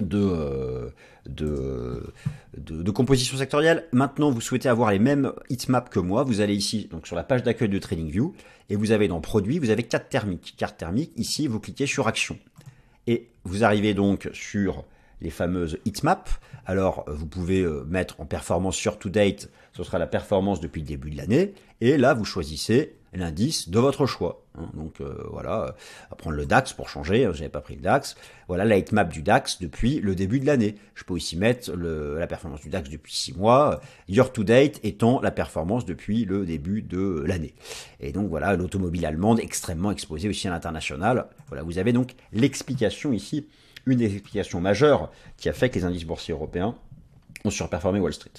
de, 0.00 0.92
de, 1.28 2.12
de, 2.56 2.90
composition 2.90 3.36
sectorielle. 3.36 3.86
Maintenant, 3.92 4.30
vous 4.30 4.40
souhaitez 4.40 4.68
avoir 4.68 4.90
les 4.90 4.98
mêmes 4.98 5.32
heatmaps 5.50 5.90
que 5.90 5.98
moi. 5.98 6.24
Vous 6.24 6.40
allez 6.40 6.54
ici 6.54 6.88
donc 6.90 7.06
sur 7.06 7.16
la 7.16 7.24
page 7.24 7.42
d'accueil 7.42 7.68
de 7.68 7.78
TradingView 7.78 8.34
et 8.70 8.76
vous 8.76 8.92
avez 8.92 9.08
dans 9.08 9.20
Produits, 9.20 9.58
vous 9.58 9.70
avez 9.70 9.82
carte 9.82 10.08
thermique. 10.08 10.54
Carte 10.56 10.78
thermique, 10.78 11.12
ici, 11.16 11.46
vous 11.46 11.60
cliquez 11.60 11.86
sur 11.86 12.06
Action. 12.08 12.38
Et 13.06 13.30
vous 13.44 13.64
arrivez 13.64 13.94
donc 13.94 14.28
sur 14.32 14.84
les 15.20 15.30
fameuses 15.30 15.78
heatmaps. 15.86 16.38
Alors, 16.66 17.04
vous 17.08 17.26
pouvez 17.26 17.62
euh, 17.62 17.84
mettre 17.88 18.20
en 18.20 18.26
performance 18.26 18.76
sur 18.76 18.98
to 18.98 19.08
date, 19.08 19.50
ce 19.72 19.82
sera 19.82 19.98
la 19.98 20.06
performance 20.06 20.60
depuis 20.60 20.82
le 20.82 20.86
début 20.86 21.10
de 21.10 21.16
l'année. 21.16 21.54
Et 21.80 21.96
là, 21.96 22.14
vous 22.14 22.24
choisissez 22.24 22.97
l'indice 23.12 23.68
de 23.68 23.78
votre 23.78 24.06
choix. 24.06 24.42
Hein. 24.56 24.68
Donc 24.74 25.00
euh, 25.00 25.26
voilà, 25.30 25.74
prendre 26.16 26.36
le 26.36 26.46
DAX 26.46 26.72
pour 26.72 26.88
changer, 26.88 27.24
hein, 27.24 27.30
je 27.32 27.38
n'avais 27.38 27.50
pas 27.50 27.60
pris 27.60 27.76
le 27.76 27.82
DAX. 27.82 28.16
Voilà 28.48 28.64
la 28.64 28.76
heatmap 28.76 29.08
du 29.08 29.22
DAX 29.22 29.60
depuis 29.60 30.00
le 30.00 30.14
début 30.14 30.40
de 30.40 30.46
l'année. 30.46 30.76
Je 30.94 31.04
peux 31.04 31.14
aussi 31.14 31.36
mettre 31.36 31.72
la 31.72 32.26
performance 32.26 32.60
du 32.60 32.68
DAX 32.68 32.90
depuis 32.90 33.14
6 33.14 33.34
mois, 33.34 33.80
year 34.08 34.32
to 34.32 34.44
date 34.44 34.80
étant 34.82 35.20
la 35.20 35.30
performance 35.30 35.84
depuis 35.84 36.24
le 36.24 36.44
début 36.44 36.82
de 36.82 37.24
l'année. 37.26 37.54
Et 38.00 38.12
donc 38.12 38.28
voilà, 38.28 38.56
l'automobile 38.56 39.06
allemande 39.06 39.40
extrêmement 39.40 39.90
exposée 39.90 40.28
aussi 40.28 40.48
à 40.48 40.50
l'international. 40.50 41.26
Voilà, 41.48 41.62
vous 41.62 41.78
avez 41.78 41.92
donc 41.92 42.14
l'explication 42.32 43.12
ici, 43.12 43.46
une 43.86 43.98
des 43.98 44.12
explications 44.12 44.60
majeures 44.60 45.10
qui 45.36 45.48
a 45.48 45.52
fait 45.52 45.70
que 45.70 45.76
les 45.76 45.84
indices 45.84 46.04
boursiers 46.04 46.34
européens 46.34 46.74
ont 47.44 47.50
surperformé 47.50 48.00
Wall 48.00 48.12
Street. 48.12 48.32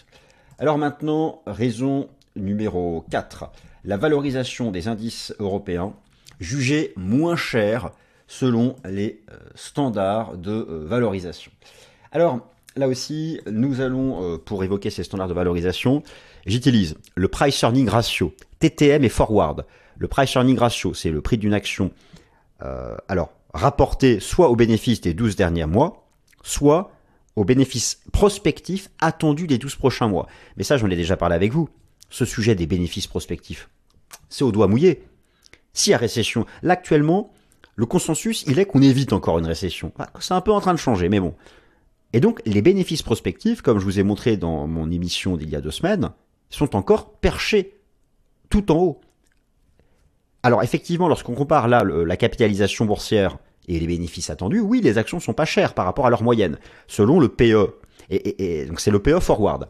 Alors 0.58 0.78
maintenant, 0.78 1.42
raison 1.48 2.10
numéro 2.36 3.06
4 3.10 3.52
la 3.84 3.98
valorisation 3.98 4.72
des 4.72 4.88
indices 4.88 5.34
européens 5.40 5.94
jugés 6.40 6.94
moins 6.96 7.36
chers 7.36 7.92
selon 8.28 8.76
les 8.86 9.22
euh, 9.32 9.38
standards 9.56 10.38
de 10.38 10.52
euh, 10.52 10.86
valorisation. 10.86 11.52
Alors 12.12 12.40
là 12.76 12.88
aussi, 12.88 13.42
nous 13.52 13.82
allons, 13.82 14.24
euh, 14.24 14.38
pour 14.38 14.64
évoquer 14.64 14.90
ces 14.90 15.04
standards 15.04 15.28
de 15.28 15.34
valorisation, 15.34 16.04
j'utilise 16.46 16.96
le 17.16 17.28
Price 17.28 17.62
Earning 17.62 17.90
Ratio, 17.90 18.34
TTM 18.60 19.04
et 19.04 19.10
Forward. 19.10 19.66
Le 19.98 20.08
Price 20.08 20.36
Earning 20.36 20.58
Ratio, 20.58 20.94
c'est 20.94 21.12
le 21.12 21.22
prix 21.22 21.38
d'une 21.38 21.54
action, 21.54 21.92
alors 23.10 23.32
rapporté 23.54 24.22
soit 24.22 24.50
au 24.50 24.56
bénéfice 24.56 25.02
des 25.02 25.14
12 25.14 25.36
derniers 25.36 25.66
mois, 25.66 26.08
soit 26.42 26.92
au 27.36 27.44
bénéfice 27.44 28.02
prospectif 28.14 28.90
attendu 29.00 29.46
des 29.46 29.58
12 29.58 29.76
prochains 29.76 30.08
mois. 30.08 30.28
Mais 30.56 30.64
ça, 30.64 30.78
j'en 30.78 30.90
ai 30.90 30.96
déjà 30.96 31.18
parlé 31.18 31.36
avec 31.36 31.52
vous 31.52 31.68
ce 32.10 32.26
sujet 32.26 32.56
des 32.56 32.68
bénéfices 32.68 33.08
prospectifs. 33.08 33.70
C'est 34.30 34.44
au 34.44 34.52
doigt 34.52 34.68
mouillé. 34.68 35.04
Y 35.86 35.94
a 35.94 35.98
récession, 35.98 36.46
là 36.62 36.74
actuellement, 36.74 37.32
le 37.76 37.86
consensus, 37.86 38.44
il 38.48 38.60
est 38.60 38.66
qu'on 38.66 38.82
évite 38.82 39.14
encore 39.14 39.40
une 39.40 39.46
récession. 39.46 39.94
Ah, 39.98 40.10
c'est 40.20 40.34
un 40.34 40.42
peu 40.42 40.52
en 40.52 40.60
train 40.60 40.74
de 40.74 40.80
changer, 40.80 41.08
mais 41.08 41.20
bon. 41.20 41.36
Et 42.12 42.20
donc, 42.20 42.42
les 42.46 42.62
bénéfices 42.62 43.04
prospectifs, 43.04 43.62
comme 43.62 43.80
je 43.80 43.86
vous 43.86 44.00
ai 44.00 44.04
montré 44.04 44.36
dans 44.36 44.68
mon 44.68 44.92
émission 44.92 45.38
d'il 45.38 45.50
y 45.50 45.56
a 45.56 45.62
deux 45.62 45.72
semaines, 45.72 46.12
sont 46.50 46.76
encore 46.76 47.14
perchés 47.14 47.80
tout 48.50 48.72
en 48.72 48.78
haut. 48.78 49.02
Alors 50.44 50.64
effectivement, 50.64 51.08
lorsqu'on 51.08 51.36
compare 51.36 51.68
là 51.68 51.84
la 51.84 52.18
capitalisation 52.18 52.86
boursière 52.86 53.38
et 53.68 53.80
les 53.80 53.88
bénéfices 53.88 54.30
attendus, 54.30 54.62
oui, 54.62 54.82
les 54.82 54.98
actions 54.98 55.20
sont 55.20 55.34
pas 55.34 55.46
chères 55.46 55.74
par 55.74 55.86
rapport 55.86 56.08
à 56.08 56.10
leur 56.10 56.24
moyenne, 56.24 56.58
selon 56.88 57.20
le 57.20 57.28
PE. 57.28 57.76
Et, 58.10 58.66
donc 58.66 58.80
c'est 58.80 58.92
le 58.92 59.00
PE 59.00 59.20
forward. 59.20 59.68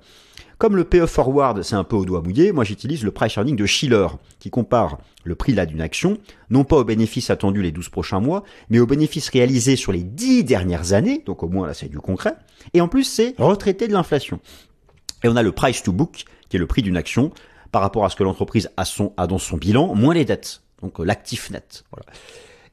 Comme 0.59 0.75
le 0.75 0.83
PE 0.83 1.05
forward, 1.05 1.63
c'est 1.63 1.75
un 1.75 1.85
peu 1.85 1.95
au 1.95 2.03
doigt 2.03 2.21
mouillé, 2.21 2.51
moi 2.51 2.65
j'utilise 2.65 3.05
le 3.05 3.11
price 3.11 3.37
earning 3.37 3.55
de 3.55 3.65
Schiller, 3.65 4.07
qui 4.39 4.49
compare 4.49 4.97
le 5.23 5.33
prix 5.33 5.53
là 5.53 5.65
d'une 5.65 5.79
action, 5.79 6.17
non 6.49 6.65
pas 6.65 6.75
aux 6.75 6.83
bénéfices 6.83 7.29
attendus 7.29 7.61
les 7.61 7.71
12 7.71 7.87
prochains 7.87 8.19
mois, 8.19 8.43
mais 8.69 8.79
aux 8.79 8.85
bénéfices 8.85 9.29
réalisés 9.29 9.77
sur 9.77 9.93
les 9.93 10.03
10 10.03 10.43
dernières 10.43 10.91
années, 10.91 11.23
donc 11.25 11.43
au 11.43 11.47
moins 11.47 11.65
là 11.65 11.73
c'est 11.73 11.87
du 11.87 11.99
concret, 11.99 12.33
et 12.73 12.81
en 12.81 12.89
plus 12.89 13.05
c'est 13.05 13.35
retraité 13.37 13.87
de 13.87 13.93
l'inflation. 13.93 14.41
Et 15.23 15.29
on 15.29 15.37
a 15.37 15.43
le 15.43 15.53
price 15.53 15.81
to 15.81 15.93
book, 15.93 16.25
qui 16.49 16.57
est 16.57 16.59
le 16.59 16.67
prix 16.67 16.81
d'une 16.81 16.97
action, 16.97 17.31
par 17.71 17.81
rapport 17.81 18.03
à 18.03 18.09
ce 18.09 18.17
que 18.17 18.23
l'entreprise 18.23 18.69
a, 18.75 19.27
dans 19.27 19.37
son 19.37 19.55
bilan, 19.55 19.95
moins 19.95 20.13
les 20.13 20.25
dettes, 20.25 20.61
donc 20.81 20.99
euh, 20.99 21.05
l'actif 21.05 21.51
net. 21.51 21.85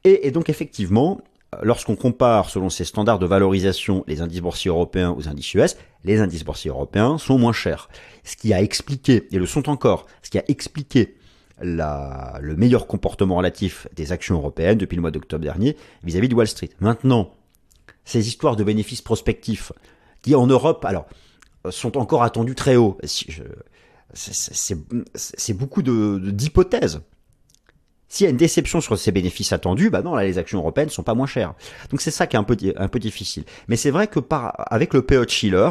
Et 0.03 0.31
donc 0.31 0.49
effectivement, 0.49 1.21
lorsqu'on 1.61 1.95
compare 1.95 2.49
selon 2.49 2.69
ces 2.69 2.83
standards 2.83 3.19
de 3.19 3.25
valorisation 3.25 4.03
les 4.07 4.21
indices 4.21 4.41
boursiers 4.41 4.69
européens 4.69 5.15
aux 5.17 5.27
indices 5.27 5.53
US, 5.53 5.77
les 6.03 6.19
indices 6.19 6.43
boursiers 6.43 6.69
européens 6.69 7.17
sont 7.17 7.37
moins 7.37 7.53
chers. 7.53 7.89
Ce 8.23 8.35
qui 8.35 8.53
a 8.53 8.61
expliqué, 8.61 9.27
et 9.31 9.37
le 9.37 9.45
sont 9.45 9.69
encore, 9.69 10.05
ce 10.21 10.29
qui 10.29 10.37
a 10.37 10.43
expliqué 10.47 11.15
la, 11.61 12.37
le 12.41 12.55
meilleur 12.55 12.87
comportement 12.87 13.37
relatif 13.37 13.87
des 13.95 14.11
actions 14.11 14.35
européennes 14.35 14.77
depuis 14.77 14.95
le 14.95 15.01
mois 15.01 15.11
d'octobre 15.11 15.43
dernier 15.43 15.75
vis-à-vis 16.03 16.29
de 16.29 16.35
Wall 16.35 16.47
Street. 16.47 16.69
Maintenant, 16.79 17.33
ces 18.05 18.27
histoires 18.27 18.55
de 18.55 18.63
bénéfices 18.63 19.01
prospectifs 19.01 19.71
qui 20.21 20.35
en 20.35 20.47
Europe, 20.47 20.85
alors, 20.85 21.07
sont 21.69 21.97
encore 21.97 22.23
attendus 22.23 22.55
très 22.55 22.75
hauts. 22.75 22.97
C'est 24.13 25.53
beaucoup 25.53 25.81
d'hypothèses. 25.81 27.01
S'il 28.17 28.23
y 28.23 28.27
a 28.27 28.31
une 28.31 28.37
déception 28.37 28.81
sur 28.81 28.97
ces 28.97 29.11
bénéfices 29.11 29.53
attendus, 29.53 29.91
bah 29.91 30.01
les 30.23 30.39
actions 30.39 30.57
européennes 30.57 30.89
sont 30.89 31.03
pas 31.03 31.13
moins 31.13 31.27
chères. 31.27 31.53
Donc 31.91 32.01
c'est 32.01 32.09
ça 32.09 32.25
qui 32.25 32.35
est 32.35 32.39
un 32.39 32.43
peu, 32.43 32.55
difficile. 32.99 33.43
Mais 33.67 33.75
c'est 33.75 33.91
vrai 33.91 34.07
que 34.07 34.19
avec 34.71 34.95
le 34.95 35.03
PE 35.03 35.27
Chiller, 35.27 35.69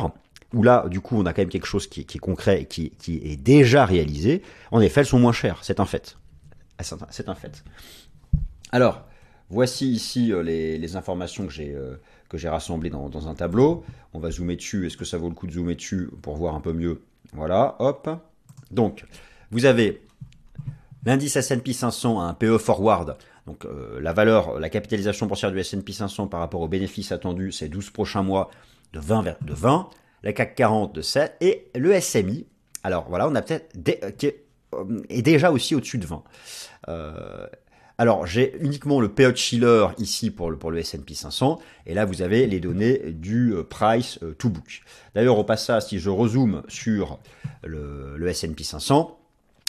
où 0.55 0.63
là, 0.63 0.87
du 0.89 1.01
coup, 1.01 1.19
on 1.19 1.27
a 1.27 1.33
quand 1.33 1.43
même 1.43 1.49
quelque 1.49 1.67
chose 1.67 1.89
qui, 1.89 2.03
est 2.03 2.19
concret 2.19 2.63
et 2.63 2.65
qui, 2.67 2.93
est 3.09 3.37
déjà 3.37 3.85
réalisé, 3.85 4.43
en 4.71 4.81
effet, 4.81 5.01
elles 5.01 5.07
sont 5.07 5.19
moins 5.19 5.33
chères. 5.33 5.59
C'est 5.63 5.81
un 5.81 5.87
fait. 5.87 6.17
Ah, 6.79 6.85
c'est 7.11 7.29
un 7.29 7.35
fait. 7.35 7.65
Alors, 8.71 9.05
voici 9.51 9.91
ici 9.91 10.33
euh, 10.33 10.45
les, 10.45 10.95
informations 10.95 11.49
que 11.49 11.53
j'ai 11.53 11.75
euh, 11.75 11.97
que 12.29 12.39
j'ai 12.39 12.49
rassemblées 12.49 12.91
dans, 12.91 13.09
dans 13.09 13.27
un 13.27 13.35
tableau. 13.35 13.85
On 14.15 14.21
va 14.21 14.31
zoomer 14.31 14.55
dessus. 14.55 14.87
Est-ce 14.87 14.97
que 14.97 15.05
ça 15.05 15.19
vaut 15.19 15.29
le 15.29 15.35
coup 15.35 15.49
de 15.49 15.53
zoomer 15.53 15.75
dessus 15.75 16.11
pour 16.23 16.37
voir 16.37 16.55
un 16.55 16.61
peu 16.61 16.73
mieux? 16.73 17.03
Voilà, 17.33 17.75
hop. 17.81 18.09
Donc, 18.71 19.05
vous 19.51 19.65
avez 19.65 20.06
L'indice 21.07 21.37
S&P 21.37 21.73
500 21.73 22.21
a 22.21 22.25
un 22.25 22.35
PE 22.35 22.59
forward, 22.59 23.17
donc 23.47 23.65
euh, 23.65 24.01
la 24.01 24.13
valeur, 24.13 24.59
la 24.59 24.69
capitalisation 24.69 25.27
boursière 25.27 25.53
du 25.53 25.59
S&P 25.61 25.93
500 25.93 26.27
par 26.27 26.41
rapport 26.41 26.61
aux 26.61 26.69
bénéfices 26.69 27.13
attendus 27.13 27.53
ces 27.53 27.69
12 27.69 27.91
prochains 27.91 28.25
mois 28.25 28.51
de 28.93 28.99
20 28.99 29.23
de 29.23 29.55
20, 29.55 29.89
la 30.25 30.33
CAC 30.33 30.57
40 30.57 30.93
de 30.93 31.01
7 31.03 31.37
et 31.41 31.69
le 31.77 31.99
SMI. 32.01 32.47
Alors 32.83 33.07
voilà, 33.09 33.29
on 33.29 33.37
a 33.37 33.43
peut-être 33.43 33.73
euh, 34.03 34.11
qui 34.11 34.33
euh, 34.75 35.01
est, 35.09 35.23
déjà 35.23 35.53
aussi 35.53 35.77
au-dessus 35.77 35.99
de 35.99 36.07
20. 36.07 36.25
alors 37.99 38.27
j'ai 38.27 38.57
uniquement 38.61 39.01
le 39.01 39.09
PE 39.09 39.37
Schiller 39.37 39.87
ici 39.99 40.33
pour 40.33 40.51
le, 40.51 40.59
pour 40.59 40.73
le 40.73 40.81
S&P 40.81 41.15
500 41.15 41.61
et 41.87 41.95
là 41.95 42.05
vous 42.05 42.21
avez 42.21 42.49
les 42.49 42.59
données 42.59 42.99
du 43.13 43.55
price 43.71 44.19
to 44.39 44.49
book. 44.49 44.83
D'ailleurs 45.15 45.39
au 45.39 45.45
passage 45.45 45.85
si 45.85 46.01
je 46.01 46.11
rezoome 46.11 46.65
sur 46.67 47.21
le, 47.63 48.17
le 48.17 48.29
S&P 48.29 48.65
500, 48.65 49.17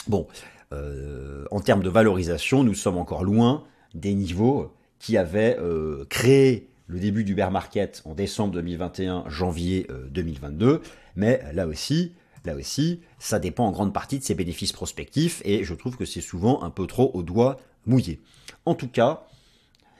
bon 0.08 0.26
euh, 0.72 1.44
en 1.50 1.60
termes 1.60 1.82
de 1.82 1.88
valorisation, 1.88 2.62
nous 2.62 2.74
sommes 2.74 2.98
encore 2.98 3.24
loin 3.24 3.64
des 3.94 4.14
niveaux 4.14 4.72
qui 4.98 5.16
avaient 5.16 5.56
euh, 5.58 6.04
créé 6.10 6.68
le 6.88 6.98
début 6.98 7.24
du 7.24 7.34
bear 7.34 7.50
market 7.50 8.02
en 8.04 8.14
décembre 8.14 8.54
2021, 8.54 9.24
janvier 9.28 9.86
2022. 10.10 10.66
Euh, 10.66 10.78
Mais 11.16 11.42
là 11.52 11.66
aussi, 11.66 12.12
là 12.44 12.54
aussi, 12.54 13.00
ça 13.18 13.38
dépend 13.38 13.66
en 13.66 13.72
grande 13.72 13.92
partie 13.92 14.18
de 14.18 14.24
ses 14.24 14.34
bénéfices 14.34 14.72
prospectifs 14.72 15.42
et 15.44 15.64
je 15.64 15.74
trouve 15.74 15.96
que 15.96 16.04
c'est 16.04 16.20
souvent 16.20 16.62
un 16.62 16.70
peu 16.70 16.86
trop 16.86 17.10
au 17.14 17.22
doigt 17.22 17.58
mouillé. 17.86 18.20
En 18.66 18.74
tout 18.74 18.88
cas, 18.88 19.24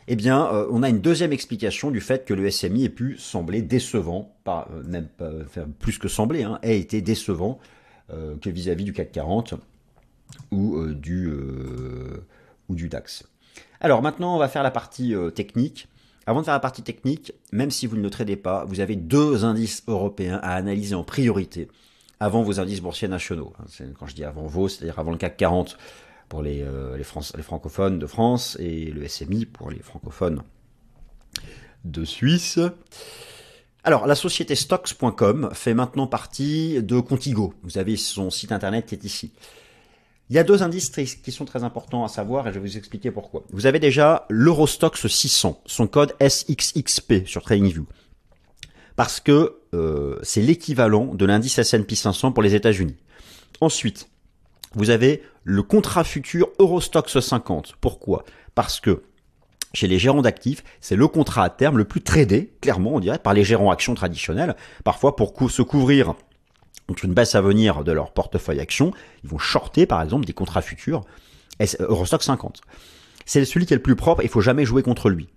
eh 0.06 0.16
bien, 0.16 0.50
on 0.70 0.82
a 0.82 0.88
une 0.88 1.00
deuxième 1.00 1.34
explication 1.34 1.90
du 1.90 2.00
fait 2.00 2.24
que 2.24 2.32
le 2.32 2.50
SMI 2.50 2.86
ait 2.86 2.88
pu 2.88 3.18
sembler 3.18 3.60
décevant, 3.60 4.34
pas 4.44 4.66
même 4.86 5.08
plus 5.78 5.98
que 5.98 6.08
sembler, 6.08 6.44
hein, 6.44 6.58
ait 6.62 6.78
été 6.78 7.02
décevant 7.02 7.58
que 8.08 8.48
vis-à-vis 8.48 8.84
-vis 8.84 8.86
du 8.86 8.92
CAC 8.94 9.12
40 9.12 9.54
ou, 10.50 10.76
euh, 10.76 10.94
du, 10.94 11.28
euh, 11.28 12.24
ou 12.68 12.74
du 12.74 12.88
DAX. 12.88 13.24
Alors 13.80 14.02
maintenant, 14.02 14.34
on 14.34 14.38
va 14.38 14.48
faire 14.48 14.62
la 14.62 14.70
partie 14.70 15.14
euh, 15.14 15.30
technique. 15.30 15.88
Avant 16.26 16.40
de 16.40 16.44
faire 16.44 16.54
la 16.54 16.60
partie 16.60 16.82
technique, 16.82 17.32
même 17.52 17.70
si 17.70 17.86
vous 17.86 17.96
ne 17.96 18.02
le 18.02 18.10
tradez 18.10 18.36
pas, 18.36 18.64
vous 18.66 18.80
avez 18.80 18.96
deux 18.96 19.44
indices 19.44 19.82
européens 19.86 20.40
à 20.42 20.54
analyser 20.54 20.94
en 20.94 21.04
priorité 21.04 21.68
avant 22.20 22.42
vos 22.42 22.60
indices 22.60 22.80
boursiers 22.80 23.08
nationaux. 23.08 23.54
Hein, 23.58 23.84
quand 23.98 24.06
je 24.06 24.14
dis 24.14 24.24
avant 24.24 24.46
vos, 24.46 24.68
c'est-à-dire 24.68 24.98
avant 24.98 25.12
le 25.12 25.16
CAC 25.16 25.38
40 25.38 25.78
pour 26.28 26.42
les, 26.42 26.62
les, 26.62 26.98
les, 26.98 27.42
francophones 27.42 27.98
de 27.98 28.06
France 28.06 28.58
et 28.60 28.90
le 28.90 29.08
SMI 29.08 29.46
pour 29.46 29.70
les 29.70 29.78
francophones 29.78 30.42
de 31.86 32.04
Suisse. 32.04 32.58
Alors, 33.84 34.06
la 34.06 34.14
société 34.14 34.54
stocks.com 34.54 35.48
fait 35.54 35.72
maintenant 35.72 36.06
partie 36.06 36.82
de 36.82 37.00
Contigo. 37.00 37.54
Vous 37.62 37.78
avez 37.78 37.96
son 37.96 38.28
site 38.28 38.52
internet 38.52 38.86
qui 38.86 38.94
est 38.94 39.04
ici. 39.04 39.32
Il 40.30 40.36
y 40.36 40.38
a 40.38 40.44
deux 40.44 40.62
indices 40.62 40.90
qui 40.90 41.32
sont 41.32 41.46
très 41.46 41.64
importants 41.64 42.04
à 42.04 42.08
savoir 42.08 42.46
et 42.46 42.52
je 42.52 42.58
vais 42.58 42.68
vous 42.68 42.76
expliquer 42.76 43.10
pourquoi. 43.10 43.44
Vous 43.50 43.64
avez 43.64 43.78
déjà 43.78 44.26
l'Eurostox 44.28 45.06
600, 45.06 45.62
son 45.64 45.86
code 45.86 46.14
SXXP 46.20 47.26
sur 47.26 47.42
TradingView. 47.42 47.86
Parce 48.94 49.20
que 49.20 49.56
euh, 49.74 50.18
c'est 50.22 50.42
l'équivalent 50.42 51.14
de 51.14 51.24
l'indice 51.24 51.58
S&P 51.58 51.94
500 51.94 52.32
pour 52.32 52.42
les 52.42 52.54
États-Unis. 52.54 52.96
Ensuite, 53.62 54.10
vous 54.74 54.90
avez 54.90 55.22
le 55.44 55.62
contrat 55.62 56.04
futur 56.04 56.50
Eurostox 56.58 57.20
50. 57.20 57.76
Pourquoi? 57.80 58.24
Parce 58.54 58.80
que 58.80 59.04
chez 59.72 59.86
les 59.86 59.98
gérants 59.98 60.22
d'actifs, 60.22 60.62
c'est 60.80 60.96
le 60.96 61.08
contrat 61.08 61.44
à 61.44 61.50
terme 61.50 61.78
le 61.78 61.84
plus 61.84 62.02
tradé, 62.02 62.52
clairement, 62.60 62.94
on 62.94 63.00
dirait, 63.00 63.18
par 63.18 63.32
les 63.32 63.44
gérants 63.44 63.70
actions 63.70 63.94
traditionnels. 63.94 64.56
Parfois, 64.84 65.16
pour 65.16 65.32
se 65.50 65.62
couvrir 65.62 66.14
contre 66.88 67.04
une 67.04 67.12
baisse 67.12 67.34
à 67.34 67.42
venir 67.42 67.84
de 67.84 67.92
leur 67.92 68.12
portefeuille 68.12 68.60
action, 68.60 68.92
ils 69.22 69.28
vont 69.28 69.38
shorter 69.38 69.86
par 69.86 70.02
exemple 70.02 70.24
des 70.24 70.32
contrats 70.32 70.62
futurs 70.62 71.04
Eurostock 71.80 72.22
50. 72.22 72.62
C'est 73.26 73.44
celui 73.44 73.66
qui 73.66 73.74
est 73.74 73.76
le 73.76 73.82
plus 73.82 73.96
propre, 73.96 74.22
il 74.22 74.28
faut 74.28 74.40
jamais 74.40 74.64
jouer 74.64 74.82
contre 74.82 75.10
lui. 75.10 75.28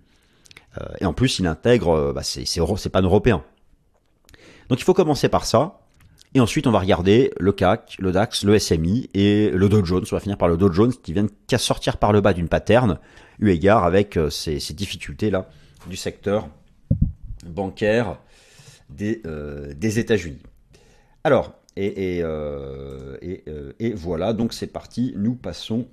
Euh, 0.80 0.86
et 1.00 1.04
en 1.04 1.12
plus, 1.12 1.38
il 1.38 1.46
intègre, 1.46 1.90
euh, 1.90 2.12
bah, 2.12 2.22
c'est 2.22 2.88
pas 2.88 3.00
un 3.00 3.02
européen. 3.02 3.44
Donc 4.68 4.80
il 4.80 4.84
faut 4.84 4.94
commencer 4.94 5.28
par 5.28 5.44
ça. 5.44 5.80
Et 6.34 6.40
ensuite, 6.40 6.66
on 6.66 6.70
va 6.70 6.78
regarder 6.78 7.30
le 7.38 7.52
CAC, 7.52 7.96
le 7.98 8.10
DAX, 8.10 8.44
le 8.44 8.58
SMI 8.58 9.10
et 9.12 9.50
le 9.50 9.68
Dow 9.68 9.84
Jones. 9.84 10.04
On 10.10 10.16
va 10.16 10.20
finir 10.20 10.38
par 10.38 10.48
le 10.48 10.56
Dow 10.56 10.72
Jones 10.72 10.94
qui 10.94 11.12
vient 11.12 11.24
de 11.24 11.56
sortir 11.58 11.98
par 11.98 12.12
le 12.12 12.22
bas 12.22 12.32
d'une 12.32 12.48
pattern, 12.48 12.98
eu 13.38 13.50
égard 13.50 13.84
avec 13.84 14.16
euh, 14.16 14.30
ces, 14.30 14.56
difficultés-là 14.72 15.50
du 15.86 15.96
secteur 15.96 16.48
bancaire 17.44 18.16
des, 18.88 19.20
des 19.74 19.98
États-Unis. 19.98 20.38
Alors, 21.24 21.54
et, 21.76 22.20
euh, 22.22 23.16
euh, 23.22 23.72
et, 23.78 23.94
voilà, 23.94 24.32
donc 24.32 24.52
c'est 24.52 24.66
parti, 24.66 25.14
nous 25.16 25.34
passons 25.34 25.88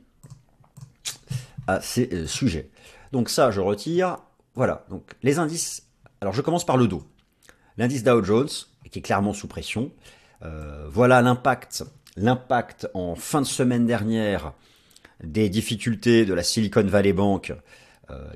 à 1.67 1.79
ces 1.81 2.09
euh, 2.13 2.27
sujets. 2.27 2.69
Donc 3.11 3.29
ça, 3.29 3.51
je 3.51 3.61
retire. 3.61 4.17
Voilà, 4.55 4.85
donc 4.89 5.13
les 5.23 5.39
indices. 5.39 5.87
Alors 6.21 6.33
je 6.33 6.41
commence 6.41 6.65
par 6.65 6.75
le 6.75 6.87
dos. 6.87 7.03
L'indice 7.77 8.03
Dow 8.03 8.23
Jones, 8.23 8.49
qui 8.91 8.99
est 8.99 9.01
clairement 9.01 9.33
sous 9.33 9.47
pression. 9.47 9.91
voilà 10.89 11.21
l'impact, 11.21 11.85
l'impact 12.17 12.89
en 12.93 13.15
fin 13.15 13.39
de 13.41 13.45
semaine 13.45 13.85
dernière 13.85 14.53
des 15.23 15.47
difficultés 15.49 16.25
de 16.25 16.33
la 16.33 16.43
Silicon 16.43 16.83
Valley 16.83 17.13
Bank, 17.13 17.53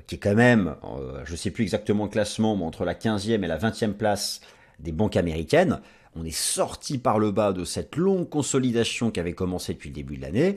qui 0.06 0.14
est 0.14 0.18
quand 0.18 0.34
même, 0.34 0.76
je 1.24 1.32
ne 1.32 1.36
sais 1.36 1.50
plus 1.50 1.64
exactement 1.64 2.04
le 2.04 2.10
classement, 2.10 2.56
mais 2.56 2.64
entre 2.64 2.86
la 2.86 2.94
15e 2.94 3.44
et 3.44 3.46
la 3.46 3.58
20e 3.58 3.92
place 3.92 4.40
des 4.78 4.92
banques 4.92 5.16
américaines 5.16 5.80
on 6.16 6.24
est 6.24 6.36
sorti 6.36 6.98
par 6.98 7.18
le 7.18 7.30
bas 7.30 7.52
de 7.52 7.64
cette 7.64 7.96
longue 7.96 8.28
consolidation 8.28 9.10
qui 9.10 9.20
avait 9.20 9.32
commencé 9.32 9.74
depuis 9.74 9.88
le 9.88 9.94
début 9.94 10.16
de 10.16 10.22
l'année. 10.22 10.54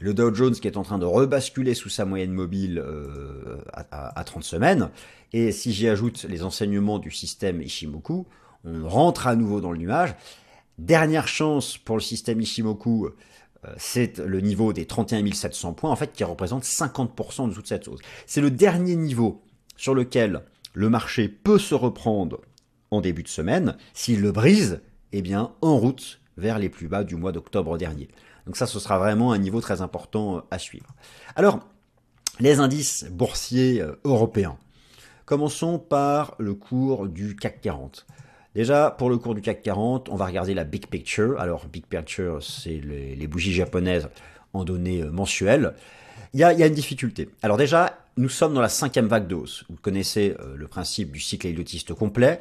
Le 0.00 0.14
Dow 0.14 0.34
Jones 0.34 0.54
qui 0.54 0.66
est 0.66 0.76
en 0.76 0.82
train 0.82 0.98
de 0.98 1.04
rebasculer 1.04 1.74
sous 1.74 1.90
sa 1.90 2.04
moyenne 2.04 2.32
mobile 2.32 2.82
euh, 2.84 3.58
à, 3.72 4.24
30 4.24 4.44
semaines. 4.44 4.90
Et 5.32 5.52
si 5.52 5.72
j'y 5.72 5.88
ajoute 5.88 6.24
les 6.24 6.42
enseignements 6.42 6.98
du 6.98 7.10
système 7.10 7.60
Ishimoku, 7.60 8.26
on 8.64 8.88
rentre 8.88 9.26
à 9.26 9.36
nouveau 9.36 9.60
dans 9.60 9.72
le 9.72 9.78
nuage. 9.78 10.14
Dernière 10.78 11.28
chance 11.28 11.76
pour 11.76 11.96
le 11.96 12.02
système 12.02 12.40
Ishimoku, 12.40 13.06
euh, 13.06 13.74
c'est 13.76 14.18
le 14.18 14.40
niveau 14.40 14.72
des 14.72 14.86
31 14.86 15.30
700 15.32 15.74
points, 15.74 15.90
en 15.90 15.96
fait, 15.96 16.12
qui 16.12 16.24
représente 16.24 16.64
50% 16.64 17.50
de 17.50 17.54
toute 17.54 17.66
cette 17.66 17.84
chose. 17.84 18.00
C'est 18.26 18.40
le 18.40 18.50
dernier 18.50 18.96
niveau 18.96 19.42
sur 19.76 19.94
lequel 19.94 20.42
le 20.72 20.88
marché 20.88 21.28
peut 21.28 21.58
se 21.58 21.74
reprendre 21.74 22.40
en 22.90 23.00
début 23.00 23.22
de 23.22 23.28
semaine. 23.28 23.76
S'il 23.92 24.22
le 24.22 24.32
brise, 24.32 24.80
eh 25.12 25.22
bien, 25.22 25.52
en 25.60 25.78
route 25.78 26.20
vers 26.36 26.58
les 26.58 26.68
plus 26.68 26.88
bas 26.88 27.04
du 27.04 27.16
mois 27.16 27.32
d'octobre 27.32 27.78
dernier. 27.78 28.08
Donc 28.46 28.56
ça, 28.56 28.66
ce 28.66 28.78
sera 28.78 28.98
vraiment 28.98 29.32
un 29.32 29.38
niveau 29.38 29.60
très 29.60 29.80
important 29.80 30.38
euh, 30.38 30.40
à 30.50 30.58
suivre. 30.58 30.94
Alors, 31.36 31.60
les 32.40 32.58
indices 32.58 33.04
boursiers 33.10 33.80
euh, 33.80 34.00
européens. 34.04 34.56
Commençons 35.24 35.78
par 35.78 36.34
le 36.38 36.54
cours 36.54 37.06
du 37.06 37.36
CAC 37.36 37.60
40. 37.60 38.06
Déjà, 38.54 38.90
pour 38.90 39.10
le 39.10 39.18
cours 39.18 39.34
du 39.34 39.42
CAC 39.42 39.62
40, 39.62 40.08
on 40.08 40.16
va 40.16 40.26
regarder 40.26 40.54
la 40.54 40.64
big 40.64 40.86
picture. 40.86 41.38
Alors, 41.38 41.66
big 41.66 41.86
picture, 41.86 42.42
c'est 42.42 42.80
les, 42.80 43.26
bougies 43.28 43.52
japonaises 43.52 44.08
en 44.52 44.64
données 44.64 45.02
euh, 45.02 45.10
mensuelles. 45.10 45.74
Il 46.32 46.40
y, 46.40 46.44
a, 46.44 46.52
une 46.52 46.74
difficulté. 46.74 47.28
Alors 47.42 47.56
déjà, 47.56 47.98
nous 48.16 48.28
sommes 48.28 48.54
dans 48.54 48.60
la 48.60 48.68
cinquième 48.68 49.08
vague 49.08 49.26
de 49.26 49.34
hausse. 49.34 49.64
Vous 49.68 49.76
connaissez 49.82 50.36
le 50.54 50.68
principe 50.68 51.10
du 51.10 51.18
cycle 51.18 51.48
héliotique 51.48 51.92
complet. 51.92 52.38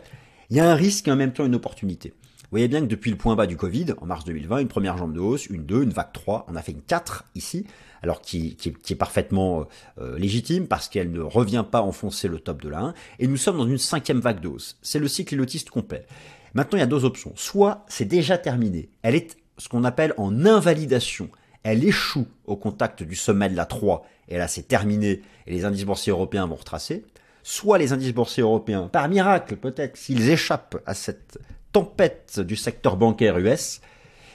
Il 0.52 0.58
y 0.58 0.60
a 0.60 0.70
un 0.70 0.76
risque 0.76 1.08
et 1.08 1.12
en 1.12 1.16
même 1.16 1.34
temps 1.34 1.44
une 1.44 1.56
opportunité. 1.56 2.14
Vous 2.50 2.56
voyez 2.56 2.68
bien 2.68 2.82
que 2.82 2.88
depuis 2.88 3.12
le 3.12 3.18
point 3.18 3.36
bas 3.36 3.46
du 3.46 3.58
Covid, 3.58 3.94
en 4.02 4.08
mars 4.08 4.26
2020, 4.26 4.58
une 4.58 4.68
première 4.68 4.98
jambe 4.98 5.14
de 5.14 5.20
hausse, 5.20 5.46
une 5.46 5.66
2, 5.66 5.84
une 5.84 5.92
vague 5.92 6.12
3, 6.12 6.48
on 6.50 6.56
a 6.56 6.64
fait 6.64 6.72
une 6.72 6.82
4 6.82 7.26
ici, 7.36 7.68
alors 8.02 8.22
qui, 8.22 8.58
est 8.66 8.96
parfaitement 8.96 9.68
euh, 10.00 10.18
légitime 10.18 10.66
parce 10.66 10.90
qu'elle 10.90 11.12
ne 11.12 11.22
revient 11.22 11.64
pas 11.70 11.84
enfoncer 11.84 12.28
le 12.28 12.40
top 12.40 12.64
de 12.64 12.70
la 12.70 12.80
1, 12.80 12.94
et 13.20 13.28
nous 13.28 13.38
sommes 13.38 13.58
dans 13.58 13.68
une 13.68 13.78
cinquième 13.78 14.20
vague 14.20 14.40
de 14.40 14.48
hausse. 14.48 14.80
C'est 14.82 14.98
le 14.98 15.08
cycle 15.08 15.36
lotiste 15.36 15.70
complet. 15.70 16.08
Maintenant, 16.56 16.78
il 16.78 16.80
y 16.80 16.84
a 16.84 16.88
deux 16.88 17.06
options. 17.06 17.34
Soit 17.36 17.86
c'est 17.88 18.06
déjà 18.06 18.40
terminé, 18.40 18.90
elle 19.04 19.14
est 19.14 19.38
ce 19.60 19.70
qu'on 19.70 19.84
appelle 19.84 20.16
en 20.18 20.44
invalidation, 20.48 21.30
elle 21.62 21.84
échoue 21.84 22.26
au 22.48 22.56
contact 22.56 23.04
du 23.04 23.16
sommet 23.16 23.50
de 23.50 23.56
la 23.56 23.68
3, 23.68 24.08
et 24.28 24.40
là 24.40 24.48
c'est 24.48 24.68
terminé, 24.68 25.22
et 25.46 25.52
les 25.52 25.66
indices 25.66 25.86
boursiers 25.86 26.14
européens 26.14 26.48
vont 26.48 26.56
retracer, 26.56 27.06
soit 27.44 27.78
les 27.78 27.94
indices 27.94 28.16
boursiers 28.16 28.42
européens, 28.42 28.88
par 28.88 29.08
miracle 29.08 29.56
peut-être, 29.56 29.98
s'ils 29.98 30.32
échappent 30.32 30.82
à 30.88 30.96
cette 30.96 31.38
tempête 31.72 32.40
du 32.40 32.56
secteur 32.56 32.98
bancaire 32.98 33.38
US, 33.38 33.82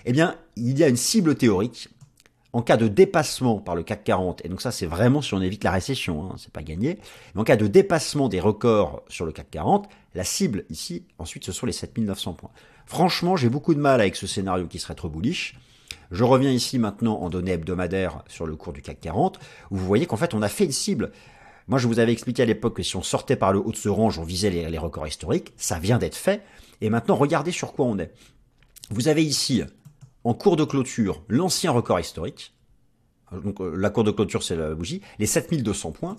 eh 0.05 0.13
bien, 0.13 0.37
il 0.57 0.79
y 0.79 0.85
a 0.85 0.89
une 0.89 0.97
cible 0.97 1.35
théorique 1.35 1.89
en 2.55 2.63
cas 2.63 2.77
de 2.77 2.87
dépassement 2.87 3.59
par 3.59 3.75
le 3.75 3.83
CAC 3.83 4.05
40, 4.05 4.45
et 4.45 4.49
donc 4.49 4.63
ça 4.63 4.71
c'est 4.71 4.87
vraiment 4.87 5.21
si 5.21 5.35
on 5.35 5.43
évite 5.43 5.65
la 5.65 5.73
récession, 5.73 6.25
hein, 6.25 6.37
c'est 6.39 6.53
pas 6.53 6.63
gagné, 6.63 7.01
mais 7.35 7.41
en 7.41 7.45
cas 7.45 7.57
de 7.57 7.67
dépassement 7.67 8.29
des 8.29 8.39
records 8.39 9.03
sur 9.09 9.27
le 9.27 9.33
CAC 9.33 9.51
40, 9.51 9.89
la 10.15 10.23
cible 10.23 10.65
ici, 10.71 11.05
ensuite 11.19 11.45
ce 11.45 11.51
sont 11.51 11.67
les 11.67 11.73
7900 11.73 12.35
points. 12.35 12.51
Franchement, 12.87 13.35
j'ai 13.37 13.49
beaucoup 13.49 13.75
de 13.75 13.81
mal 13.81 14.01
avec 14.01 14.15
ce 14.15 14.29
scénario 14.29 14.69
qui 14.69 14.79
serait 14.79 14.95
trop 14.95 15.09
bullish. 15.09 15.57
Je 16.13 16.23
reviens 16.23 16.51
ici 16.51 16.79
maintenant 16.79 17.19
en 17.23 17.29
données 17.29 17.53
hebdomadaires 17.53 18.23
sur 18.29 18.47
le 18.47 18.55
cours 18.55 18.73
du 18.73 18.83
CAC 18.83 19.01
40, 19.01 19.41
où 19.73 19.77
vous 19.77 19.85
voyez 19.85 20.07
qu'en 20.07 20.17
fait 20.17 20.33
on 20.33 20.43
a 20.43 20.49
fait 20.49 20.65
une 20.65 20.73
cible. 20.73 21.11
Moi 21.67 21.79
je 21.79 21.87
vous 21.87 21.99
avais 21.99 22.13
expliqué 22.13 22.43
à 22.43 22.47
l'époque 22.47 22.77
que 22.77 22.83
si 22.83 22.97
on 22.97 23.03
sortait 23.03 23.37
par 23.37 23.53
le 23.53 23.59
haut 23.59 23.73
de 23.73 23.77
ce 23.77 23.89
range, 23.89 24.19
on 24.19 24.25
visait 24.25 24.51
les 24.51 24.79
records 24.79 25.07
historiques, 25.07 25.53
ça 25.57 25.79
vient 25.79 25.99
d'être 25.99 26.17
fait, 26.17 26.43
et 26.81 26.91
maintenant, 26.91 27.17
regardez 27.17 27.51
sur 27.51 27.73
quoi 27.73 27.87
on 27.87 27.99
est. 27.99 28.13
Vous 28.91 29.09
avez 29.09 29.25
ici, 29.25 29.63
en 30.25 30.35
cours 30.35 30.57
de 30.57 30.65
clôture, 30.65 31.23
l'ancien 31.29 31.71
record 31.71 32.01
historique. 32.01 32.55
Donc, 33.33 33.61
euh, 33.61 33.75
la 33.75 33.91
cour 33.91 34.05
de 34.05 34.11
clôture, 34.11 34.43
c'est 34.43 34.57
la 34.57 34.75
bougie. 34.75 35.01
Les 35.19 35.27
7200 35.27 35.93
points. 35.93 36.17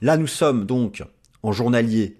Là, 0.00 0.16
nous 0.16 0.26
sommes 0.26 0.66
donc 0.66 1.04
en 1.42 1.52
journalier. 1.52 2.16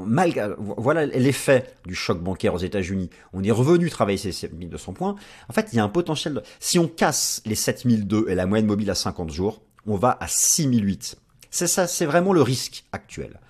Malgré, 0.00 0.48
voilà 0.58 1.06
l'effet 1.06 1.72
du 1.86 1.94
choc 1.94 2.20
bancaire 2.20 2.54
aux 2.54 2.58
États-Unis. 2.58 3.10
On 3.32 3.44
est 3.44 3.52
revenu 3.52 3.88
travailler 3.88 4.18
ces 4.18 4.32
7200 4.32 4.92
points. 4.94 5.14
En 5.48 5.52
fait, 5.52 5.68
il 5.72 5.76
y 5.76 5.78
a 5.78 5.84
un 5.84 5.88
potentiel. 5.88 6.42
Si 6.58 6.80
on 6.80 6.88
casse 6.88 7.40
les 7.46 7.54
7002 7.54 8.26
et 8.28 8.34
la 8.34 8.46
moyenne 8.46 8.66
mobile 8.66 8.90
à 8.90 8.96
50 8.96 9.30
jours, 9.30 9.62
on 9.86 9.94
va 9.94 10.18
à 10.20 10.26
6008. 10.26 11.16
C'est 11.50 11.66
ça, 11.66 11.86
c'est 11.86 12.06
vraiment 12.06 12.32
le 12.32 12.42
risque 12.42 12.84
actuel. 12.92 13.40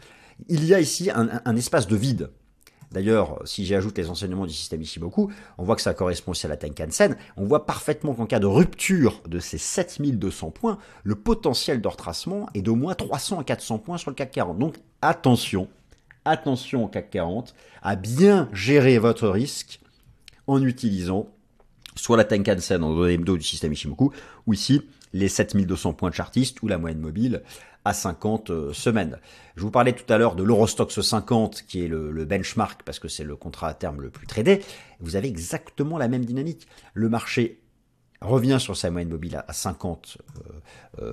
Il 0.48 0.64
y 0.64 0.74
a 0.74 0.80
ici 0.80 1.10
un 1.10 1.56
espace 1.56 1.88
de 1.88 1.96
vide 1.96 2.30
D'ailleurs, 2.90 3.40
si 3.44 3.66
j'ajoute 3.66 3.98
les 3.98 4.08
enseignements 4.08 4.46
du 4.46 4.52
système 4.52 4.80
Ishimoku, 4.80 5.30
on 5.58 5.64
voit 5.64 5.76
que 5.76 5.82
ça 5.82 5.92
correspond 5.92 6.30
aussi 6.30 6.46
à 6.46 6.48
la 6.48 6.56
Tenkan-sen. 6.56 7.16
On 7.36 7.44
voit 7.44 7.66
parfaitement 7.66 8.14
qu'en 8.14 8.26
cas 8.26 8.38
de 8.38 8.46
rupture 8.46 9.22
de 9.28 9.40
ces 9.40 9.58
7200 9.58 10.50
points, 10.50 10.78
le 11.04 11.14
potentiel 11.14 11.82
de 11.82 11.88
retracement 11.88 12.48
est 12.54 12.62
d'au 12.62 12.76
moins 12.76 12.94
300 12.94 13.40
à 13.40 13.44
400 13.44 13.78
points 13.78 13.98
sur 13.98 14.10
le 14.10 14.14
CAC 14.14 14.30
40. 14.30 14.58
Donc 14.58 14.76
attention, 15.02 15.68
attention 16.24 16.84
au 16.84 16.88
CAC 16.88 17.10
40 17.10 17.54
à 17.82 17.96
bien 17.96 18.48
gérer 18.52 18.98
votre 18.98 19.28
risque 19.28 19.80
en 20.46 20.62
utilisant 20.62 21.28
soit 21.94 22.16
la 22.16 22.24
Tenkan-sen 22.24 22.82
en 22.82 22.94
données 22.94 23.18
du 23.18 23.42
système 23.42 23.72
Ishimoku, 23.72 24.12
ou 24.46 24.54
ici 24.54 24.82
les 25.12 25.28
7200 25.28 25.92
points 25.92 26.10
de 26.10 26.14
chartiste 26.14 26.62
ou 26.62 26.68
la 26.68 26.78
moyenne 26.78 27.00
mobile 27.00 27.42
à 27.88 27.94
50 27.94 28.50
euh, 28.50 28.72
semaines. 28.72 29.18
Je 29.56 29.62
vous 29.62 29.70
parlais 29.70 29.94
tout 29.94 30.10
à 30.12 30.18
l'heure 30.18 30.36
de 30.36 30.42
l'Eurostox 30.42 31.00
50 31.00 31.64
qui 31.66 31.84
est 31.84 31.88
le, 31.88 32.24
benchmark 32.24 32.82
parce 32.84 32.98
que 32.98 33.08
c'est 33.08 33.24
le 33.24 33.34
contrat 33.34 33.68
à 33.68 33.74
terme 33.74 34.02
le 34.02 34.10
plus 34.10 34.26
tradé. 34.26 34.60
Vous 35.00 35.16
avez 35.16 35.28
exactement 35.28 35.96
la 35.96 36.06
même 36.08 36.24
dynamique. 36.24 36.68
Le 36.92 37.08
marché 37.08 37.60
revient 38.20 38.58
sur 38.60 38.76
sa 38.76 38.90
moyenne 38.90 39.08
mobile 39.08 39.42
à 39.46 39.52
50 39.52 40.18
euh, 41.00 41.12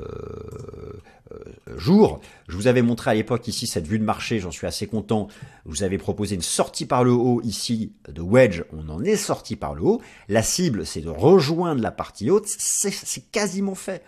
euh, 1.31 1.77
jours. 1.77 2.19
Je 2.49 2.57
vous 2.57 2.67
avais 2.67 2.81
montré 2.81 3.11
à 3.11 3.13
l'époque 3.13 3.47
ici 3.47 3.67
cette 3.67 3.87
vue 3.87 3.99
de 3.99 4.03
marché, 4.03 4.39
j'en 4.39 4.51
suis 4.51 4.67
assez 4.67 4.87
content. 4.87 5.27
Vous 5.63 5.83
avais 5.83 5.97
proposé 5.97 6.35
une 6.35 6.41
sortie 6.41 6.85
par 6.85 7.03
le 7.03 7.11
haut 7.11 7.41
ici 7.43 7.93
de 8.09 8.21
wedge, 8.21 8.63
on 8.73 8.89
en 8.89 9.03
est 9.03 9.15
sorti 9.15 9.55
par 9.55 9.75
le 9.75 9.83
haut. 9.83 10.01
La 10.27 10.43
cible, 10.43 10.85
c'est 10.85 11.01
de 11.01 11.09
rejoindre 11.09 11.81
la 11.81 11.91
partie 11.91 12.29
haute, 12.29 12.47
c'est 12.47 13.31
quasiment 13.31 13.75
fait. 13.75 14.03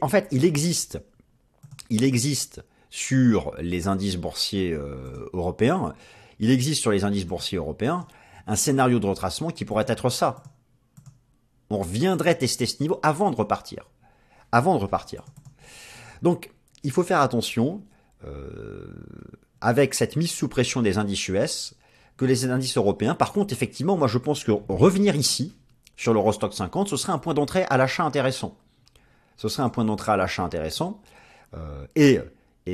En 0.00 0.08
fait, 0.08 0.28
il 0.30 0.44
existe 0.44 0.98
il 1.90 2.04
existe 2.04 2.64
sur 2.90 3.54
les 3.58 3.88
indices 3.88 4.16
boursiers 4.16 4.72
euh, 4.72 5.28
européens, 5.32 5.94
il 6.38 6.50
existe 6.50 6.80
sur 6.80 6.90
les 6.90 7.04
indices 7.04 7.26
boursiers 7.26 7.58
européens 7.58 8.06
un 8.46 8.56
scénario 8.56 8.98
de 8.98 9.06
retracement 9.06 9.50
qui 9.50 9.64
pourrait 9.64 9.86
être 9.88 10.10
ça. 10.10 10.42
On 11.70 11.78
reviendrait 11.78 12.36
tester 12.36 12.66
ce 12.66 12.82
niveau 12.82 13.00
avant 13.02 13.30
de 13.30 13.36
repartir. 13.36 13.90
Avant 14.52 14.76
de 14.76 14.80
repartir. 14.80 15.24
Donc, 16.22 16.50
il 16.82 16.90
faut 16.90 17.02
faire 17.02 17.20
attention 17.20 17.82
euh, 18.26 18.86
avec 19.60 19.94
cette 19.94 20.16
mise 20.16 20.30
sous 20.30 20.48
pression 20.48 20.82
des 20.82 20.98
indices 20.98 21.26
US 21.28 21.74
que 22.16 22.24
les 22.24 22.44
indices 22.44 22.76
européens. 22.76 23.14
Par 23.14 23.32
contre, 23.32 23.52
effectivement, 23.52 23.96
moi 23.96 24.08
je 24.08 24.18
pense 24.18 24.44
que 24.44 24.52
revenir 24.68 25.16
ici, 25.16 25.54
sur 25.96 26.12
l'Eurostock 26.12 26.52
50, 26.52 26.88
ce 26.88 26.96
serait 26.96 27.12
un 27.12 27.18
point 27.18 27.34
d'entrée 27.34 27.64
à 27.70 27.76
l'achat 27.76 28.04
intéressant. 28.04 28.56
Ce 29.36 29.48
serait 29.48 29.62
un 29.62 29.68
point 29.68 29.84
d'entrée 29.84 30.12
à 30.12 30.16
l'achat 30.16 30.42
intéressant. 30.42 31.00
Euh, 31.54 31.86
et, 31.96 32.20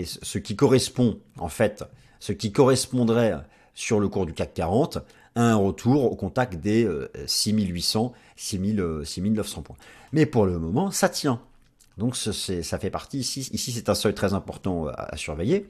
ce 0.04 0.38
qui 0.38 0.54
correspond, 0.56 1.18
en 1.38 1.48
fait, 1.48 1.84
ce 2.20 2.32
qui 2.32 2.52
correspondrait 2.52 3.34
sur 3.74 3.98
le 3.98 4.08
cours 4.08 4.26
du 4.26 4.32
CAC 4.32 4.54
40 4.54 4.98
à 5.34 5.42
un 5.42 5.56
retour 5.56 6.10
au 6.10 6.14
contact 6.16 6.56
des 6.56 6.88
6800, 7.26 8.12
6900 8.36 9.62
points. 9.62 9.76
Mais 10.12 10.26
pour 10.26 10.46
le 10.46 10.58
moment, 10.58 10.90
ça 10.90 11.08
tient. 11.08 11.40
Donc 11.98 12.16
ça 12.16 12.78
fait 12.78 12.90
partie 12.90 13.18
ici. 13.18 13.48
Ici, 13.52 13.72
c'est 13.72 13.88
un 13.88 13.94
seuil 13.94 14.14
très 14.14 14.32
important 14.32 14.86
à, 14.86 15.16
surveiller. 15.16 15.66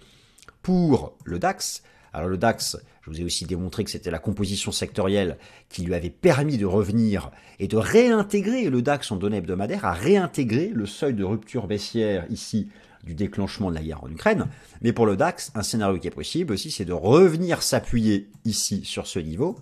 Pour 0.63 1.17
le 1.25 1.39
DAX, 1.39 1.83
alors 2.13 2.29
le 2.29 2.39
DAX, 2.39 2.77
je 3.03 3.11
vous 3.11 3.21
ai 3.21 3.25
aussi 3.25 3.47
démontré 3.47 3.85
que 3.85 3.91
c'était 3.91 4.11
la 4.11 4.19
composition 4.19 4.73
sectorielle 4.73 5.39
qui 5.69 5.83
lui 5.83 5.95
avait 5.95 6.11
permis 6.11 6.59
de 6.59 6.67
revenir 6.67 7.31
et 7.59 7.67
de 7.67 7.77
réintégrer 7.77 8.71
le 8.71 8.83
DAX 8.83 9.11
en 9.11 9.17
données 9.17 9.39
hebdomadaires, 9.39 9.85
à 9.85 9.93
réintégrer 9.93 10.69
le 10.69 10.87
seuil 10.87 11.15
de 11.15 11.25
rupture 11.25 11.67
baissière 11.67 12.27
ici 12.31 12.69
du 13.05 13.15
déclenchement 13.15 13.71
de 13.71 13.75
la 13.75 13.83
guerre 13.83 14.05
en 14.05 14.11
Ukraine. 14.11 14.47
Mais 14.83 14.93
pour 14.93 15.07
le 15.07 15.17
DAX, 15.17 15.53
un 15.55 15.63
scénario 15.63 15.99
qui 15.99 16.09
est 16.09 16.13
possible 16.13 16.53
aussi, 16.53 16.71
c'est 16.71 16.85
de 16.85 16.93
revenir 16.93 17.63
s'appuyer 17.63 18.31
ici 18.45 18.85
sur 18.85 19.07
ce 19.07 19.19
niveau, 19.19 19.59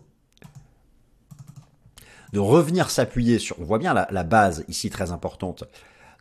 de 2.32 2.38
revenir 2.38 2.90
s'appuyer 2.90 3.38
sur, 3.38 3.58
on 3.60 3.64
voit 3.64 3.78
bien 3.78 3.94
la, 3.94 4.24
base 4.24 4.64
ici 4.68 4.90
très 4.90 5.12
importante, 5.12 5.64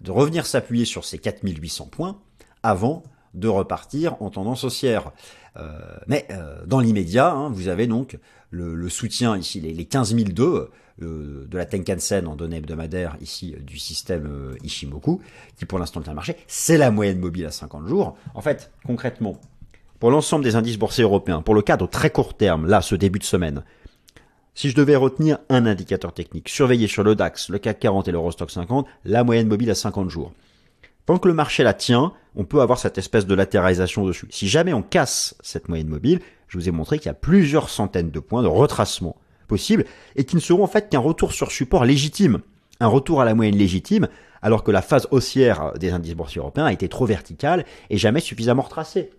de 0.02 0.12
revenir 0.12 0.46
s'appuyer 0.46 0.86
sur 0.86 1.06
ces 1.06 1.18
4800 1.18 1.88
points 1.88 2.20
avant 2.64 3.04
de 3.34 3.48
repartir 3.48 4.16
en 4.22 4.30
tendance 4.30 4.64
haussière. 4.64 5.12
Euh, 5.58 5.80
mais 6.08 6.28
euh, 6.32 6.66
dans 6.66 6.80
l'immédiat, 6.80 7.32
hein, 7.32 7.50
vous 7.50 7.68
avez 7.68 7.88
donc 7.88 8.18
le, 8.52 8.90
soutien 8.90 9.38
ici, 9.38 9.60
les, 9.60 9.74
les 9.74 9.86
15 9.86 10.16
002 10.16 10.70
euh, 11.02 11.46
de 11.48 11.58
la 11.58 11.66
Tenkan-sen 11.66 12.28
en 12.28 12.36
données 12.36 12.58
hebdomadaires 12.58 13.18
ici 13.22 13.56
du 13.62 13.78
système 13.78 14.56
Ishimoku, 14.64 15.22
qui 15.58 15.66
pour 15.66 15.80
l'instant 15.80 16.02
tient 16.02 16.14
le 16.14 16.16
marché. 16.16 16.38
C'est 16.48 16.78
la 16.78 16.92
moyenne 16.92 17.20
mobile 17.20 17.46
à 17.46 17.52
50 17.52 17.88
jours. 17.88 18.16
En 18.34 18.42
fait, 18.42 18.72
concrètement, 18.86 19.40
pour 20.00 20.12
l'ensemble 20.12 20.44
des 20.44 20.56
indices 20.56 20.78
boursiers 20.78 21.04
européens, 21.04 21.42
pour 21.42 21.56
le 21.56 21.62
cadre 21.62 21.88
très 21.88 22.10
court 22.10 22.36
terme, 22.36 22.68
là, 22.68 22.82
ce 22.82 22.96
début 22.96 23.20
de 23.20 23.24
semaine, 23.24 23.64
si 24.54 24.70
je 24.70 24.76
devais 24.76 24.96
retenir 24.96 25.38
un 25.50 25.68
indicateur 25.68 26.14
technique, 26.14 26.50
surveiller 26.50 26.88
sur 26.88 27.04
le 27.04 27.16
DAX, 27.16 27.50
le 27.50 27.60
CAC 27.60 27.80
40 27.80 28.08
et 28.08 28.12
l'Eurostock 28.12 28.50
50, 28.50 28.88
la 29.06 29.24
moyenne 29.24 29.48
mobile 29.48 29.70
à 29.70 29.76
50 29.76 30.10
jours. 30.10 30.34
Tant 31.08 31.18
que 31.20 31.30
le 31.30 31.34
marché 31.34 31.64
la 31.64 31.74
tient, 31.74 32.12
on 32.36 32.44
peut 32.44 32.62
avoir 32.62 32.78
cette 32.78 32.98
espèce 32.98 33.26
de 33.26 33.34
latéralisation 33.34 34.06
dessus. 34.06 34.28
Si 34.30 34.50
jamais 34.50 34.74
on 34.74 34.82
casse 34.82 35.36
cette 35.42 35.70
moyenne 35.70 35.88
mobile, 35.88 36.20
je 36.50 36.58
vous 36.58 36.68
ai 36.68 36.72
montré 36.72 37.00
qu'il 37.00 37.08
y 37.08 37.10
a 37.10 37.14
plusieurs 37.14 37.70
centaines 37.70 38.12
de 38.12 38.20
points 38.20 38.44
de 38.44 38.48
retracement 38.48 39.16
possibles 39.48 39.86
et 40.18 40.26
qui 40.26 40.36
ne 40.36 40.42
seront 40.42 40.66
en 40.66 40.68
fait 40.68 40.90
qu'un 40.90 41.00
retour 41.00 41.32
sur 41.32 41.50
support 41.50 41.86
légitime, 41.86 42.42
un 42.82 42.88
retour 42.88 43.22
à 43.22 43.26
la 43.26 43.36
moyenne 43.36 43.56
légitime, 43.56 44.10
alors 44.42 44.66
que 44.66 44.72
la 44.72 44.82
phase 44.82 45.08
haussière 45.12 45.72
des 45.80 45.92
indices 45.92 46.14
boursiers 46.14 46.42
européens 46.42 46.66
a 46.66 46.74
été 46.74 46.90
trop 46.90 47.06
verticale 47.06 47.66
et 47.90 47.98
jamais 47.98 48.20
suffisamment 48.20 48.64
retracée. 48.64 49.12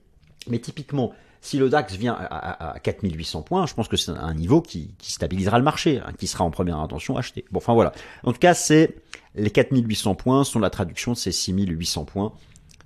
Mais 0.46 0.58
typiquement, 0.58 1.14
si 1.40 1.58
le 1.58 1.68
DAX 1.68 1.94
vient 1.94 2.16
à, 2.18 2.76
4800 2.82 3.42
points, 3.42 3.66
je 3.66 3.74
pense 3.74 3.88
que 3.88 3.96
c'est 3.96 4.10
un 4.10 4.34
niveau 4.34 4.60
qui, 4.60 4.90
stabilisera 5.00 5.58
le 5.58 5.64
marché, 5.64 6.00
hein, 6.04 6.12
qui 6.18 6.26
sera 6.26 6.44
en 6.44 6.50
première 6.50 6.78
intention 6.78 7.16
acheté. 7.16 7.44
Bon, 7.50 7.58
enfin 7.58 7.74
voilà. 7.74 7.92
En 8.24 8.32
tout 8.32 8.38
cas, 8.38 8.54
c'est 8.54 8.96
les 9.34 9.50
4800 9.50 10.14
points 10.14 10.44
sont 10.44 10.58
la 10.58 10.70
traduction 10.70 11.12
de 11.12 11.16
ces 11.16 11.32
6800 11.32 12.04
points 12.04 12.32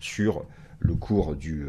sur 0.00 0.44
le 0.80 0.94
cours 0.94 1.36
du. 1.36 1.66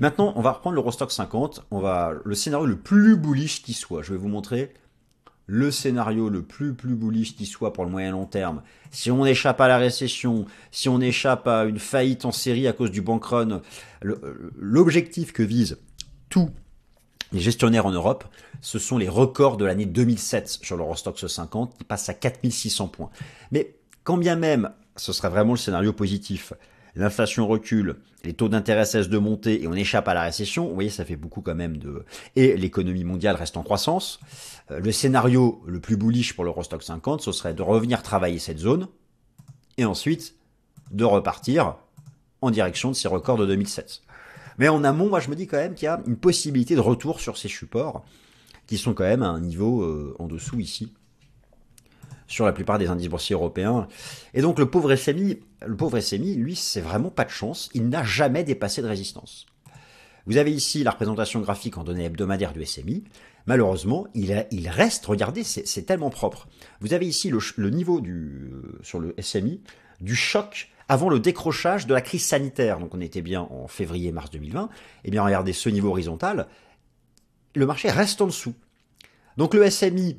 Maintenant, 0.00 0.32
on 0.36 0.42
va 0.42 0.52
reprendre 0.52 0.74
l'Eurostock 0.74 1.10
50. 1.10 1.66
On 1.70 1.80
va 1.80 2.12
le 2.24 2.34
scénario 2.34 2.66
le 2.66 2.76
plus 2.76 3.16
bullish 3.16 3.62
qui 3.62 3.72
soit. 3.72 4.02
Je 4.02 4.12
vais 4.12 4.18
vous 4.18 4.28
montrer 4.28 4.72
le 5.46 5.70
scénario 5.70 6.28
le 6.28 6.42
plus 6.42 6.74
plus 6.74 6.94
bullish 6.94 7.36
qui 7.36 7.46
soit 7.46 7.72
pour 7.72 7.84
le 7.84 7.90
moyen 7.90 8.12
long 8.12 8.24
terme, 8.24 8.62
si 8.90 9.10
on 9.10 9.26
échappe 9.26 9.60
à 9.60 9.68
la 9.68 9.78
récession, 9.78 10.46
si 10.70 10.88
on 10.88 11.00
échappe 11.00 11.46
à 11.46 11.64
une 11.64 11.78
faillite 11.78 12.24
en 12.24 12.32
série 12.32 12.66
à 12.66 12.72
cause 12.72 12.90
du 12.90 13.02
bank 13.02 13.24
run, 13.24 13.60
l'objectif 14.56 15.32
que 15.32 15.42
visent 15.42 15.78
tous 16.34 16.50
les 17.30 17.38
gestionnaires 17.38 17.86
en 17.86 17.92
Europe, 17.92 18.24
ce 18.60 18.80
sont 18.80 18.98
les 18.98 19.08
records 19.08 19.56
de 19.56 19.64
l'année 19.64 19.86
2007 19.86 20.48
sur 20.62 20.76
l'Eurostox 20.76 21.24
50, 21.28 21.78
qui 21.78 21.84
passe 21.84 22.08
à 22.08 22.14
4600 22.14 22.88
points. 22.88 23.10
Mais 23.52 23.76
quand 24.02 24.16
bien 24.16 24.34
même 24.34 24.72
ce 24.96 25.12
serait 25.12 25.28
vraiment 25.28 25.52
le 25.52 25.58
scénario 25.58 25.92
positif, 25.92 26.52
l'inflation 26.96 27.46
recule, 27.46 27.98
les 28.24 28.32
taux 28.32 28.48
d'intérêt 28.48 28.84
cessent 28.84 29.08
de 29.08 29.18
monter 29.18 29.62
et 29.62 29.68
on 29.68 29.74
échappe 29.74 30.08
à 30.08 30.14
la 30.14 30.22
récession, 30.22 30.66
vous 30.66 30.74
voyez, 30.74 30.90
ça 30.90 31.04
fait 31.04 31.14
beaucoup 31.14 31.40
quand 31.40 31.54
même 31.54 31.76
de... 31.76 32.04
Et 32.34 32.56
l'économie 32.56 33.04
mondiale 33.04 33.36
reste 33.36 33.56
en 33.56 33.62
croissance. 33.62 34.18
Euh, 34.72 34.80
le 34.80 34.90
scénario 34.90 35.62
le 35.68 35.78
plus 35.78 35.96
bullish 35.96 36.34
pour 36.34 36.42
l'Eurostock 36.42 36.82
50, 36.82 37.20
ce 37.20 37.30
serait 37.30 37.54
de 37.54 37.62
revenir 37.62 38.02
travailler 38.02 38.40
cette 38.40 38.58
zone 38.58 38.88
et 39.78 39.84
ensuite 39.84 40.34
de 40.90 41.04
repartir 41.04 41.76
en 42.40 42.50
direction 42.50 42.88
de 42.90 42.94
ces 42.94 43.06
records 43.06 43.38
de 43.38 43.46
2007. 43.46 44.02
Mais 44.58 44.68
en 44.68 44.84
amont, 44.84 45.08
moi 45.08 45.20
je 45.20 45.30
me 45.30 45.36
dis 45.36 45.46
quand 45.46 45.56
même 45.56 45.74
qu'il 45.74 45.86
y 45.86 45.88
a 45.88 46.00
une 46.06 46.16
possibilité 46.16 46.74
de 46.74 46.80
retour 46.80 47.20
sur 47.20 47.36
ces 47.36 47.48
supports 47.48 48.04
qui 48.66 48.78
sont 48.78 48.94
quand 48.94 49.04
même 49.04 49.22
à 49.22 49.28
un 49.28 49.40
niveau 49.40 49.82
euh, 49.82 50.16
en 50.18 50.26
dessous 50.26 50.58
ici 50.58 50.92
sur 52.26 52.46
la 52.46 52.52
plupart 52.52 52.78
des 52.78 52.88
indices 52.88 53.08
boursiers 53.08 53.34
européens. 53.34 53.86
Et 54.32 54.42
donc 54.42 54.58
le 54.58 54.66
pauvre 54.66 54.94
SMI, 54.94 55.38
le 55.64 55.76
pauvre 55.76 56.00
SMI, 56.00 56.34
lui, 56.34 56.56
c'est 56.56 56.80
vraiment 56.80 57.10
pas 57.10 57.24
de 57.24 57.30
chance. 57.30 57.68
Il 57.74 57.88
n'a 57.88 58.02
jamais 58.02 58.44
dépassé 58.44 58.82
de 58.82 58.86
résistance. 58.86 59.46
Vous 60.26 60.38
avez 60.38 60.52
ici 60.52 60.82
la 60.82 60.92
représentation 60.92 61.40
graphique 61.40 61.76
en 61.76 61.84
données 61.84 62.04
hebdomadaires 62.04 62.52
du 62.52 62.64
SMI. 62.64 63.04
Malheureusement, 63.46 64.06
il, 64.14 64.32
reste, 64.68 65.04
regardez, 65.04 65.44
c'est 65.44 65.82
tellement 65.82 66.08
propre. 66.08 66.48
Vous 66.80 66.94
avez 66.94 67.06
ici 67.06 67.30
le, 67.30 67.68
niveau 67.68 68.00
euh, 68.00 68.78
sur 68.82 69.00
le 69.00 69.14
SMI 69.20 69.60
du 70.00 70.16
choc 70.16 70.70
avant 70.88 71.08
le 71.08 71.20
décrochage 71.20 71.86
de 71.86 71.94
la 71.94 72.00
crise 72.00 72.24
sanitaire. 72.24 72.78
Donc 72.78 72.94
on 72.94 73.00
était 73.00 73.22
bien 73.22 73.42
en 73.42 73.68
février-mars 73.68 74.30
2020. 74.30 74.68
Eh 75.04 75.10
bien, 75.10 75.22
regardez 75.22 75.52
ce 75.52 75.68
niveau 75.68 75.90
horizontal. 75.90 76.48
Le 77.54 77.66
marché 77.66 77.90
reste 77.90 78.20
en 78.20 78.26
dessous. 78.26 78.54
Donc 79.36 79.54
le 79.54 79.68
SMI 79.70 80.18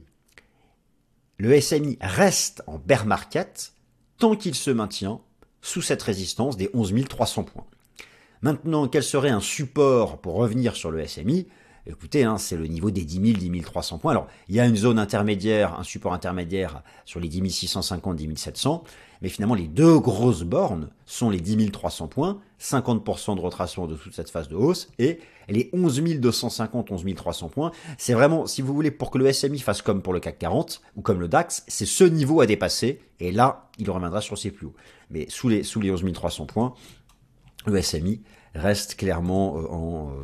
le 1.38 1.59
SMI 1.59 1.97
reste 1.99 2.63
en 2.66 2.78
bear 2.78 3.05
market 3.05 3.74
tant 4.18 4.36
qu'il 4.36 4.55
se 4.55 4.72
maintient 4.72 5.20
sous 5.61 5.82
cette 5.82 6.01
résistance 6.01 6.55
des 6.55 6.70
11 6.74 6.93
300 7.09 7.43
points. 7.43 7.66
Maintenant, 8.41 8.88
quel 8.88 9.03
serait 9.03 9.30
un 9.30 9.41
support 9.41 10.22
pour 10.22 10.36
revenir 10.36 10.76
sur 10.76 10.91
le 10.91 11.05
SMI 11.05 11.47
Écoutez, 11.88 12.23
hein, 12.23 12.39
c'est 12.39 12.57
le 12.57 12.65
niveau 12.65 12.89
des 12.89 13.03
10 13.03 13.33
000, 13.33 13.51
10 13.53 13.61
300 13.61 13.99
points. 13.99 14.11
Alors, 14.11 14.27
il 14.49 14.55
y 14.55 14.59
a 14.59 14.65
une 14.65 14.75
zone 14.75 14.97
intermédiaire, 14.97 15.79
un 15.79 15.83
support 15.83 16.13
intermédiaire 16.13 16.81
sur 17.05 17.19
les 17.19 17.27
10 17.27 17.47
650, 17.51 18.15
10 18.15 18.36
700. 18.36 18.83
Mais 19.21 19.29
finalement, 19.29 19.53
les 19.53 19.67
deux 19.67 19.99
grosses 19.99 20.41
bornes 20.41 20.89
sont 21.05 21.29
les 21.29 21.39
10 21.39 21.69
300 21.69 22.07
points, 22.07 22.41
50% 22.59 23.36
de 23.36 23.41
retracement 23.41 23.86
de 23.86 23.95
toute 23.95 24.15
cette 24.15 24.31
phase 24.31 24.49
de 24.49 24.55
hausse, 24.55 24.89
et 24.97 25.19
les 25.47 25.69
11 25.73 26.01
250, 26.01 26.91
11 26.91 27.05
300 27.15 27.49
points. 27.49 27.71
C'est 27.99 28.13
vraiment, 28.13 28.47
si 28.47 28.63
vous 28.63 28.73
voulez, 28.73 28.89
pour 28.89 29.11
que 29.11 29.19
le 29.19 29.31
SMI 29.31 29.59
fasse 29.59 29.83
comme 29.83 30.01
pour 30.01 30.13
le 30.13 30.19
CAC 30.19 30.39
40 30.39 30.81
ou 30.95 31.01
comme 31.01 31.19
le 31.19 31.27
DAX, 31.27 31.63
c'est 31.67 31.86
ce 31.86 32.03
niveau 32.03 32.41
à 32.41 32.47
dépasser, 32.47 32.99
et 33.19 33.31
là, 33.31 33.69
il 33.77 33.89
reviendra 33.91 34.21
sur 34.21 34.39
ses 34.39 34.49
plus 34.49 34.67
hauts. 34.67 34.75
Mais 35.11 35.27
sous 35.29 35.49
les, 35.49 35.61
sous 35.61 35.81
les 35.81 35.91
11 35.91 36.03
300 36.11 36.47
points, 36.47 36.73
le 37.67 37.79
SMI 37.79 38.21
reste 38.55 38.95
clairement 38.95 39.57
euh, 39.57 39.67
en, 39.67 40.11
euh, 40.11 40.23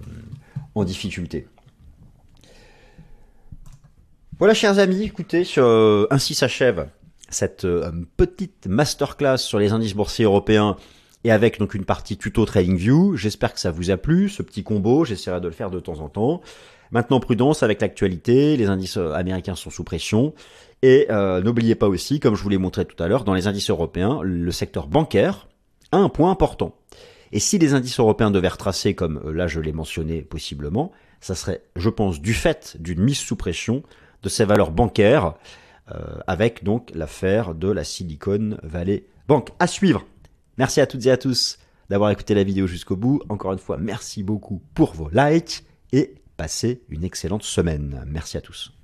en 0.76 0.84
difficulté. 0.84 1.47
Voilà, 4.41 4.55
chers 4.55 4.80
amis, 4.80 5.03
écoutez, 5.03 5.47
euh, 5.59 6.07
ainsi 6.09 6.34
s'achève 6.34 6.88
cette 7.30 7.63
euh, 7.63 7.91
petite 8.17 8.65
masterclass 8.65 9.38
sur 9.38 9.59
les 9.59 9.72
indices 9.72 9.93
boursiers 9.93 10.26
européens 10.26 10.78
et 11.24 11.32
avec 11.32 11.59
donc 11.59 11.76
une 11.76 11.86
partie 11.86 12.17
tuto 12.17 12.43
TradingView. 12.45 13.15
J'espère 13.15 13.53
que 13.53 13.59
ça 13.59 13.69
vous 13.69 13.91
a 13.91 13.97
plu, 13.97 14.30
ce 14.30 14.41
petit 14.41 14.63
combo. 14.63 15.05
J'essaierai 15.05 15.41
de 15.41 15.47
le 15.47 15.53
faire 15.53 15.69
de 15.69 15.80
temps 15.80 15.99
en 15.99 16.09
temps. 16.09 16.41
Maintenant, 16.89 17.19
prudence 17.19 17.61
avec 17.61 17.82
l'actualité. 17.82 18.57
Les 18.57 18.65
indices 18.65 18.97
euh, 18.97 19.13
américains 19.13 19.53
sont 19.53 19.69
sous 19.69 19.84
pression. 19.84 20.34
Et 20.82 21.07
n'oubliez 21.43 21.76
pas 21.76 21.88
aussi, 21.88 22.19
comme 22.19 22.34
je 22.34 22.41
vous 22.41 22.49
l'ai 22.49 22.57
montré 22.57 22.86
tout 22.86 23.01
à 23.03 23.07
l'heure, 23.07 23.24
dans 23.24 23.36
les 23.36 23.45
indices 23.45 23.69
européens, 23.69 24.22
le 24.24 24.51
secteur 24.51 24.88
bancaire 24.88 25.47
a 25.91 25.97
un 25.97 26.09
point 26.09 26.32
important. 26.32 26.76
Et 27.32 27.40
si 27.40 27.58
les 27.58 27.74
indices 27.74 28.00
européens 28.00 28.32
devaient 28.32 28.48
retracer, 28.48 28.94
comme 28.94 29.32
là 29.32 29.48
je 29.48 29.60
l'ai 29.60 29.74
mentionné 29.74 30.22
possiblement, 30.22 30.92
ça 31.22 31.36
serait, 31.36 31.64
je 31.76 31.90
pense, 31.90 32.20
du 32.20 32.34
fait 32.34 32.76
d'une 32.80 33.02
mise 33.02 33.20
sous 33.20 33.36
pression 33.36 33.84
de 34.24 34.30
ces 34.30 34.46
valeurs 34.46 34.72
bancaires 34.72 35.36
euh, 35.92 36.18
avec 36.28 36.64
donc 36.64 36.92
l'affaire 36.94 37.56
de 37.56 37.70
la 37.70 37.84
Silicon 37.84 38.58
Valley 38.64 39.06
Bank. 39.28 39.50
À 39.60 39.68
suivre. 39.68 40.06
Merci 40.58 40.82
à 40.82 40.88
toutes 40.88 41.06
et 41.06 41.12
à 41.12 41.18
tous 41.18 41.58
d'avoir 41.90 42.12
écouté 42.12 42.34
la 42.34 42.44
vidéo 42.44 42.68
jusqu'au 42.68 42.96
bout. 42.96 43.22
Encore 43.30 43.54
une 43.54 43.60
fois, 43.60 43.78
merci 43.78 44.24
beaucoup 44.24 44.62
pour 44.74 44.94
vos 44.94 45.10
likes 45.12 45.64
et 45.92 46.16
passez 46.38 46.82
une 46.90 47.04
excellente 47.04 47.44
semaine. 47.44 48.04
Merci 48.08 48.38
à 48.38 48.42
tous. 48.42 48.81